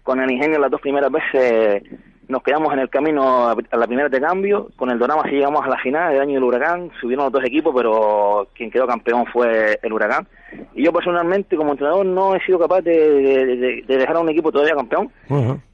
con 0.04 0.20
el 0.20 0.30
Ingenio 0.32 0.60
las 0.60 0.70
dos 0.72 0.82
primeras 0.82 1.10
veces 1.12 1.84
nos 2.28 2.42
quedamos 2.42 2.74
en 2.74 2.80
el 2.80 2.90
camino 2.90 3.50
a 3.50 3.78
la 3.78 3.86
primera 3.88 4.10
de 4.10 4.20
cambio, 4.20 4.70
con 4.78 4.90
el 4.90 4.98
Donama 4.98 5.24
sí 5.24 5.32
llegamos 5.36 5.64
a 5.64 5.70
la 5.70 5.78
final, 5.78 6.14
el 6.14 6.22
año 6.22 6.34
del 6.36 6.44
Huracán, 6.44 6.90
subieron 7.00 7.26
los 7.26 7.34
dos 7.34 7.44
equipos, 7.46 7.74
pero 7.76 8.48
quien 8.56 8.72
quedó 8.72 8.88
campeón 8.88 9.26
fue 9.28 9.78
el 9.82 9.94
Huracán. 9.94 10.26
Y 10.74 10.84
yo 10.86 10.92
personalmente 10.92 11.56
como 11.56 11.72
entrenador 11.72 12.06
no 12.06 12.36
he 12.36 12.40
sido 12.46 12.58
capaz 12.60 12.82
de, 12.82 12.92
de- 12.98 13.56
de- 13.58 13.84
de 13.88 13.98
dejar 13.98 14.16
a 14.16 14.20
un 14.22 14.30
equipo 14.30 14.52
todavía 14.52 14.74
campeón 14.76 15.10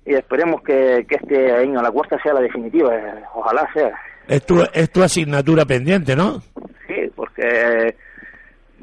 y 0.06 0.14
esperemos 0.16 0.62
que, 0.64 1.06
que 1.08 1.16
este 1.16 1.52
año 1.54 1.82
la 1.82 1.92
cuarta 1.92 2.18
sea 2.22 2.34
la 2.34 2.42
definitiva, 2.42 2.94
eh, 2.96 3.24
ojalá 3.34 3.68
sea. 3.74 3.94
Es 4.30 4.46
tu, 4.46 4.62
es 4.74 4.92
tu 4.92 5.02
asignatura 5.02 5.66
pendiente, 5.66 6.16
¿no? 6.16 6.40
Sí, 6.88 7.12
porque 7.16 7.96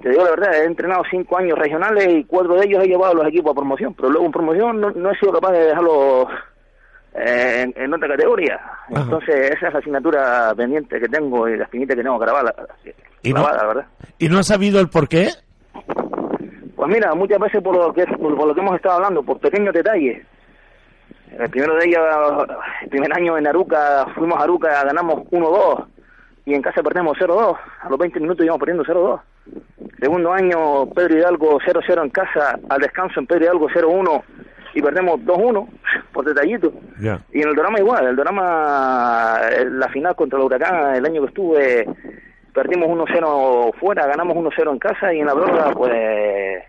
te 0.02 0.10
digo 0.10 0.24
la 0.24 0.30
verdad, 0.30 0.54
he 0.60 0.64
entrenado 0.64 1.02
cinco 1.08 1.38
años 1.38 1.56
regionales 1.56 2.08
y 2.12 2.24
cuatro 2.24 2.56
de 2.56 2.66
ellos 2.66 2.84
he 2.84 2.88
llevado 2.88 3.12
a 3.12 3.14
los 3.14 3.28
equipos 3.28 3.52
a 3.52 3.54
promoción, 3.54 3.94
pero 3.94 4.10
luego 4.10 4.26
en 4.26 4.32
promoción 4.32 4.80
no, 4.80 4.90
no 4.90 5.10
he 5.10 5.18
sido 5.18 5.32
capaz 5.32 5.52
de 5.52 5.66
dejarlos 5.66 6.26
eh, 7.14 7.62
en, 7.62 7.82
en 7.82 7.94
otra 7.94 8.08
categoría. 8.08 8.56
Ajá. 8.56 9.02
Entonces 9.02 9.52
esa 9.52 9.68
es 9.68 9.72
la 9.72 9.78
asignatura 9.78 10.54
pendiente 10.56 11.00
que 11.00 11.08
tengo 11.08 11.48
y 11.48 11.56
la 11.56 11.64
espinita 11.64 11.94
que 11.94 12.02
tengo 12.02 12.18
grabada, 12.18 12.52
¿Y 13.22 13.32
no, 13.32 13.44
grabada, 13.44 13.66
verdad. 13.68 13.86
¿Y 14.18 14.28
no 14.28 14.38
has 14.38 14.48
sabido 14.48 14.80
el 14.80 14.88
por 14.88 15.08
qué? 15.08 15.28
Pues 16.74 16.88
mira, 16.88 17.14
muchas 17.14 17.38
veces 17.38 17.62
por 17.62 17.76
lo 17.76 17.92
que 17.92 18.04
por, 18.04 18.36
por 18.36 18.48
lo 18.48 18.54
que 18.54 18.60
hemos 18.60 18.74
estado 18.74 18.96
hablando, 18.96 19.22
por 19.22 19.38
pequeños 19.38 19.72
detalles. 19.72 20.26
El 21.38 21.50
primero 21.50 21.76
de 21.76 21.86
ellos, 21.86 22.00
el 22.82 22.88
primer 22.88 23.12
año 23.12 23.38
en 23.38 23.46
Aruca, 23.46 24.06
fuimos 24.14 24.38
a 24.38 24.44
Aruca, 24.44 24.84
ganamos 24.84 25.24
1-2 25.30 25.86
y 26.46 26.54
en 26.54 26.62
casa 26.62 26.82
perdemos 26.82 27.16
0-2. 27.18 27.56
A 27.82 27.88
los 27.88 27.98
20 27.98 28.20
minutos 28.20 28.44
íbamos 28.44 28.60
perdiendo 28.60 28.84
0-2. 28.84 29.20
Segundo 30.00 30.32
año, 30.32 30.86
Pedro 30.94 31.18
Hidalgo 31.18 31.58
0-0 31.60 32.02
en 32.02 32.10
casa, 32.10 32.58
al 32.68 32.80
descanso 32.80 33.20
en 33.20 33.26
Pedro 33.26 33.44
Hidalgo 33.44 33.68
0-1 33.68 34.22
y 34.74 34.82
perdemos 34.82 35.20
2-1. 35.20 35.68
por 36.12 36.24
detallito. 36.24 36.72
Ya. 37.00 37.20
Y 37.32 37.42
en 37.42 37.48
el 37.48 37.54
drama 37.54 37.78
igual, 37.78 38.06
el 38.06 38.16
drama, 38.16 39.40
eh, 39.50 39.66
la 39.70 39.88
final 39.88 40.14
contra 40.14 40.38
el 40.38 40.44
Huracán, 40.44 40.96
el 40.96 41.04
año 41.04 41.22
que 41.22 41.28
estuve, 41.28 41.86
perdimos 42.52 42.88
1-0 42.88 43.74
fuera, 43.74 44.06
ganamos 44.06 44.36
1-0 44.36 44.72
en 44.72 44.78
casa 44.78 45.12
y 45.12 45.20
en 45.20 45.26
la 45.26 45.34
droga, 45.34 45.70
pues, 45.72 46.62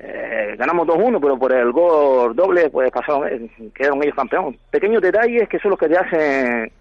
eh, 0.00 0.54
ganamos 0.56 0.86
2-1, 0.86 1.18
pero 1.20 1.38
por 1.38 1.52
el 1.52 1.72
gol 1.72 2.34
doble, 2.36 2.70
pues 2.70 2.90
pasaron, 2.90 3.26
eh, 3.28 3.50
quedaron 3.74 4.02
ellos 4.02 4.14
campeones. 4.14 4.58
Pequeños 4.70 5.02
detalles 5.02 5.48
que 5.48 5.58
son 5.58 5.70
los 5.70 5.78
que 5.78 5.88
te 5.88 5.98
hacen, 5.98 6.72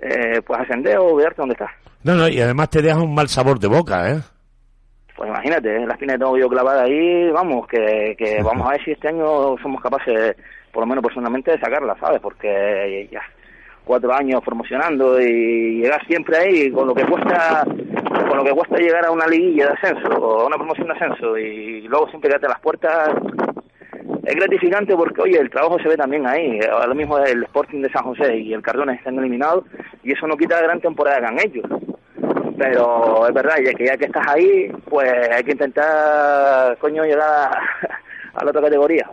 eh, 0.00 0.40
pues, 0.46 0.60
ascender 0.60 0.98
o 0.98 1.14
verte 1.16 1.42
dónde 1.42 1.52
estás. 1.52 1.70
No, 2.02 2.14
no, 2.14 2.28
y 2.28 2.40
además 2.40 2.70
te 2.70 2.82
deja 2.82 2.98
un 2.98 3.14
mal 3.14 3.28
sabor 3.28 3.58
de 3.58 3.68
boca, 3.68 4.10
¿eh? 4.10 4.20
Pues 5.16 5.28
imagínate, 5.28 5.86
la 5.86 5.94
espina 5.94 6.14
que 6.14 6.18
tengo 6.18 6.36
yo 6.36 6.48
clavada 6.48 6.82
ahí, 6.84 7.30
vamos, 7.30 7.66
que, 7.68 8.16
que 8.18 8.42
vamos 8.42 8.66
a 8.66 8.72
ver 8.72 8.84
si 8.84 8.92
este 8.92 9.08
año 9.08 9.56
somos 9.62 9.80
capaces, 9.80 10.36
por 10.72 10.82
lo 10.82 10.86
menos 10.86 11.04
personalmente, 11.04 11.52
de 11.52 11.60
sacarla, 11.60 11.96
¿sabes? 12.00 12.20
Porque 12.20 13.08
ya 13.12 13.22
cuatro 13.84 14.12
años 14.14 14.42
promocionando 14.44 15.20
y 15.20 15.82
llegar 15.82 16.04
siempre 16.06 16.38
ahí 16.38 16.70
con 16.70 16.88
lo 16.88 16.94
que 16.94 17.04
cuesta 17.04 17.64
con 17.64 18.38
lo 18.38 18.44
que 18.44 18.52
cuesta 18.52 18.78
llegar 18.78 19.06
a 19.06 19.10
una 19.10 19.26
liguilla 19.26 19.66
de 19.66 19.72
ascenso 19.72 20.08
o 20.08 20.40
a 20.40 20.46
una 20.46 20.56
promoción 20.56 20.88
de 20.88 20.94
ascenso 20.94 21.36
y 21.38 21.82
luego 21.82 22.08
siempre 22.08 22.28
quedarte 22.28 22.46
a 22.46 22.50
las 22.50 22.60
puertas. 22.60 23.10
Es 24.24 24.34
gratificante 24.36 24.96
porque 24.96 25.20
oye 25.20 25.38
el 25.38 25.50
trabajo 25.50 25.78
se 25.78 25.88
ve 25.88 25.96
también 25.96 26.26
ahí. 26.26 26.58
Ahora 26.70 26.94
mismo 26.94 27.18
el 27.18 27.42
Sporting 27.44 27.82
de 27.82 27.90
San 27.90 28.04
José 28.04 28.36
y 28.38 28.54
el 28.54 28.62
Cardona 28.62 28.94
están 28.94 29.18
eliminados 29.18 29.64
y 30.02 30.12
eso 30.12 30.26
no 30.26 30.36
quita 30.36 30.56
la 30.56 30.66
gran 30.66 30.80
temporada 30.80 31.20
que 31.20 31.26
han 31.26 31.40
hecho 31.40 31.62
pero 32.56 33.26
es 33.26 33.34
verdad, 33.34 33.56
ya 33.64 33.74
que 33.74 33.86
ya 33.86 33.96
que 33.96 34.06
estás 34.06 34.26
ahí, 34.28 34.70
pues 34.88 35.10
hay 35.30 35.42
que 35.42 35.52
intentar, 35.52 36.76
coño, 36.78 37.04
llegar 37.04 37.28
a, 37.28 37.50
a 38.34 38.44
la 38.44 38.50
otra 38.50 38.62
categoría. 38.62 39.10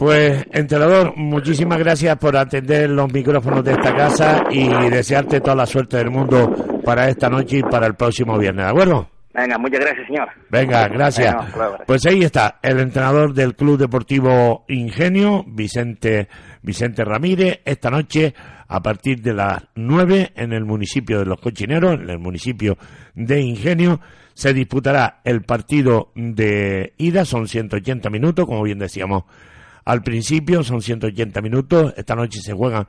Pues, 0.00 0.46
entrenador, 0.52 1.12
muchísimas 1.14 1.78
gracias 1.78 2.16
por 2.16 2.34
atender 2.34 2.88
los 2.88 3.12
micrófonos 3.12 3.62
de 3.62 3.72
esta 3.72 3.94
casa 3.94 4.44
y 4.50 4.66
desearte 4.88 5.42
toda 5.42 5.54
la 5.54 5.66
suerte 5.66 5.98
del 5.98 6.08
mundo 6.08 6.80
para 6.82 7.10
esta 7.10 7.28
noche 7.28 7.58
y 7.58 7.62
para 7.62 7.86
el 7.86 7.96
próximo 7.96 8.38
viernes, 8.38 8.64
¿de 8.64 8.70
acuerdo? 8.70 9.10
Venga, 9.34 9.58
muchas 9.58 9.80
gracias, 9.80 10.06
señor. 10.06 10.28
Venga, 10.48 10.88
gracias. 10.88 11.34
Venga. 11.34 11.84
Pues 11.86 12.06
ahí 12.06 12.22
está, 12.22 12.60
el 12.62 12.80
entrenador 12.80 13.34
del 13.34 13.54
Club 13.54 13.76
Deportivo 13.76 14.64
Ingenio, 14.68 15.44
Vicente, 15.46 16.28
Vicente 16.62 17.04
Ramírez, 17.04 17.60
esta 17.66 17.90
noche 17.90 18.32
a 18.68 18.80
partir 18.80 19.20
de 19.20 19.34
las 19.34 19.64
9 19.74 20.32
en 20.34 20.54
el 20.54 20.64
municipio 20.64 21.18
de 21.18 21.26
Los 21.26 21.42
Cochineros, 21.42 22.00
en 22.00 22.08
el 22.08 22.18
municipio 22.18 22.78
de 23.14 23.38
Ingenio, 23.38 24.00
se 24.32 24.54
disputará 24.54 25.20
el 25.24 25.42
partido 25.42 26.10
de 26.14 26.94
ida, 26.96 27.26
son 27.26 27.46
180 27.46 28.08
minutos, 28.08 28.46
como 28.46 28.62
bien 28.62 28.78
decíamos 28.78 29.24
al 29.90 30.02
principio, 30.02 30.62
son 30.62 30.82
180 30.82 31.42
minutos, 31.42 31.92
esta 31.96 32.14
noche 32.14 32.40
se 32.40 32.52
juegan 32.52 32.86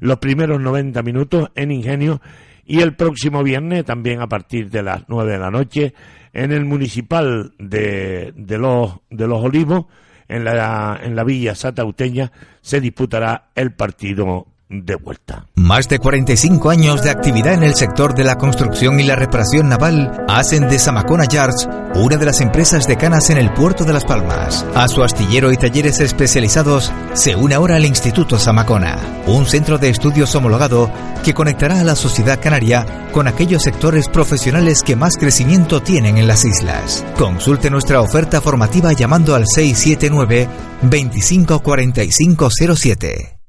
los 0.00 0.18
primeros 0.18 0.60
90 0.60 1.02
minutos 1.02 1.50
en 1.54 1.70
Ingenio 1.70 2.20
y 2.66 2.80
el 2.80 2.94
próximo 2.94 3.42
viernes, 3.42 3.86
también 3.86 4.20
a 4.20 4.28
partir 4.28 4.68
de 4.68 4.82
las 4.82 5.04
9 5.08 5.32
de 5.32 5.38
la 5.38 5.50
noche, 5.50 5.94
en 6.34 6.52
el 6.52 6.66
municipal 6.66 7.54
de, 7.58 8.34
de, 8.36 8.58
los, 8.58 8.98
de 9.08 9.26
los 9.26 9.42
Olivos, 9.42 9.86
en 10.28 10.44
la, 10.44 11.00
en 11.02 11.16
la 11.16 11.24
villa 11.24 11.54
Satauteña, 11.54 12.30
se 12.60 12.82
disputará 12.82 13.50
el 13.54 13.72
partido 13.72 14.51
de 14.72 14.96
vuelta. 14.96 15.46
Más 15.54 15.88
de 15.88 15.98
45 15.98 16.70
años 16.70 17.02
de 17.02 17.10
actividad 17.10 17.52
en 17.54 17.62
el 17.62 17.74
sector 17.74 18.14
de 18.14 18.24
la 18.24 18.38
construcción 18.38 18.98
y 18.98 19.04
la 19.04 19.16
reparación 19.16 19.68
naval 19.68 20.24
hacen 20.28 20.66
de 20.68 20.78
Samacona 20.78 21.26
Yards 21.26 21.68
una 21.94 22.16
de 22.16 22.24
las 22.24 22.40
empresas 22.40 22.86
decanas 22.86 23.28
en 23.30 23.36
el 23.36 23.52
puerto 23.52 23.84
de 23.84 23.92
Las 23.92 24.04
Palmas. 24.04 24.64
A 24.74 24.88
su 24.88 25.02
astillero 25.02 25.52
y 25.52 25.58
talleres 25.58 26.00
especializados 26.00 26.90
se 27.12 27.36
une 27.36 27.54
ahora 27.54 27.76
el 27.76 27.84
Instituto 27.84 28.38
Samacona, 28.38 28.96
un 29.26 29.44
centro 29.46 29.76
de 29.76 29.90
estudios 29.90 30.34
homologado 30.34 30.90
que 31.22 31.34
conectará 31.34 31.80
a 31.80 31.84
la 31.84 31.94
sociedad 31.94 32.40
canaria 32.40 32.86
con 33.12 33.28
aquellos 33.28 33.62
sectores 33.62 34.08
profesionales 34.08 34.82
que 34.82 34.96
más 34.96 35.18
crecimiento 35.18 35.82
tienen 35.82 36.16
en 36.16 36.26
las 36.26 36.46
islas. 36.46 37.04
Consulte 37.16 37.68
nuestra 37.70 38.00
oferta 38.00 38.40
formativa 38.40 38.94
llamando 38.94 39.34
al 39.34 39.44
679 39.46 40.48
254507. 40.82 43.41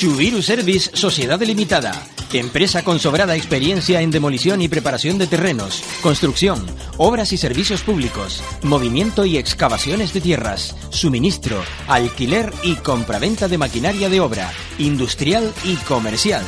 Chubiru 0.00 0.40
Service 0.40 0.96
Sociedad 0.96 1.38
Limitada. 1.42 1.92
Empresa 2.32 2.82
con 2.82 2.98
sobrada 2.98 3.36
experiencia 3.36 4.00
en 4.00 4.10
demolición 4.10 4.62
y 4.62 4.68
preparación 4.70 5.18
de 5.18 5.26
terrenos, 5.26 5.84
construcción, 6.00 6.64
obras 6.96 7.34
y 7.34 7.36
servicios 7.36 7.82
públicos, 7.82 8.42
movimiento 8.62 9.26
y 9.26 9.36
excavaciones 9.36 10.14
de 10.14 10.22
tierras, 10.22 10.74
suministro, 10.88 11.62
alquiler 11.86 12.50
y 12.62 12.76
compraventa 12.76 13.46
de 13.46 13.58
maquinaria 13.58 14.08
de 14.08 14.20
obra, 14.20 14.50
industrial 14.78 15.52
y 15.64 15.76
comercial. 15.76 16.44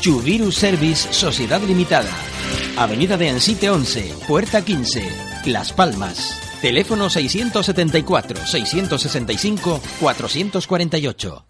Chubiru 0.00 0.50
Service 0.50 1.12
Sociedad 1.12 1.60
Limitada. 1.60 2.08
Avenida 2.78 3.18
de 3.18 3.28
Ansite 3.28 3.68
11, 3.68 4.14
Puerta 4.26 4.64
15, 4.64 5.06
Las 5.44 5.74
Palmas. 5.74 6.40
Teléfono 6.62 7.10
674 7.10 8.46
665 8.46 9.82
448. 10.00 11.49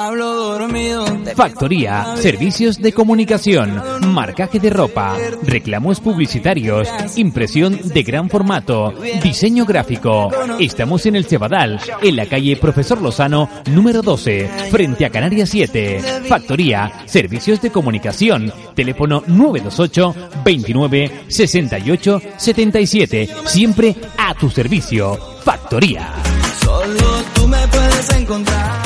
Hablo 0.00 0.32
dormido. 0.32 1.04
Factoría, 1.34 2.14
servicios 2.18 2.78
de 2.78 2.92
comunicación, 2.92 3.82
marcaje 4.14 4.60
de 4.60 4.70
ropa, 4.70 5.16
reclamos 5.42 5.98
publicitarios, 5.98 6.88
impresión 7.16 7.80
de 7.82 8.04
gran 8.04 8.30
formato, 8.30 8.94
diseño 9.20 9.66
gráfico. 9.66 10.30
Estamos 10.60 11.04
en 11.06 11.16
el 11.16 11.24
Cebadal, 11.24 11.80
en 12.00 12.14
la 12.14 12.26
calle 12.26 12.56
Profesor 12.56 13.02
Lozano, 13.02 13.50
número 13.72 14.00
12, 14.00 14.48
frente 14.70 15.04
a 15.04 15.10
Canarias 15.10 15.48
7. 15.48 16.22
Factoría, 16.28 17.02
servicios 17.06 17.60
de 17.60 17.72
comunicación, 17.72 18.52
teléfono 18.76 19.24
928 19.26 20.14
29 20.44 21.24
68 21.26 22.22
77. 22.36 23.28
Siempre 23.46 23.96
a 24.16 24.32
tu 24.34 24.48
servicio. 24.48 25.18
Factoría. 25.42 26.12
Solo 26.60 27.00
tú 27.34 27.48
me 27.48 27.66
puedes 27.66 28.10
encontrar. 28.10 28.77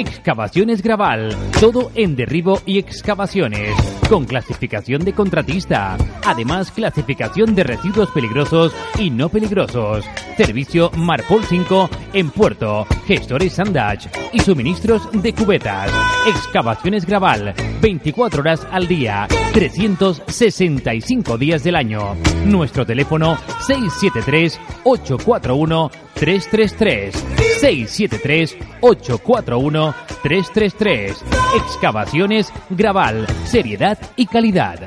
Excavaciones 0.00 0.80
Graval, 0.82 1.36
todo 1.60 1.92
en 1.94 2.16
derribo 2.16 2.62
y 2.64 2.78
excavaciones, 2.78 3.74
con 4.08 4.24
clasificación 4.24 5.04
de 5.04 5.12
contratista, 5.12 5.98
además 6.24 6.72
clasificación 6.72 7.54
de 7.54 7.64
residuos 7.64 8.10
peligrosos 8.10 8.74
y 8.98 9.10
no 9.10 9.28
peligrosos, 9.28 10.06
servicio 10.38 10.90
Marpol 10.96 11.44
5 11.44 11.90
en 12.14 12.30
Puerto, 12.30 12.86
gestores 13.06 13.52
Sandage 13.52 14.08
y 14.32 14.40
suministros 14.40 15.06
de 15.12 15.34
cubetas. 15.34 15.92
Excavaciones 16.26 17.04
Graval, 17.04 17.52
24 17.82 18.40
horas 18.40 18.66
al 18.72 18.88
día, 18.88 19.28
365 19.52 21.36
días 21.36 21.62
del 21.62 21.76
año. 21.76 22.16
Nuestro 22.46 22.86
teléfono 22.86 23.36
673 23.66 24.58
841 24.84 25.90
333 26.20 27.14
673 27.60 28.56
841 28.82 29.94
333 30.22 31.16
Excavaciones 31.56 32.52
Graval, 32.68 33.26
seriedad 33.46 33.98
y 34.16 34.26
calidad. 34.26 34.78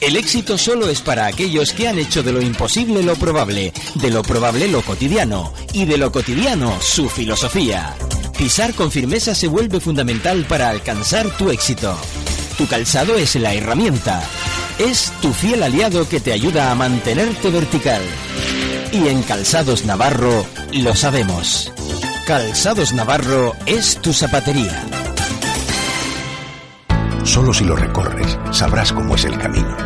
El 0.00 0.16
éxito 0.16 0.58
solo 0.58 0.88
es 0.88 1.00
para 1.00 1.26
aquellos 1.26 1.72
que 1.72 1.86
han 1.86 2.00
hecho 2.00 2.24
de 2.24 2.32
lo 2.32 2.42
imposible 2.42 3.04
lo 3.04 3.14
probable, 3.14 3.72
de 3.94 4.10
lo 4.10 4.22
probable 4.24 4.66
lo 4.66 4.82
cotidiano 4.82 5.54
y 5.72 5.84
de 5.84 5.98
lo 5.98 6.10
cotidiano 6.10 6.76
su 6.80 7.08
filosofía. 7.08 7.94
Pisar 8.36 8.74
con 8.74 8.90
firmeza 8.90 9.36
se 9.36 9.46
vuelve 9.46 9.78
fundamental 9.78 10.44
para 10.48 10.68
alcanzar 10.68 11.30
tu 11.36 11.50
éxito. 11.50 11.96
Tu 12.58 12.66
calzado 12.66 13.14
es 13.14 13.36
la 13.36 13.54
herramienta. 13.54 14.28
Es 14.78 15.12
tu 15.20 15.32
fiel 15.32 15.62
aliado 15.62 16.08
que 16.08 16.20
te 16.20 16.32
ayuda 16.32 16.70
a 16.70 16.74
mantenerte 16.74 17.50
vertical. 17.50 18.02
Y 18.92 19.08
en 19.08 19.22
Calzados 19.22 19.84
Navarro 19.84 20.44
lo 20.72 20.94
sabemos. 20.94 21.72
Calzados 22.26 22.92
Navarro 22.92 23.54
es 23.66 23.96
tu 23.98 24.12
zapatería. 24.12 24.84
Solo 27.24 27.54
si 27.54 27.64
lo 27.64 27.76
recorres 27.76 28.38
sabrás 28.50 28.92
cómo 28.92 29.14
es 29.14 29.24
el 29.24 29.38
camino 29.38 29.76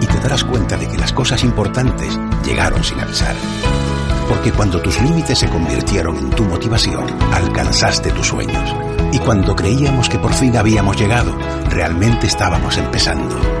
y 0.00 0.06
te 0.06 0.20
darás 0.20 0.44
cuenta 0.44 0.76
de 0.76 0.88
que 0.88 0.96
las 0.96 1.12
cosas 1.12 1.42
importantes 1.42 2.18
llegaron 2.44 2.82
sin 2.84 3.00
avisar. 3.00 3.34
Porque 4.28 4.52
cuando 4.52 4.80
tus 4.80 5.00
límites 5.00 5.38
se 5.38 5.48
convirtieron 5.48 6.16
en 6.16 6.30
tu 6.30 6.44
motivación, 6.44 7.04
alcanzaste 7.32 8.10
tus 8.10 8.28
sueños. 8.28 8.74
Y 9.12 9.18
cuando 9.18 9.54
creíamos 9.54 10.08
que 10.08 10.18
por 10.18 10.32
fin 10.32 10.56
habíamos 10.56 10.96
llegado, 10.96 11.36
realmente 11.70 12.26
estábamos 12.26 12.76
empezando. 12.76 13.55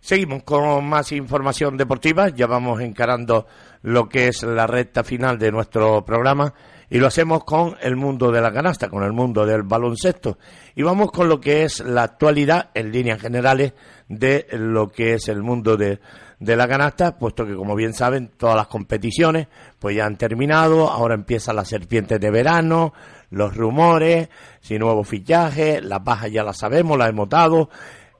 Seguimos 0.00 0.42
con 0.42 0.84
más 0.84 1.12
información 1.12 1.76
deportiva, 1.76 2.30
ya 2.30 2.48
vamos 2.48 2.80
encarando 2.80 3.46
lo 3.82 4.08
que 4.08 4.26
es 4.26 4.42
la 4.42 4.66
recta 4.66 5.04
final 5.04 5.38
de 5.38 5.52
nuestro 5.52 6.04
programa 6.04 6.52
y 6.90 6.98
lo 6.98 7.06
hacemos 7.06 7.44
con 7.44 7.76
el 7.80 7.94
mundo 7.94 8.32
de 8.32 8.40
la 8.40 8.52
canasta, 8.52 8.88
con 8.88 9.04
el 9.04 9.12
mundo 9.12 9.46
del 9.46 9.62
baloncesto. 9.62 10.38
Y 10.74 10.82
vamos 10.82 11.12
con 11.12 11.28
lo 11.28 11.40
que 11.40 11.62
es 11.62 11.80
la 11.80 12.02
actualidad 12.02 12.70
en 12.74 12.90
líneas 12.90 13.20
generales 13.20 13.74
de 14.08 14.46
lo 14.52 14.88
que 14.88 15.14
es 15.14 15.28
el 15.28 15.40
mundo 15.40 15.76
de, 15.76 16.00
de 16.40 16.56
la 16.56 16.66
canasta, 16.66 17.16
puesto 17.16 17.46
que 17.46 17.54
como 17.54 17.76
bien 17.76 17.94
saben 17.94 18.32
todas 18.36 18.56
las 18.56 18.66
competiciones 18.66 19.46
pues 19.78 19.94
ya 19.94 20.04
han 20.04 20.16
terminado, 20.16 20.90
ahora 20.90 21.14
empiezan 21.14 21.56
las 21.56 21.68
serpientes 21.68 22.18
de 22.18 22.30
verano, 22.30 22.92
los 23.30 23.56
rumores, 23.56 24.28
si 24.60 24.76
nuevos 24.76 25.06
fichajes, 25.06 25.84
las 25.84 26.02
bajas 26.02 26.32
ya 26.32 26.42
las 26.42 26.58
sabemos, 26.58 26.98
las 26.98 27.10
hemos 27.10 27.28
dado, 27.28 27.70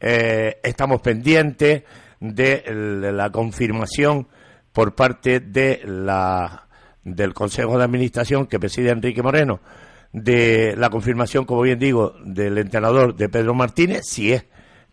eh, 0.01 0.61
estamos 0.63 1.01
pendientes 1.01 1.83
de 2.21 2.63
la 3.13 3.31
confirmación 3.31 4.29
por 4.73 4.95
parte 4.95 5.41
de 5.41 5.83
la 5.85 6.69
del 7.05 7.35
Consejo 7.35 7.79
de 7.79 7.85
Administración 7.85 8.47
que 8.47 8.61
preside 8.61 8.91
Enrique 8.91 9.23
Moreno 9.23 9.61
de 10.13 10.75
la 10.77 10.91
confirmación, 10.91 11.45
como 11.45 11.63
bien 11.63 11.79
digo, 11.79 12.15
del 12.25 12.59
entrenador 12.59 13.15
de 13.15 13.29
Pedro 13.29 13.55
Martínez, 13.55 14.03
si 14.07 14.33
es 14.33 14.47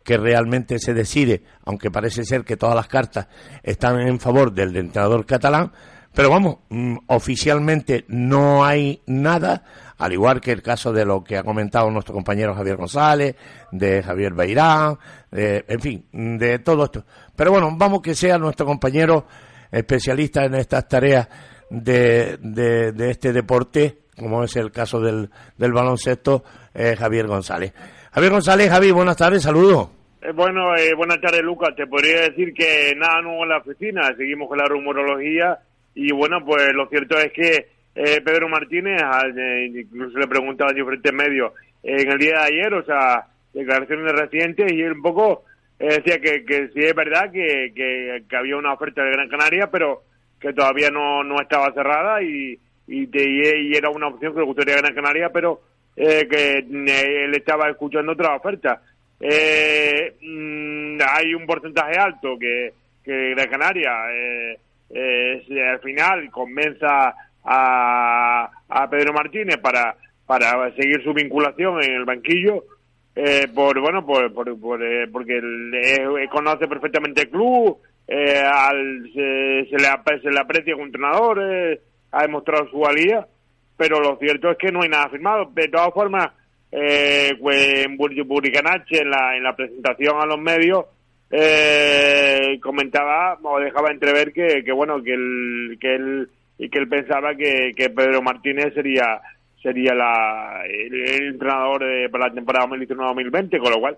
que 0.03 0.17
realmente 0.17 0.79
se 0.79 0.93
decide, 0.93 1.43
aunque 1.65 1.91
parece 1.91 2.23
ser 2.23 2.45
que 2.45 2.55
todas 2.55 2.75
las 2.75 2.87
cartas 2.87 3.27
están 3.63 3.99
en 3.99 4.19
favor 4.19 4.53
del 4.53 4.75
entrenador 4.77 5.25
catalán, 5.25 5.71
pero 6.13 6.29
vamos, 6.29 6.59
mm, 6.69 6.97
oficialmente 7.07 8.05
no 8.07 8.63
hay 8.63 9.01
nada, 9.05 9.63
al 9.97 10.13
igual 10.13 10.39
que 10.39 10.51
el 10.51 10.61
caso 10.61 10.93
de 10.93 11.03
lo 11.03 11.23
que 11.23 11.37
ha 11.37 11.43
comentado 11.43 11.91
nuestro 11.91 12.13
compañero 12.13 12.55
Javier 12.55 12.77
González, 12.77 13.35
de 13.71 14.01
Javier 14.01 14.33
Beirán, 14.33 14.97
en 15.31 15.79
fin, 15.81 16.05
de 16.39 16.59
todo 16.59 16.85
esto. 16.85 17.05
Pero 17.35 17.51
bueno, 17.51 17.75
vamos 17.75 18.01
que 18.01 18.15
sea 18.15 18.37
nuestro 18.37 18.65
compañero 18.65 19.27
especialista 19.69 20.45
en 20.45 20.55
estas 20.55 20.87
tareas 20.87 21.27
de, 21.69 22.37
de, 22.37 23.09
este 23.09 23.33
deporte, 23.33 23.97
como 24.17 24.43
es 24.43 24.55
el 24.55 24.71
caso 24.71 24.99
del, 24.99 25.29
del 25.57 25.73
baloncesto, 25.73 26.43
eh, 26.73 26.95
Javier 26.97 27.27
González. 27.27 27.73
Javier 28.11 28.31
González, 28.31 28.69
Javi, 28.69 28.91
buenas 28.91 29.17
tardes, 29.17 29.43
saludos. 29.43 29.89
Eh, 30.21 30.31
bueno, 30.31 30.75
eh, 30.75 30.93
buenas 30.95 31.21
tardes, 31.21 31.41
Lucas. 31.43 31.75
Te 31.75 31.87
podría 31.87 32.21
decir 32.21 32.53
que 32.53 32.93
nada 32.95 33.21
nuevo 33.21 33.43
en 33.43 33.49
la 33.49 33.57
oficina, 33.57 34.01
seguimos 34.15 34.47
con 34.47 34.57
la 34.57 34.65
rumorología 34.65 35.59
y 35.93 36.11
bueno, 36.13 36.43
pues 36.45 36.69
lo 36.73 36.87
cierto 36.87 37.17
es 37.17 37.31
que 37.33 37.77
Pedro 38.23 38.47
Martínez, 38.47 39.01
incluso 39.73 40.19
le 40.19 40.27
preguntaba 40.27 40.69
yo 40.75 40.85
frente 40.85 41.11
medio 41.11 41.53
en 41.81 42.11
el 42.11 42.19
día 42.19 42.33
de 42.33 42.53
ayer, 42.53 42.73
o 42.75 42.85
sea, 42.85 43.25
declaraciones 43.51 44.13
recientes 44.13 44.71
y 44.71 44.81
él 44.81 44.91
un 44.91 45.01
poco 45.01 45.45
decía 45.79 46.19
que, 46.19 46.45
que 46.45 46.67
sí 46.75 46.81
es 46.81 46.93
verdad 46.93 47.31
que, 47.31 47.71
que, 47.75 48.23
que 48.29 48.37
había 48.37 48.55
una 48.55 48.73
oferta 48.73 49.03
de 49.03 49.13
Gran 49.13 49.29
Canaria, 49.29 49.71
pero 49.71 50.03
que 50.39 50.53
todavía 50.53 50.89
no, 50.89 51.23
no 51.23 51.41
estaba 51.41 51.73
cerrada 51.73 52.21
y, 52.21 52.59
y, 52.87 53.09
y 53.11 53.75
era 53.75 53.89
una 53.89 54.07
opción 54.07 54.33
que 54.33 54.39
le 54.39 54.45
gustaría 54.45 54.75
ganar 54.75 54.93
Canaria, 54.93 55.29
pero 55.29 55.61
eh, 55.95 56.27
que 56.29 56.59
eh, 56.59 57.25
él 57.25 57.35
estaba 57.35 57.69
escuchando 57.69 58.11
otra 58.11 58.35
oferta. 58.35 58.81
Eh, 59.19 60.15
mm, 60.21 60.99
hay 61.01 61.33
un 61.33 61.45
porcentaje 61.45 61.97
alto 61.97 62.37
que, 62.39 62.73
que 63.03 63.31
Gran 63.31 63.49
Canaria 63.49 63.91
eh, 64.11 64.57
al 65.69 65.79
final 65.79 66.29
convenza 66.31 67.13
a, 67.43 68.49
a 68.69 68.89
Pedro 68.89 69.13
Martínez 69.13 69.57
para, 69.57 69.95
para 70.25 70.71
seguir 70.75 71.03
su 71.03 71.13
vinculación 71.13 71.81
en 71.83 71.93
el 71.93 72.05
banquillo. 72.05 72.63
Eh, 73.15 73.47
por 73.47 73.79
bueno 73.81 74.05
por, 74.05 74.31
por, 74.31 74.59
por 74.59 74.79
porque 75.11 75.37
él, 75.37 75.73
conoce 76.29 76.67
perfectamente 76.67 77.23
el 77.23 77.29
club 77.29 77.79
eh, 78.07 78.41
al, 78.41 79.09
se, 79.13 79.19
le, 79.19 80.21
se 80.21 80.31
le 80.31 80.39
aprecia 80.39 80.73
como 80.73 80.85
entrenador, 80.85 81.39
eh, 81.43 81.81
ha 82.11 82.21
demostrado 82.21 82.69
su 82.69 82.79
valía, 82.79 83.27
pero 83.75 83.99
lo 83.99 84.17
cierto 84.17 84.49
es 84.49 84.57
que 84.57 84.71
no 84.71 84.81
hay 84.81 84.89
nada 84.89 85.09
firmado. 85.09 85.51
De 85.53 85.67
todas 85.67 85.93
formas, 85.93 86.27
eh, 86.71 87.35
pues 87.39 87.85
en 87.85 87.97
Buricanache, 87.97 89.01
en 89.01 89.09
la, 89.09 89.35
en 89.35 89.43
la 89.43 89.55
presentación 89.55 90.21
a 90.21 90.25
los 90.25 90.39
medios, 90.39 90.85
eh, 91.29 92.57
comentaba 92.61 93.37
o 93.43 93.59
dejaba 93.59 93.91
entrever 93.91 94.31
que, 94.31 94.63
que 94.63 94.71
bueno, 94.71 95.03
que 95.03 95.13
él, 95.13 95.77
que 95.79 95.95
él, 95.95 96.29
que 96.57 96.79
él 96.79 96.87
pensaba 96.87 97.35
que, 97.35 97.73
que 97.75 97.89
Pedro 97.89 98.21
Martínez 98.21 98.73
sería 98.73 99.21
sería 99.61 99.93
la, 99.93 100.63
el, 100.65 101.27
entrenador 101.33 101.83
de, 101.83 102.09
para 102.09 102.27
la 102.27 102.33
temporada 102.33 102.67
2019-2020, 102.67 103.59
con 103.59 103.71
lo 103.71 103.79
cual 103.79 103.97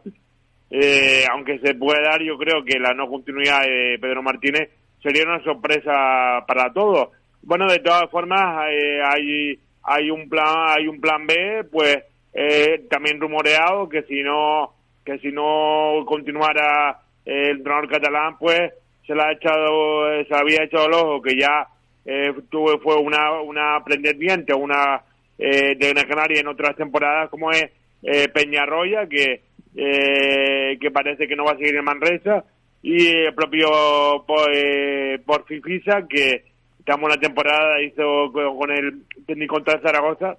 eh, 0.71 1.23
aunque 1.31 1.59
se 1.59 1.73
puede 1.73 2.03
dar, 2.03 2.21
yo 2.21 2.37
creo 2.37 2.63
que 2.63 2.79
la 2.79 2.93
no 2.93 3.07
continuidad 3.07 3.61
de 3.61 3.97
Pedro 3.99 4.21
Martínez 4.21 4.69
sería 5.01 5.23
una 5.23 5.43
sorpresa 5.43 6.45
para 6.47 6.71
todos. 6.73 7.09
Bueno, 7.41 7.65
de 7.67 7.79
todas 7.79 8.09
formas, 8.11 8.67
eh, 8.71 8.99
hay 9.03 9.59
hay 9.83 10.11
un 10.11 10.29
plan 10.29 10.55
hay 10.67 10.87
un 10.87 11.01
plan 11.01 11.25
B, 11.25 11.63
pues 11.71 11.97
eh, 12.33 12.85
también 12.89 13.19
rumoreado 13.19 13.89
que 13.89 14.03
si 14.03 14.21
no 14.21 14.73
que 15.03 15.17
si 15.19 15.31
no 15.31 16.03
continuara 16.05 16.99
el 17.25 17.57
entrenador 17.57 17.89
catalán, 17.89 18.37
pues 18.37 18.59
se 19.07 19.15
le 19.15 19.23
ha 19.23 19.31
echado 19.31 20.23
se 20.23 20.35
había 20.35 20.63
echado 20.63 20.85
el 20.85 20.93
ojo 20.93 21.21
que 21.21 21.35
ya 21.35 21.67
tuvo 22.49 22.77
fue 22.79 22.95
una 22.97 23.41
una 23.41 23.83
pretendiente 23.83 24.53
una 24.53 25.01
de 25.37 25.75
Gran 25.79 26.07
Canaria 26.07 26.41
en 26.41 26.47
otras 26.47 26.75
temporadas 26.75 27.29
como 27.29 27.51
es 27.51 27.71
Peñarroya 28.33 29.07
que 29.07 29.41
eh, 29.81 30.77
que 30.77 30.91
parece 30.91 31.25
que 31.25 31.37
no 31.37 31.45
va 31.45 31.53
a 31.53 31.57
seguir 31.57 31.77
en 31.77 31.85
Manresa, 31.85 32.43
y 32.81 33.07
el 33.07 33.33
propio 33.33 33.69
eh, 34.53 35.19
por 35.25 35.45
que 35.45 36.43
estamos 36.79 37.09
la 37.09 37.17
temporada, 37.17 37.81
hizo 37.81 38.31
con 38.31 38.71
el 38.71 39.03
técnico 39.25 39.55
contra 39.55 39.79
Zaragoza, 39.79 40.37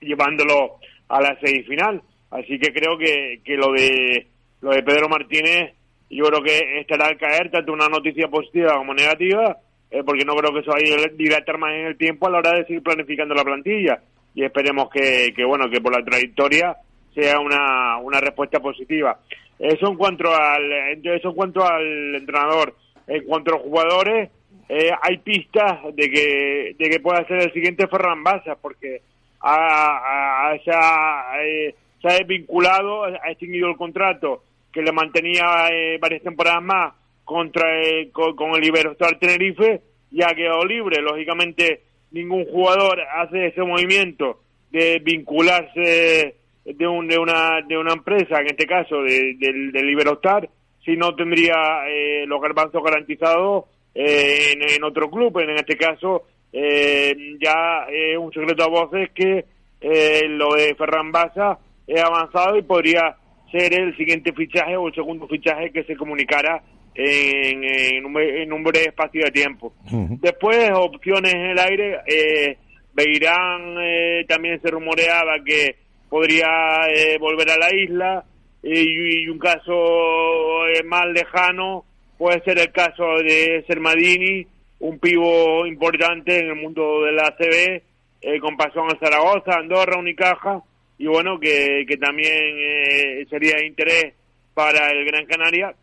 llevándolo 0.00 0.76
a 1.08 1.20
la 1.20 1.38
semifinal. 1.40 2.00
Así 2.30 2.58
que 2.58 2.72
creo 2.72 2.96
que, 2.96 3.40
que 3.44 3.56
lo 3.56 3.72
de 3.72 4.28
lo 4.62 4.70
de 4.70 4.82
Pedro 4.82 5.08
Martínez, 5.10 5.74
yo 6.08 6.24
creo 6.24 6.42
que 6.42 6.80
estará 6.80 7.06
al 7.08 7.18
caer 7.18 7.50
tanto 7.50 7.72
una 7.72 7.88
noticia 7.88 8.28
positiva 8.28 8.78
como 8.78 8.94
negativa, 8.94 9.58
eh, 9.90 10.02
porque 10.04 10.24
no 10.24 10.34
creo 10.36 10.54
que 10.54 10.60
eso 10.60 10.72
vaya 10.72 11.04
a 11.04 11.12
dilatar 11.14 11.58
más 11.58 11.74
en 11.74 11.86
el 11.86 11.98
tiempo 11.98 12.26
a 12.26 12.30
la 12.30 12.38
hora 12.38 12.52
de 12.52 12.64
seguir 12.64 12.82
planificando 12.82 13.34
la 13.34 13.44
plantilla. 13.44 14.00
Y 14.34 14.42
esperemos 14.42 14.88
que, 14.90 15.32
que 15.36 15.44
bueno, 15.44 15.68
que 15.70 15.80
por 15.80 15.94
la 15.94 16.04
trayectoria 16.04 16.76
sea 17.14 17.38
una, 17.38 17.98
una 17.98 18.20
respuesta 18.20 18.60
positiva. 18.60 19.18
Eso 19.58 19.88
en 19.88 19.96
cuanto 19.96 20.34
al, 20.34 20.72
eso 21.04 21.28
en 21.28 21.34
cuanto 21.34 21.64
al 21.64 22.14
entrenador. 22.14 22.74
En 23.06 23.24
cuanto 23.24 23.52
a 23.52 23.58
los 23.58 23.62
jugadores, 23.62 24.30
eh, 24.68 24.90
hay 25.02 25.18
pistas 25.18 25.94
de 25.94 26.10
que, 26.10 26.74
de 26.78 26.90
que 26.90 27.00
pueda 27.00 27.26
ser 27.26 27.42
el 27.42 27.52
siguiente 27.52 27.86
Ferran 27.86 28.22
Basa, 28.24 28.56
porque 28.60 29.02
ha, 29.40 30.54
se, 30.64 30.70
ha, 30.72 31.44
eh, 31.44 31.74
ha, 32.02 32.12
desvinculado, 32.14 33.04
ha 33.04 33.30
extinguido 33.30 33.68
el 33.68 33.76
contrato 33.76 34.42
que 34.72 34.82
le 34.82 34.90
mantenía 34.90 35.68
eh, 35.70 35.98
varias 36.00 36.22
temporadas 36.22 36.62
más 36.62 36.94
contra 37.24 37.68
con, 38.12 38.34
con, 38.34 38.54
el 38.54 38.66
Iberostar 38.66 39.18
Tenerife 39.18 39.82
y 40.10 40.22
ha 40.22 40.34
quedado 40.34 40.64
libre. 40.64 41.00
Lógicamente, 41.02 41.82
ningún 42.10 42.46
jugador 42.46 43.00
hace 43.00 43.46
ese 43.46 43.62
movimiento 43.62 44.40
de 44.70 44.98
vincularse 45.04 46.36
de, 46.64 46.86
un, 46.86 47.06
de, 47.08 47.18
una, 47.18 47.60
de 47.66 47.76
una 47.76 47.92
empresa, 47.92 48.40
en 48.40 48.46
este 48.46 48.66
caso 48.66 49.02
de, 49.02 49.36
del, 49.38 49.72
del 49.72 49.90
Iberostar, 49.90 50.48
si 50.84 50.96
no 50.96 51.14
tendría 51.14 51.54
eh, 51.88 52.24
los 52.26 52.40
garbanzos 52.40 52.82
garantizados 52.82 53.64
eh, 53.94 54.52
en, 54.52 54.62
en, 54.62 54.84
otro 54.84 55.10
club. 55.10 55.38
En 55.40 55.50
este 55.50 55.76
caso, 55.76 56.24
eh, 56.52 57.14
ya 57.40 57.86
es 57.90 58.18
un 58.18 58.32
secreto 58.32 58.64
a 58.64 58.68
voces 58.68 59.10
que 59.14 59.44
eh, 59.80 60.28
lo 60.28 60.54
de 60.54 60.74
Ferran 60.74 61.10
Baza 61.12 61.58
es 61.86 62.02
avanzado 62.02 62.56
y 62.56 62.62
podría 62.62 63.16
ser 63.50 63.72
el 63.78 63.96
siguiente 63.96 64.32
fichaje 64.32 64.76
o 64.76 64.88
el 64.88 64.94
segundo 64.94 65.28
fichaje 65.28 65.70
que 65.70 65.84
se 65.84 65.96
comunicara 65.96 66.62
en, 66.94 67.64
en, 67.64 68.04
un, 68.04 68.20
en 68.20 68.52
un 68.52 68.62
breve 68.62 68.86
espacio 68.88 69.24
de 69.24 69.30
tiempo. 69.30 69.74
Después, 69.90 70.70
opciones 70.74 71.34
en 71.34 71.46
el 71.50 71.58
aire, 71.58 71.98
eh, 72.06 72.56
Beirán 72.92 73.76
eh, 73.80 74.24
también 74.28 74.60
se 74.60 74.70
rumoreaba 74.70 75.36
que 75.44 75.76
podría 76.14 76.46
eh, 76.94 77.18
volver 77.18 77.50
a 77.50 77.58
la 77.58 77.74
isla 77.74 78.24
y, 78.62 79.24
y 79.24 79.28
un 79.28 79.40
caso 79.40 80.64
eh, 80.68 80.84
más 80.84 81.06
lejano 81.06 81.84
puede 82.16 82.40
ser 82.44 82.56
el 82.60 82.70
caso 82.70 83.16
de 83.18 83.64
Sermadini, 83.66 84.46
un 84.78 85.00
pivo 85.00 85.66
importante 85.66 86.38
en 86.38 86.50
el 86.50 86.54
mundo 86.54 87.02
de 87.02 87.10
la 87.10 87.34
CB, 87.36 87.82
eh, 88.20 88.38
con 88.38 88.56
pasión 88.56 88.86
a 88.86 88.98
Zaragoza, 89.00 89.58
Andorra, 89.58 89.98
Unicaja, 89.98 90.62
y 90.98 91.08
bueno, 91.08 91.40
que, 91.40 91.84
que 91.88 91.96
también 91.96 92.30
eh, 92.32 93.26
sería 93.28 93.56
de 93.56 93.66
interés 93.66 94.14
para 94.54 94.92
el 94.92 95.04
Gran 95.06 95.26
Canaria, 95.26 95.74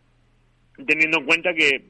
teniendo 0.88 1.18
en 1.18 1.26
cuenta 1.26 1.54
que, 1.54 1.84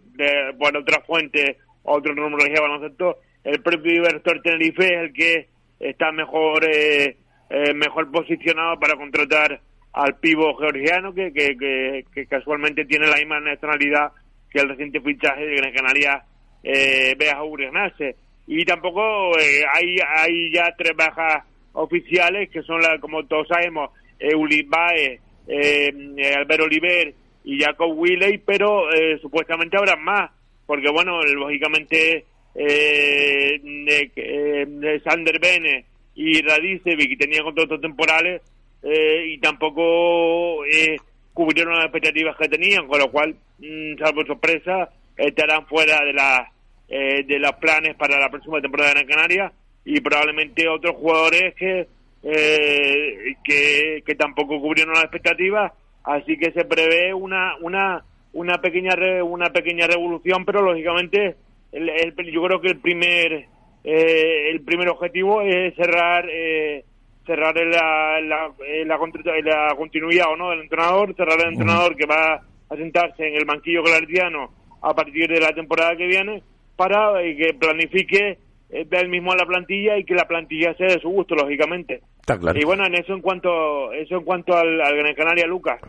por 0.58 0.76
otra 0.76 1.00
fuente, 1.02 1.58
otro 1.84 2.16
numerología 2.16 2.56
de 2.56 2.62
baloncesto, 2.62 3.18
el 3.44 3.62
propio 3.62 3.98
Ibertor 3.98 4.42
Tenerife 4.42 4.86
es 4.86 5.00
el 5.00 5.14
que 5.14 5.48
está 5.80 6.12
mejor 6.12 6.66
eh, 6.68 7.18
eh, 7.52 7.74
mejor 7.74 8.10
posicionado 8.12 8.80
para 8.80 8.96
contratar 8.96 9.60
al 9.92 10.16
pivo 10.20 10.56
georgiano 10.56 11.14
que, 11.14 11.34
que, 11.34 12.06
que, 12.14 12.26
casualmente 12.26 12.86
tiene 12.86 13.08
la 13.08 13.18
misma 13.18 13.42
nacionalidad 13.42 14.14
que 14.50 14.60
el 14.62 14.70
reciente 14.70 15.02
fichaje 15.02 15.46
de 15.46 15.56
Gran 15.58 15.74
Canaria 15.74 16.24
eh, 16.64 17.14
Beja 17.18 17.44
Urignase. 17.44 18.16
Y 18.48 18.64
tampoco 18.64 19.38
eh, 19.38 19.64
hay, 19.74 19.98
hay 20.16 20.54
ya 20.54 20.74
tres 20.78 20.96
bajas 20.96 21.44
oficiales 21.74 22.50
que 22.50 22.62
son, 22.64 22.82
la, 22.82 23.00
como 23.00 23.26
todos 23.26 23.48
sabemos, 23.50 23.92
eh, 24.18 24.34
Ulibae, 24.34 25.20
eh, 25.48 25.94
eh, 26.18 26.34
Albert 26.36 26.62
Oliver 26.62 27.14
y 27.44 27.60
Jacob 27.60 27.92
Willey, 27.98 28.38
pero 28.38 28.94
eh, 28.94 29.18
supuestamente 29.22 29.78
habrá 29.78 29.98
más, 29.98 30.32
porque 30.66 30.90
bueno, 30.90 31.22
lógicamente 31.24 32.26
eh, 32.56 33.60
de, 33.62 34.66
de 34.68 35.02
Sander 35.02 35.38
Bene 35.40 35.91
y 36.16 36.42
Radicevic 36.42 37.18
tenían 37.18 37.44
contratos 37.44 37.80
temporales 37.82 38.42
eh, 38.84 39.26
y 39.34 39.38
tampoco 39.40 40.66
eh, 40.66 40.98
cubrieron 41.34 41.76
las 41.76 41.86
expectativas 41.86 42.36
que 42.38 42.50
tenían, 42.50 42.88
con 42.88 43.00
lo 43.00 43.12
cual, 43.12 43.36
mm, 43.60 43.98
salvo 44.00 44.26
sorpresa, 44.26 44.90
estarán 45.18 45.66
fuera 45.68 46.04
de, 46.06 46.14
la, 46.14 46.52
eh, 46.90 47.24
de 47.26 47.40
los 47.40 47.54
planes 47.54 47.96
para 47.96 48.20
la 48.20 48.30
próxima 48.30 48.60
temporada 48.62 48.90
de 48.90 48.96
Gran 48.96 49.08
Canaria 49.08 49.52
y 49.86 50.00
probablemente 50.02 50.68
otros 50.68 50.96
jugadores 50.96 51.54
que, 51.56 51.88
eh, 52.24 53.36
que, 53.44 54.04
que 54.06 54.16
tampoco 54.16 54.60
cubrieron 54.60 54.94
las 54.94 55.04
expectativas, 55.04 55.72
así 56.04 56.38
que 56.38 56.52
se 56.52 56.66
prevé 56.66 57.14
una, 57.14 57.56
una, 57.62 58.04
una 58.34 58.60
pequeña 58.62 58.96
re- 58.96 59.22
una 59.22 59.50
pequeña 59.52 59.88
revolución, 59.88 60.44
pero 60.46 60.62
lógicamente 60.62 61.36
el, 61.72 61.90
el- 61.90 62.16
yo 62.32 62.42
creo 62.44 62.62
que 62.62 62.70
el 62.70 62.80
primer 62.80 63.46
eh, 63.84 64.50
el 64.52 64.62
primer 64.62 64.90
objetivo 64.90 65.42
es 65.42 65.76
cerrar 65.76 66.26
eh, 66.30 66.84
cerrar 67.26 67.56
la, 67.56 68.20
la, 68.22 68.52
eh, 68.68 68.84
la, 68.86 68.98
la 68.98 69.76
continuidad 69.76 70.32
o 70.32 70.36
no 70.36 70.50
del 70.50 70.62
entrenador, 70.62 71.16
cerrar 71.16 71.40
el 71.42 71.54
entrenador 71.54 71.96
que 71.96 72.06
va 72.06 72.42
a 72.70 72.76
sentarse 72.76 73.28
en 73.28 73.36
el 73.36 73.46
banquillo 73.46 73.84
claretiano 73.84 74.52
a 74.82 74.94
partir 74.96 75.28
de 75.28 75.40
la 75.40 75.54
temporada 75.54 75.96
que 75.96 76.08
viene 76.08 76.42
para 76.76 77.22
eh, 77.22 77.36
que 77.38 77.54
planifique 77.54 78.38
eh, 78.72 78.88
él 78.90 79.10
mismo 79.10 79.36
la 79.36 79.46
plantilla 79.46 79.98
y 79.98 80.04
que 80.04 80.16
la 80.16 80.28
plantilla 80.28 80.74
sea 80.76 80.88
de 80.88 81.00
su 81.00 81.10
gusto, 81.10 81.36
lógicamente. 81.36 82.02
Está 82.22 82.40
claro. 82.40 82.60
Y 82.60 82.64
bueno, 82.64 82.86
en 82.86 82.96
eso 82.96 83.14
en 83.14 83.22
cuanto 83.22 83.92
eso 83.94 84.18
en 84.18 84.24
cuanto 84.24 84.56
al, 84.58 84.82
al 84.82 84.96
Gran 84.98 85.14
Canaria 85.16 85.46
Lucas. 85.48 85.80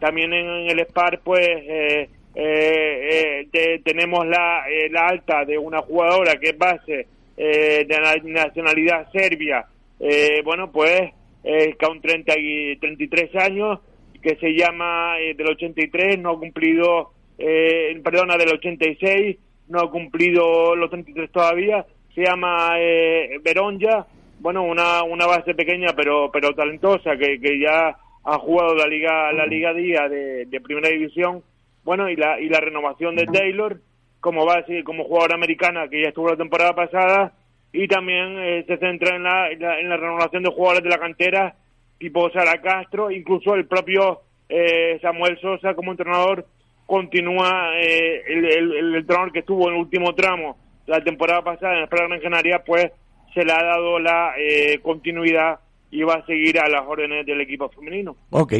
También 0.00 0.32
en, 0.32 0.46
en 0.46 0.78
el 0.78 0.86
SPAR 0.88 1.20
pues 1.24 1.46
eh, 1.48 2.08
eh, 2.34 3.08
eh, 3.44 3.48
te- 3.52 3.78
tenemos 3.84 4.26
la, 4.26 4.64
eh, 4.68 4.90
la 4.90 5.06
alta 5.06 5.44
de 5.44 5.56
una 5.56 5.80
jugadora 5.80 6.36
que 6.40 6.48
es 6.50 6.58
base 6.58 7.06
eh, 7.36 7.84
de 7.86 8.00
la 8.00 8.16
nacionalidad 8.16 9.10
serbia. 9.12 9.66
Eh, 10.00 10.42
bueno, 10.44 10.70
pues 10.70 11.12
eh, 11.44 11.74
con 11.80 12.00
30 12.00 12.34
y 12.38 12.76
33 12.76 13.36
años 13.36 13.80
que 14.22 14.36
se 14.36 14.50
llama 14.54 15.18
eh, 15.18 15.34
del 15.34 15.48
83, 15.48 16.18
no 16.20 16.30
ha 16.30 16.38
cumplido, 16.38 17.10
eh, 17.38 18.00
perdona, 18.02 18.36
del 18.36 18.52
86, 18.54 19.36
no 19.68 19.80
ha 19.80 19.90
cumplido 19.90 20.76
los 20.76 20.90
33 20.90 21.30
todavía, 21.32 21.84
se 22.14 22.22
llama 22.22 22.76
eh, 22.78 23.40
Beronja, 23.42 24.06
bueno, 24.38 24.62
una, 24.62 25.02
una 25.02 25.26
base 25.26 25.54
pequeña 25.54 25.94
pero 25.96 26.30
pero 26.32 26.54
talentosa 26.54 27.16
que, 27.16 27.40
que 27.40 27.60
ya 27.60 27.96
ha 28.24 28.38
jugado 28.38 28.74
la 28.74 28.86
liga 28.86 29.32
la 29.32 29.46
liga 29.46 29.72
día 29.72 30.08
de, 30.08 30.46
de 30.46 30.60
primera 30.60 30.88
división, 30.88 31.42
bueno 31.84 32.08
y 32.08 32.16
la 32.16 32.40
y 32.40 32.48
la 32.48 32.60
renovación 32.60 33.16
de 33.16 33.26
Taylor 33.26 33.80
como 34.22 34.46
base 34.46 34.82
como 34.84 35.04
jugadora 35.04 35.34
americana 35.34 35.88
que 35.90 36.00
ya 36.02 36.08
estuvo 36.08 36.30
la 36.30 36.36
temporada 36.38 36.74
pasada 36.74 37.32
y 37.74 37.86
también 37.88 38.38
eh, 38.38 38.64
se 38.66 38.78
centra 38.78 39.16
en 39.16 39.24
la, 39.24 39.50
en 39.50 39.60
la 39.60 39.78
en 39.80 39.88
la 39.90 39.96
renovación 39.98 40.42
de 40.42 40.50
jugadores 40.50 40.82
de 40.84 40.88
la 40.88 40.98
cantera 40.98 41.54
tipo 41.98 42.30
Sara 42.30 42.60
Castro, 42.62 43.10
incluso 43.10 43.54
el 43.54 43.66
propio 43.66 44.20
eh, 44.48 44.98
Samuel 45.02 45.38
Sosa 45.40 45.74
como 45.74 45.90
entrenador 45.90 46.46
continúa 46.86 47.72
eh, 47.80 48.22
el, 48.26 48.44
el- 48.44 48.72
el 48.76 48.94
entrenador 48.96 49.32
que 49.32 49.40
estuvo 49.40 49.68
en 49.68 49.74
el 49.74 49.80
último 49.80 50.14
tramo 50.14 50.56
la 50.86 51.02
temporada 51.02 51.42
pasada 51.42 51.74
en 51.74 51.80
el 51.82 51.86
Gran 51.88 52.20
Canaria, 52.20 52.62
pues 52.66 52.86
se 53.34 53.44
le 53.44 53.52
ha 53.52 53.62
dado 53.62 53.98
la 53.98 54.34
eh, 54.38 54.78
continuidad 54.82 55.60
y 55.92 56.02
va 56.04 56.14
a 56.14 56.24
seguir 56.26 56.58
a 56.58 56.68
las 56.68 56.82
órdenes 56.88 57.24
del 57.26 57.40
equipo 57.42 57.68
femenino. 57.68 58.16
Ok, 58.30 58.54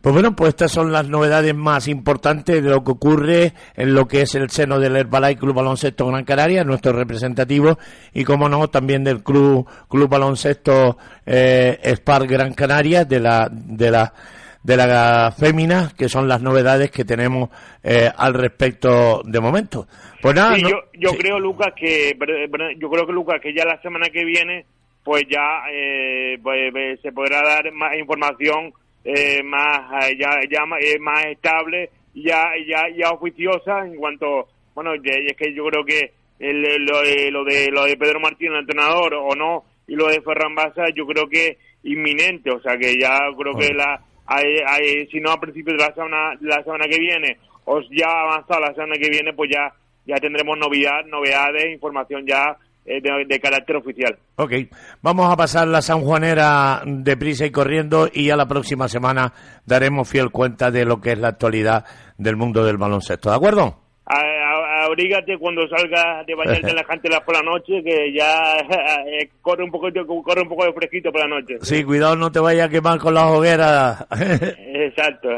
pues 0.00 0.12
bueno, 0.14 0.34
pues 0.34 0.48
estas 0.48 0.72
son 0.72 0.90
las 0.90 1.06
novedades 1.08 1.54
más 1.54 1.86
importantes 1.88 2.62
de 2.64 2.70
lo 2.70 2.82
que 2.82 2.90
ocurre 2.92 3.52
en 3.76 3.94
lo 3.94 4.08
que 4.08 4.22
es 4.22 4.34
el 4.34 4.48
seno 4.50 4.80
del 4.80 4.96
Herbalife 4.96 5.38
Club 5.40 5.54
Baloncesto 5.56 6.06
Gran 6.06 6.24
Canaria, 6.24 6.64
nuestro 6.64 6.92
representativo, 6.92 7.78
y 8.14 8.24
como 8.24 8.48
no, 8.48 8.68
también 8.68 9.04
del 9.04 9.22
Club, 9.22 9.68
Club 9.88 10.08
Baloncesto 10.08 10.96
eh, 11.26 11.78
Spar 11.84 12.26
Gran 12.26 12.54
Canaria, 12.54 13.04
de 13.04 13.20
la, 13.20 13.48
de 13.52 13.90
la, 13.90 14.12
de 14.62 14.76
la 14.76 15.34
fémina, 15.38 15.92
que 15.96 16.08
son 16.08 16.26
las 16.28 16.40
novedades 16.40 16.90
que 16.90 17.04
tenemos 17.04 17.50
eh, 17.82 18.10
al 18.16 18.32
respecto 18.32 19.22
de 19.24 19.38
momento. 19.38 19.86
Pues 20.22 20.34
nada, 20.34 20.54
Sí, 20.56 20.62
no- 20.62 20.70
yo, 20.70 20.76
yo 20.94 21.10
creo, 21.18 21.38
Lucas, 21.38 21.74
que 21.76 22.16
yo 22.78 22.90
creo 22.90 23.06
que 23.06 23.12
Lucas 23.12 23.38
que 23.42 23.54
ya 23.54 23.64
la 23.66 23.80
semana 23.82 24.06
que 24.12 24.24
viene, 24.24 24.64
pues 25.04 25.24
ya 25.28 25.62
eh, 25.72 26.38
pues, 26.42 26.72
eh, 26.74 26.98
se 27.02 27.12
podrá 27.12 27.42
dar 27.42 27.72
más 27.72 27.96
información 27.96 28.72
eh, 29.04 29.42
más 29.42 30.04
eh, 30.10 30.16
ya, 30.18 30.30
ya 30.50 30.64
eh, 30.80 30.98
más 30.98 31.24
estable, 31.26 31.88
ya 32.14 32.50
ya 32.66 32.88
ya 32.94 33.10
oficiosa 33.10 33.86
en 33.86 33.96
cuanto, 33.96 34.48
bueno, 34.74 34.92
es 34.94 35.36
que 35.36 35.54
yo 35.54 35.64
creo 35.66 35.84
que 35.84 36.12
el- 36.38 36.84
lo, 36.84 37.00
de, 37.02 37.30
lo 37.30 37.44
de 37.44 37.70
lo 37.70 37.84
de 37.84 37.96
Pedro 37.96 38.20
Martín, 38.20 38.52
el 38.52 38.60
entrenador, 38.60 39.14
o 39.14 39.34
no, 39.34 39.64
y 39.86 39.94
lo 39.94 40.06
de 40.08 40.20
Ferran 40.20 40.54
Basa, 40.54 40.84
yo 40.94 41.06
creo 41.06 41.28
que 41.28 41.56
inminente, 41.84 42.50
o 42.50 42.60
sea 42.60 42.76
que 42.76 42.94
ya 43.00 43.18
creo 43.38 43.54
que 43.56 43.72
la 43.74 44.00
hay- 44.26 44.60
hay- 44.66 45.06
si 45.06 45.18
no 45.20 45.30
a 45.32 45.40
principios 45.40 45.76
de 45.78 45.84
la 45.86 45.94
semana 45.94 46.34
la 46.40 46.62
semana 46.62 46.84
que 46.86 46.98
viene 46.98 47.38
o 47.64 47.80
ya 47.90 48.06
avanzada 48.08 48.60
la 48.68 48.74
semana 48.74 48.96
que 48.96 49.08
viene, 49.10 49.32
pues 49.32 49.50
ya 49.50 49.72
ya 50.06 50.16
tendremos 50.16 50.58
novedad, 50.58 51.04
novedades, 51.06 51.72
información 51.72 52.26
ya 52.26 52.42
eh, 52.50 52.56
de, 52.84 53.00
de 53.28 53.40
carácter 53.40 53.76
oficial. 53.76 54.18
Ok, 54.36 54.52
vamos 55.02 55.32
a 55.32 55.36
pasar 55.36 55.68
la 55.68 55.82
sanjuanera 55.82 56.82
deprisa 56.84 57.46
y 57.46 57.50
corriendo 57.50 58.08
y 58.12 58.26
ya 58.26 58.36
la 58.36 58.46
próxima 58.48 58.88
semana 58.88 59.32
daremos 59.66 60.08
fiel 60.08 60.30
cuenta 60.30 60.70
de 60.70 60.84
lo 60.84 61.00
que 61.00 61.12
es 61.12 61.18
la 61.18 61.28
actualidad 61.28 61.84
del 62.18 62.36
mundo 62.36 62.64
del 62.64 62.76
baloncesto, 62.78 63.30
¿de 63.30 63.36
acuerdo? 63.36 63.80
A- 64.06 64.16
a- 64.16 64.70
Abrígate 64.86 65.36
cuando 65.38 65.68
salgas 65.68 66.26
de 66.26 66.34
bañarte 66.34 66.70
en 66.70 66.74
la 66.74 66.84
cantera 66.88 67.20
por 67.24 67.34
la 67.36 67.42
noche, 67.42 67.82
que 67.84 68.12
ya 68.16 68.56
eh, 69.06 69.28
corre 69.42 69.62
un 69.62 69.70
poco 69.70 69.88
corre 70.24 70.40
un 70.42 70.48
poco 70.48 70.64
de 70.64 70.72
fresquito 70.72 71.12
por 71.12 71.20
la 71.20 71.28
noche. 71.28 71.58
Sí, 71.60 71.84
cuidado, 71.84 72.16
no 72.16 72.32
te 72.32 72.40
vayas 72.40 72.66
a 72.66 72.70
quemar 72.70 72.98
con 72.98 73.12
las 73.14 73.24
hogueras. 73.24 74.06
Exacto. 74.10 75.28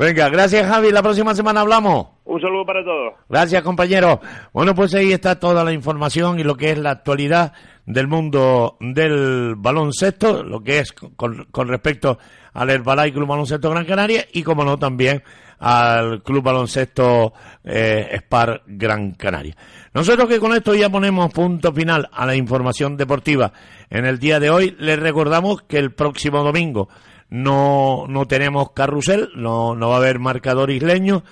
Venga, 0.00 0.30
gracias 0.30 0.66
Javi, 0.66 0.92
la 0.92 1.02
próxima 1.02 1.34
semana 1.34 1.60
hablamos. 1.60 2.06
Un 2.24 2.40
saludo 2.40 2.64
para 2.64 2.82
todos. 2.82 3.12
Gracias, 3.28 3.62
compañero. 3.62 4.18
Bueno, 4.50 4.74
pues 4.74 4.94
ahí 4.94 5.12
está 5.12 5.38
toda 5.38 5.62
la 5.62 5.74
información 5.74 6.40
y 6.40 6.42
lo 6.42 6.56
que 6.56 6.70
es 6.70 6.78
la 6.78 6.92
actualidad 6.92 7.52
del 7.84 8.08
mundo 8.08 8.78
del 8.80 9.56
baloncesto, 9.58 10.42
lo 10.42 10.62
que 10.62 10.78
es 10.78 10.92
con, 10.92 11.44
con 11.50 11.68
respecto 11.68 12.18
al 12.54 12.70
Herbalife 12.70 13.12
Club 13.12 13.28
Baloncesto 13.28 13.68
Gran 13.68 13.84
Canaria 13.84 14.24
y, 14.32 14.42
como 14.42 14.64
no, 14.64 14.78
también 14.78 15.22
al 15.58 16.22
Club 16.22 16.44
Baloncesto 16.44 17.34
eh, 17.62 18.08
Spar 18.22 18.62
Gran 18.66 19.12
Canaria. 19.12 19.54
Nosotros 19.92 20.30
que 20.30 20.40
con 20.40 20.54
esto 20.54 20.74
ya 20.74 20.88
ponemos 20.88 21.30
punto 21.30 21.74
final 21.74 22.08
a 22.10 22.24
la 22.24 22.34
información 22.34 22.96
deportiva 22.96 23.52
en 23.90 24.06
el 24.06 24.18
día 24.18 24.40
de 24.40 24.48
hoy, 24.48 24.74
les 24.78 24.98
recordamos 24.98 25.60
que 25.60 25.76
el 25.76 25.92
próximo 25.92 26.42
domingo 26.42 26.88
no, 27.30 28.06
no 28.08 28.26
tenemos 28.26 28.72
carrusel, 28.72 29.30
no, 29.36 29.74
no 29.74 29.88
va 29.88 29.94
a 29.94 29.98
haber 29.98 30.18
marcador 30.18 30.70
isleño, 30.70 31.22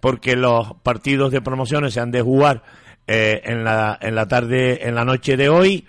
porque 0.00 0.36
los 0.36 0.74
partidos 0.82 1.32
de 1.32 1.40
promociones 1.40 1.94
se 1.94 2.00
han 2.00 2.10
de 2.10 2.22
jugar 2.22 2.62
eh, 3.06 3.40
en, 3.44 3.64
la, 3.64 3.98
en 4.00 4.14
la 4.14 4.28
tarde, 4.28 4.86
en 4.86 4.94
la 4.94 5.04
noche 5.04 5.36
de 5.36 5.48
hoy. 5.48 5.86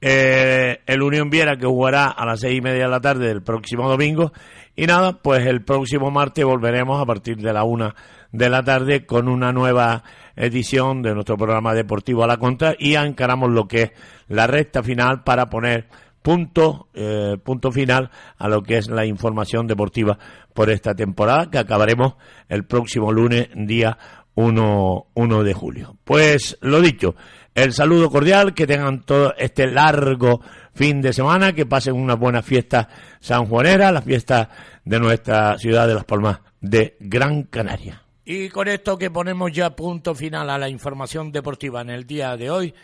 eh, 0.00 0.80
el 0.86 1.02
Unión 1.02 1.30
Viera 1.30 1.56
que 1.56 1.66
jugará 1.66 2.06
a 2.06 2.24
las 2.24 2.40
seis 2.40 2.58
y 2.58 2.60
media 2.60 2.84
de 2.84 2.90
la 2.90 3.00
tarde 3.00 3.26
del 3.26 3.42
próximo 3.42 3.88
domingo. 3.88 4.32
Y 4.76 4.86
nada, 4.86 5.18
pues 5.20 5.44
el 5.44 5.64
próximo 5.64 6.10
martes 6.12 6.44
volveremos 6.44 7.02
a 7.02 7.06
partir 7.06 7.38
de 7.38 7.52
la 7.52 7.64
una 7.64 7.94
de 8.30 8.48
la 8.50 8.62
tarde 8.62 9.06
con 9.06 9.26
una 9.26 9.52
nueva 9.52 10.04
edición 10.36 11.02
de 11.02 11.14
nuestro 11.14 11.36
programa 11.36 11.74
deportivo 11.74 12.22
a 12.22 12.26
la 12.28 12.36
contra 12.36 12.76
y 12.78 12.94
encaramos 12.94 13.50
lo 13.50 13.66
que 13.66 13.82
es 13.82 13.92
la 14.28 14.46
recta 14.46 14.82
final 14.82 15.24
para 15.24 15.48
poner 15.48 15.88
punto, 16.22 16.88
eh, 16.94 17.36
punto 17.42 17.72
final 17.72 18.10
a 18.36 18.48
lo 18.48 18.62
que 18.62 18.78
es 18.78 18.88
la 18.88 19.06
información 19.06 19.66
deportiva 19.66 20.18
por 20.54 20.70
esta 20.70 20.94
temporada 20.94 21.50
que 21.50 21.58
acabaremos 21.58 22.14
el 22.48 22.64
próximo 22.64 23.12
lunes 23.12 23.48
día 23.54 23.98
1, 24.34 25.06
1 25.14 25.42
de 25.42 25.54
julio. 25.54 25.96
Pues 26.04 26.58
lo 26.60 26.80
dicho, 26.80 27.14
el 27.54 27.72
saludo 27.72 28.08
cordial, 28.08 28.54
que 28.54 28.68
tengan 28.68 29.02
todo 29.02 29.34
este 29.36 29.66
largo 29.66 30.40
fin 30.74 31.00
de 31.00 31.12
semana, 31.12 31.52
que 31.52 31.66
pasen 31.66 31.94
una 31.94 32.14
buena 32.14 32.40
fiesta 32.40 32.88
sanjuanera, 33.18 33.90
la 33.90 34.00
fiesta 34.00 34.48
de 34.84 35.00
nuestra 35.00 35.58
ciudad 35.58 35.88
de 35.88 35.94
Las 35.94 36.04
Palmas 36.04 36.40
de 36.60 36.96
Gran 37.00 37.42
Canaria. 37.44 38.02
Y 38.24 38.48
con 38.48 38.68
esto 38.68 38.96
que 38.96 39.10
ponemos 39.10 39.50
ya 39.50 39.74
punto 39.74 40.14
final 40.14 40.50
a 40.50 40.58
la 40.58 40.68
información 40.68 41.32
deportiva 41.32 41.80
en 41.80 41.90
el 41.90 42.06
día 42.06 42.36
de 42.36 42.50
hoy, 42.50 42.74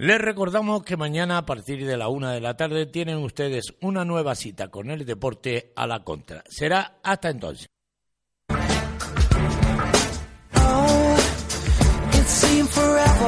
les 0.00 0.18
recordamos 0.18 0.82
que 0.82 0.96
mañana 0.96 1.36
a 1.36 1.44
partir 1.44 1.84
de 1.84 1.98
la 1.98 2.08
una 2.08 2.32
de 2.32 2.40
la 2.40 2.56
tarde 2.56 2.86
tienen 2.86 3.18
ustedes 3.18 3.74
una 3.82 4.02
nueva 4.02 4.34
cita 4.34 4.68
con 4.68 4.90
el 4.90 5.04
deporte 5.04 5.74
a 5.76 5.86
la 5.86 6.02
contra. 6.04 6.42
Será 6.48 7.00
hasta 7.02 7.28
entonces. 7.28 7.66
forever 12.70 13.20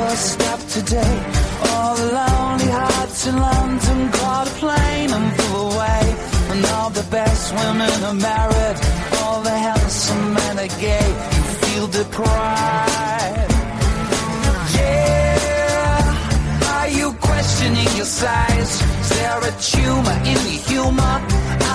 questioning 17.62 17.96
your 17.96 18.06
size? 18.06 18.82
Is 19.00 19.08
there 19.10 19.38
a 19.38 19.52
tumor 19.60 20.18
in 20.24 20.38
the 20.48 20.58
humor? 20.68 21.16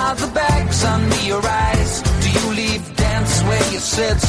Are 0.00 0.14
the 0.14 0.30
bags 0.34 0.84
under 0.84 1.20
your 1.22 1.44
eyes? 1.44 2.02
Do 2.22 2.30
you 2.30 2.54
leave 2.54 2.96
dance 2.96 3.42
where 3.42 3.72
you 3.72 3.78
sit? 3.78 4.22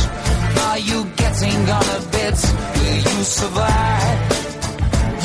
Are 0.68 0.80
you 0.80 1.05
getting 1.16 1.70
on 1.70 1.84
a 1.84 2.01
bit? 2.12 2.38
Will 2.76 2.97
you 2.97 3.24
survive? 3.24 4.20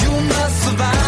You 0.03 0.12
must 0.32 0.62
survive. 0.64 1.03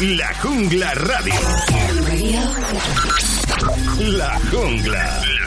La 0.00 0.32
Jungla 0.42 0.94
Radio. 0.94 1.40
La 4.18 4.38
Jungla. 4.50 5.39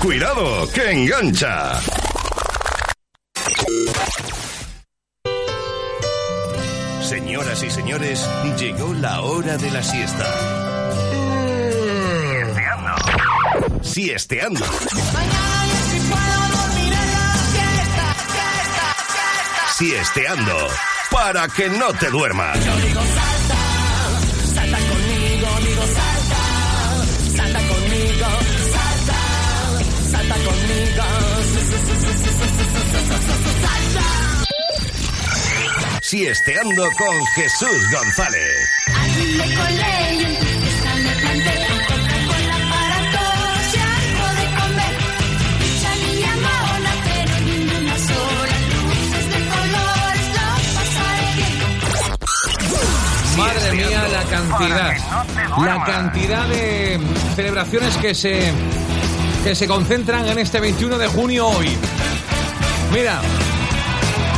Cuidado, 0.00 0.66
que 0.72 0.90
engancha. 0.90 1.78
Señoras 7.02 7.62
y 7.62 7.70
señores, 7.70 8.26
llegó 8.58 8.94
la 8.94 9.20
hora 9.20 9.58
de 9.58 9.70
la 9.70 9.82
siesta. 9.82 10.24
Siesteando. 12.22 12.94
Siesteando. 13.82 14.64
Siesteando. 19.76 20.68
Para 21.10 21.46
que 21.48 21.68
no 21.68 21.92
te 21.92 22.08
duermas. 22.08 22.58
Siesteando 36.10 36.82
con 36.98 37.26
Jesús 37.36 37.90
González. 37.92 38.68
Aquí 38.88 39.24
me 39.38 39.44
colé 39.54 40.14
y 40.14 40.24
en 40.24 40.34
tu 40.40 40.46
fiesta 40.46 40.94
me 40.96 41.12
planté, 41.20 41.54
Coca-Cola 41.86 42.58
para 42.68 42.98
todos 43.12 43.62
y 43.72 43.78
algo 43.78 44.26
de 44.34 44.46
comer. 44.58 44.94
Dicha 45.60 45.90
niña 45.94 46.32
mona, 46.34 46.92
pero 47.04 47.34
ninguna 47.46 47.96
sola, 47.96 48.56
luces 48.74 49.26
de 49.30 49.40
colores, 49.54 50.26
lo 50.34 50.46
pasaré 50.74 51.28
bien. 51.36 51.58
Madre 53.36 53.68
mía, 53.72 54.02
la 54.08 54.24
cantidad. 54.24 54.92
La 55.64 55.84
cantidad 55.84 56.44
de 56.48 56.98
celebraciones 57.36 57.96
que 57.98 58.14
se, 58.16 58.52
que 59.44 59.54
se 59.54 59.66
concentran 59.66 60.26
en 60.26 60.38
este 60.38 60.60
21 60.60 60.98
de 60.98 61.06
junio 61.08 61.46
hoy. 61.48 61.68
Mira, 62.92 63.20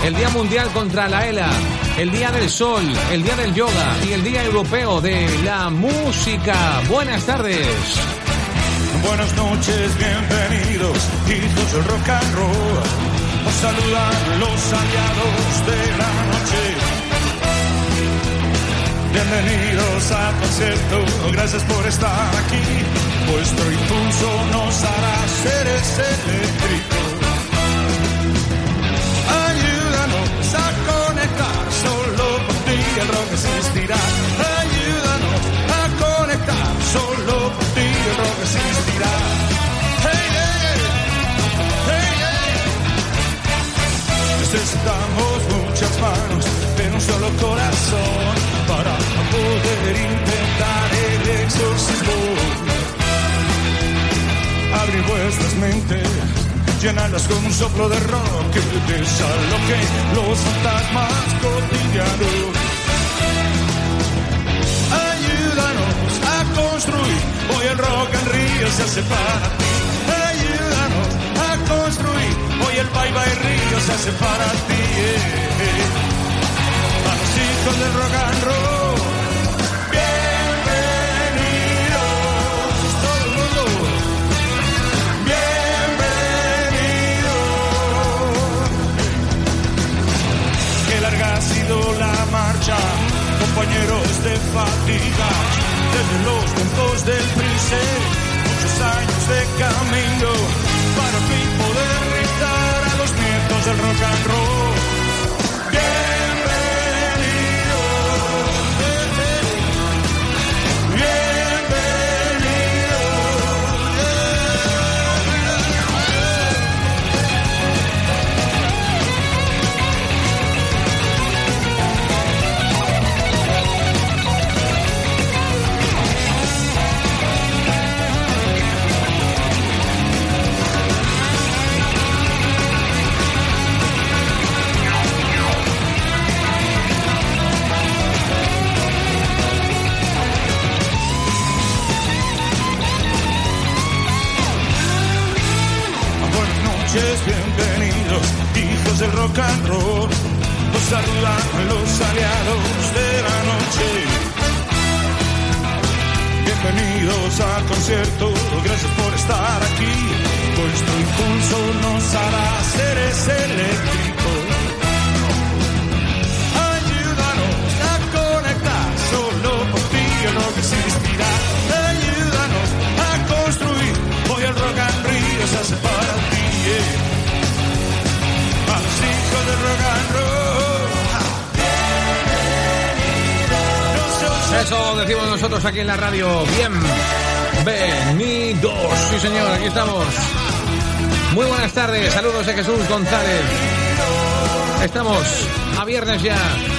el 0.05 0.15
Día 0.15 0.29
Mundial 0.31 0.69
contra 0.73 1.09
la 1.09 1.27
ELA, 1.27 1.51
el 1.99 2.11
Día 2.11 2.31
del 2.31 2.49
Sol, 2.49 2.83
el 3.11 3.23
Día 3.23 3.37
del 3.37 3.55
Yoga 3.55 3.97
y 4.09 4.13
el 4.13 4.23
Día 4.23 4.45
Europeo 4.45 5.01
de 5.01 5.29
la 5.45 5.71
Música. 5.71 6.83
Buenas 6.89 7.25
tardes. 7.25 7.67
Buenas 9.07 9.35
noches, 9.35 9.91
bienvenidos, 9.99 10.99
hijos 11.27 11.73
del 11.73 11.85
rock 11.85 12.09
and 12.09 12.35
roll. 12.35 12.83
Os 13.47 13.55
saludan 13.55 14.41
los 14.41 14.73
aliados 14.73 15.67
de 15.67 15.97
la 15.99 16.13
noche. 16.25 17.12
Bienvenidos 19.13 20.11
al 20.11 20.35
concierto, 20.41 21.05
gracias 21.33 21.63
por 21.65 21.87
estar 21.87 22.35
aquí. 22.37 22.63
Vuestro 23.31 23.71
impulso 23.71 24.47
nos 24.53 24.83
hará 24.85 25.29
seres 25.43 25.99
eléctricos. 25.99 27.09
Ayúdanos 29.49 30.55
a 30.55 30.73
conectar, 30.93 31.63
solo 31.85 32.25
por 32.47 32.57
ti 32.67 32.79
el 33.03 33.09
rock 33.09 33.31
existirá. 33.33 34.01
Ayúdanos 34.63 35.41
a 35.79 35.83
conectar, 36.05 36.73
solo 36.93 37.35
por 37.53 37.67
ti 37.77 37.87
el 38.09 38.17
rock 38.17 38.39
existirá. 38.43 39.13
Hey, 40.05 40.27
hey, 40.37 40.81
hey. 41.89 42.13
Necesitamos 44.41 45.39
muchas 45.53 45.93
manos, 46.01 46.45
un 46.95 47.01
solo 47.01 47.29
corazón 47.41 48.35
para 48.69 48.97
poder 49.33 49.97
intentar 49.97 50.89
el 50.93 51.31
exorcismo. 51.45 52.19
Abrir 54.83 55.03
vuestras 55.03 55.55
mentes, 55.55 56.09
llenarlas 56.83 57.27
con 57.29 57.45
un 57.45 57.53
soplo 57.53 57.89
de 57.89 57.99
rock 58.01 58.51
que 58.53 58.61
desaloje 58.93 59.79
los 60.15 60.39
fantasmas 60.39 61.25
cotidianos. 61.41 62.53
Ayúdanos 65.13 66.13
a 66.35 66.39
construir, 66.61 67.23
hoy 67.57 67.67
el 67.73 67.79
rock 67.79 68.09
en 68.15 68.27
Río 68.33 68.71
se 68.71 68.83
hace 68.83 69.03
para 69.03 69.35
ti. 69.59 69.73
Ayúdanos 70.29 71.09
a 71.49 71.51
construir, 71.73 72.37
hoy 72.67 72.77
el 72.77 72.89
bye 72.89 73.13
bye 73.13 73.35
Río 73.45 73.81
se 73.81 73.93
hace 73.93 74.13
para 74.13 74.51
ti. 74.69 74.83
eh, 74.99 76.02
eh. 77.63 77.65
A 77.65 77.67
los 77.67 77.77
hijos 77.77 77.79
del 77.79 78.02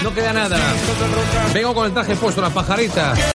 No 0.03 0.13
queda 0.13 0.33
nada. 0.33 0.57
Vengo 1.53 1.73
con 1.73 1.85
el 1.85 1.93
traje 1.93 2.13
puesto, 2.17 2.41
la 2.41 2.49
pajarita. 2.49 3.13